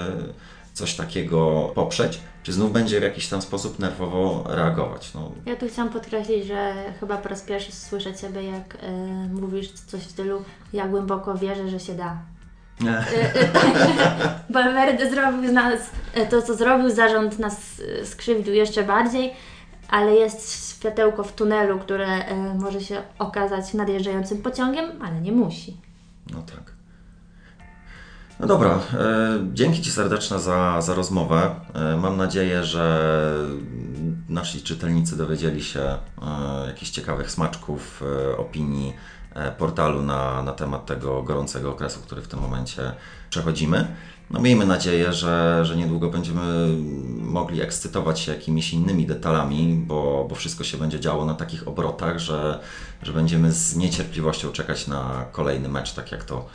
coś 0.73 0.95
takiego 0.95 1.71
poprzeć, 1.75 2.19
czy 2.43 2.53
znów 2.53 2.73
będzie 2.73 2.99
w 2.99 3.03
jakiś 3.03 3.27
tam 3.27 3.41
sposób 3.41 3.79
nerwowo 3.79 4.43
reagować. 4.47 5.13
No. 5.13 5.31
Ja 5.45 5.55
tu 5.55 5.67
chciałam 5.67 5.93
podkreślić, 5.93 6.45
że 6.45 6.73
chyba 6.99 7.17
po 7.17 7.29
raz 7.29 7.41
pierwszy 7.41 7.71
słyszę 7.71 8.15
Ciebie, 8.15 8.43
jak 8.43 8.75
y, 8.75 8.77
mówisz 9.33 9.71
coś 9.71 10.01
w 10.01 10.11
stylu 10.11 10.43
ja 10.73 10.87
głęboko 10.87 11.37
wierzę, 11.37 11.69
że 11.69 11.79
się 11.79 11.93
da. 11.93 12.17
Valverde 14.49 15.09
zrobił 15.09 15.49
z 15.49 15.53
nas 15.53 15.79
to, 16.29 16.41
co 16.41 16.55
zrobił, 16.55 16.89
zarząd 16.89 17.39
nas 17.39 17.81
skrzywdził 18.03 18.53
jeszcze 18.53 18.83
bardziej, 18.83 19.33
ale 19.89 20.13
jest 20.13 20.69
światełko 20.69 21.23
w 21.23 21.33
tunelu, 21.33 21.79
które 21.79 22.07
e, 22.07 22.53
może 22.53 22.81
się 22.81 23.01
okazać 23.19 23.73
nadjeżdżającym 23.73 24.41
pociągiem, 24.41 24.85
ale 25.01 25.21
nie 25.21 25.31
musi. 25.31 25.77
No 26.31 26.41
tak. 26.41 26.73
No 28.39 28.47
dobra, 28.47 28.69
e, 28.69 28.79
dzięki 29.53 29.81
Ci 29.81 29.91
serdeczne 29.91 30.39
za, 30.39 30.81
za 30.81 30.95
rozmowę. 30.95 31.55
E, 31.73 31.97
mam 31.97 32.17
nadzieję, 32.17 32.63
że 32.63 33.13
nasi 34.29 34.61
czytelnicy 34.61 35.17
dowiedzieli 35.17 35.63
się 35.63 35.81
e, 35.81 35.97
jakichś 36.67 36.91
ciekawych 36.91 37.31
smaczków, 37.31 38.03
e, 38.31 38.37
opinii 38.37 38.93
E, 38.93 39.22
portalu 39.57 40.01
na, 40.01 40.43
na 40.43 40.51
temat 40.51 40.85
tego 40.85 41.23
gorącego 41.23 41.71
okresu, 41.71 41.99
który 41.99 42.21
w 42.21 42.27
tym 42.27 42.39
momencie 42.39 42.91
przechodzimy. 43.29 43.87
No 44.31 44.39
miejmy 44.39 44.65
nadzieję, 44.65 45.13
że, 45.13 45.65
że 45.65 45.75
niedługo 45.75 46.09
będziemy 46.09 46.67
mogli 47.19 47.61
ekscytować 47.61 48.19
się 48.19 48.33
jakimiś 48.33 48.73
innymi 48.73 49.05
detalami, 49.05 49.83
bo, 49.87 50.25
bo 50.29 50.35
wszystko 50.35 50.63
się 50.63 50.77
będzie 50.77 50.99
działo 50.99 51.25
na 51.25 51.33
takich 51.33 51.67
obrotach, 51.67 52.19
że, 52.19 52.59
że 53.03 53.13
będziemy 53.13 53.51
z 53.51 53.75
niecierpliwością 53.75 54.51
czekać 54.51 54.87
na 54.87 55.25
kolejny 55.31 55.69
mecz, 55.69 55.93
tak 55.93 56.11
jak 56.11 56.23
to 56.23 56.45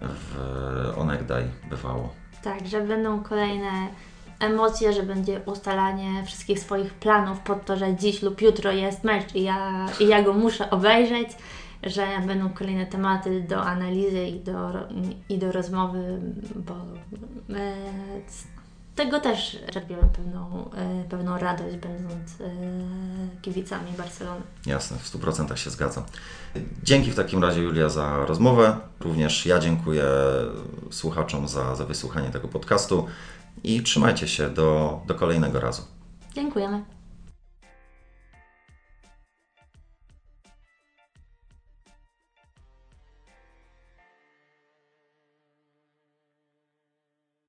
w 0.00 0.36
Onegdaj 0.96 1.44
bywało. 1.70 2.14
Tak, 2.42 2.68
że 2.68 2.80
będą 2.80 3.22
kolejne 3.22 3.88
emocje, 4.40 4.92
że 4.92 5.02
będzie 5.02 5.40
ustalanie 5.46 6.24
wszystkich 6.26 6.58
swoich 6.60 6.94
planów 6.94 7.38
pod 7.38 7.64
to, 7.64 7.76
że 7.76 7.96
dziś 7.96 8.22
lub 8.22 8.42
jutro 8.42 8.72
jest 8.72 9.04
mecz 9.04 9.34
i 9.34 9.42
ja, 9.42 9.86
i 10.00 10.08
ja 10.08 10.22
go 10.22 10.32
muszę 10.32 10.70
obejrzeć 10.70 11.28
że 11.82 12.06
będą 12.26 12.50
kolejne 12.50 12.86
tematy 12.86 13.42
do 13.48 13.62
analizy 13.62 14.26
i 14.26 14.40
do, 14.40 14.72
i 15.28 15.38
do 15.38 15.52
rozmowy, 15.52 16.20
bo 16.56 16.74
e, 17.54 17.76
z 18.28 18.44
tego 18.96 19.20
też 19.20 19.58
czerpiemy 19.72 20.02
pewną, 20.16 20.70
e, 20.74 21.04
pewną 21.04 21.38
radość, 21.38 21.76
będąc 21.76 22.40
e, 22.40 22.50
kibicami 23.42 23.92
Barcelony. 23.98 24.42
Jasne, 24.66 24.98
w 24.98 25.14
100% 25.14 25.56
się 25.56 25.70
zgadzam. 25.70 26.04
Dzięki 26.82 27.10
w 27.10 27.14
takim 27.14 27.42
razie, 27.42 27.62
Julia, 27.62 27.88
za 27.88 28.26
rozmowę. 28.26 28.76
Również 29.00 29.46
ja 29.46 29.58
dziękuję 29.58 30.04
słuchaczom 30.90 31.48
za, 31.48 31.76
za 31.76 31.84
wysłuchanie 31.84 32.28
tego 32.28 32.48
podcastu 32.48 33.06
i 33.64 33.82
trzymajcie 33.82 34.28
się 34.28 34.50
do, 34.50 35.00
do 35.06 35.14
kolejnego 35.14 35.60
razu. 35.60 35.82
Dziękujemy. 36.34 36.99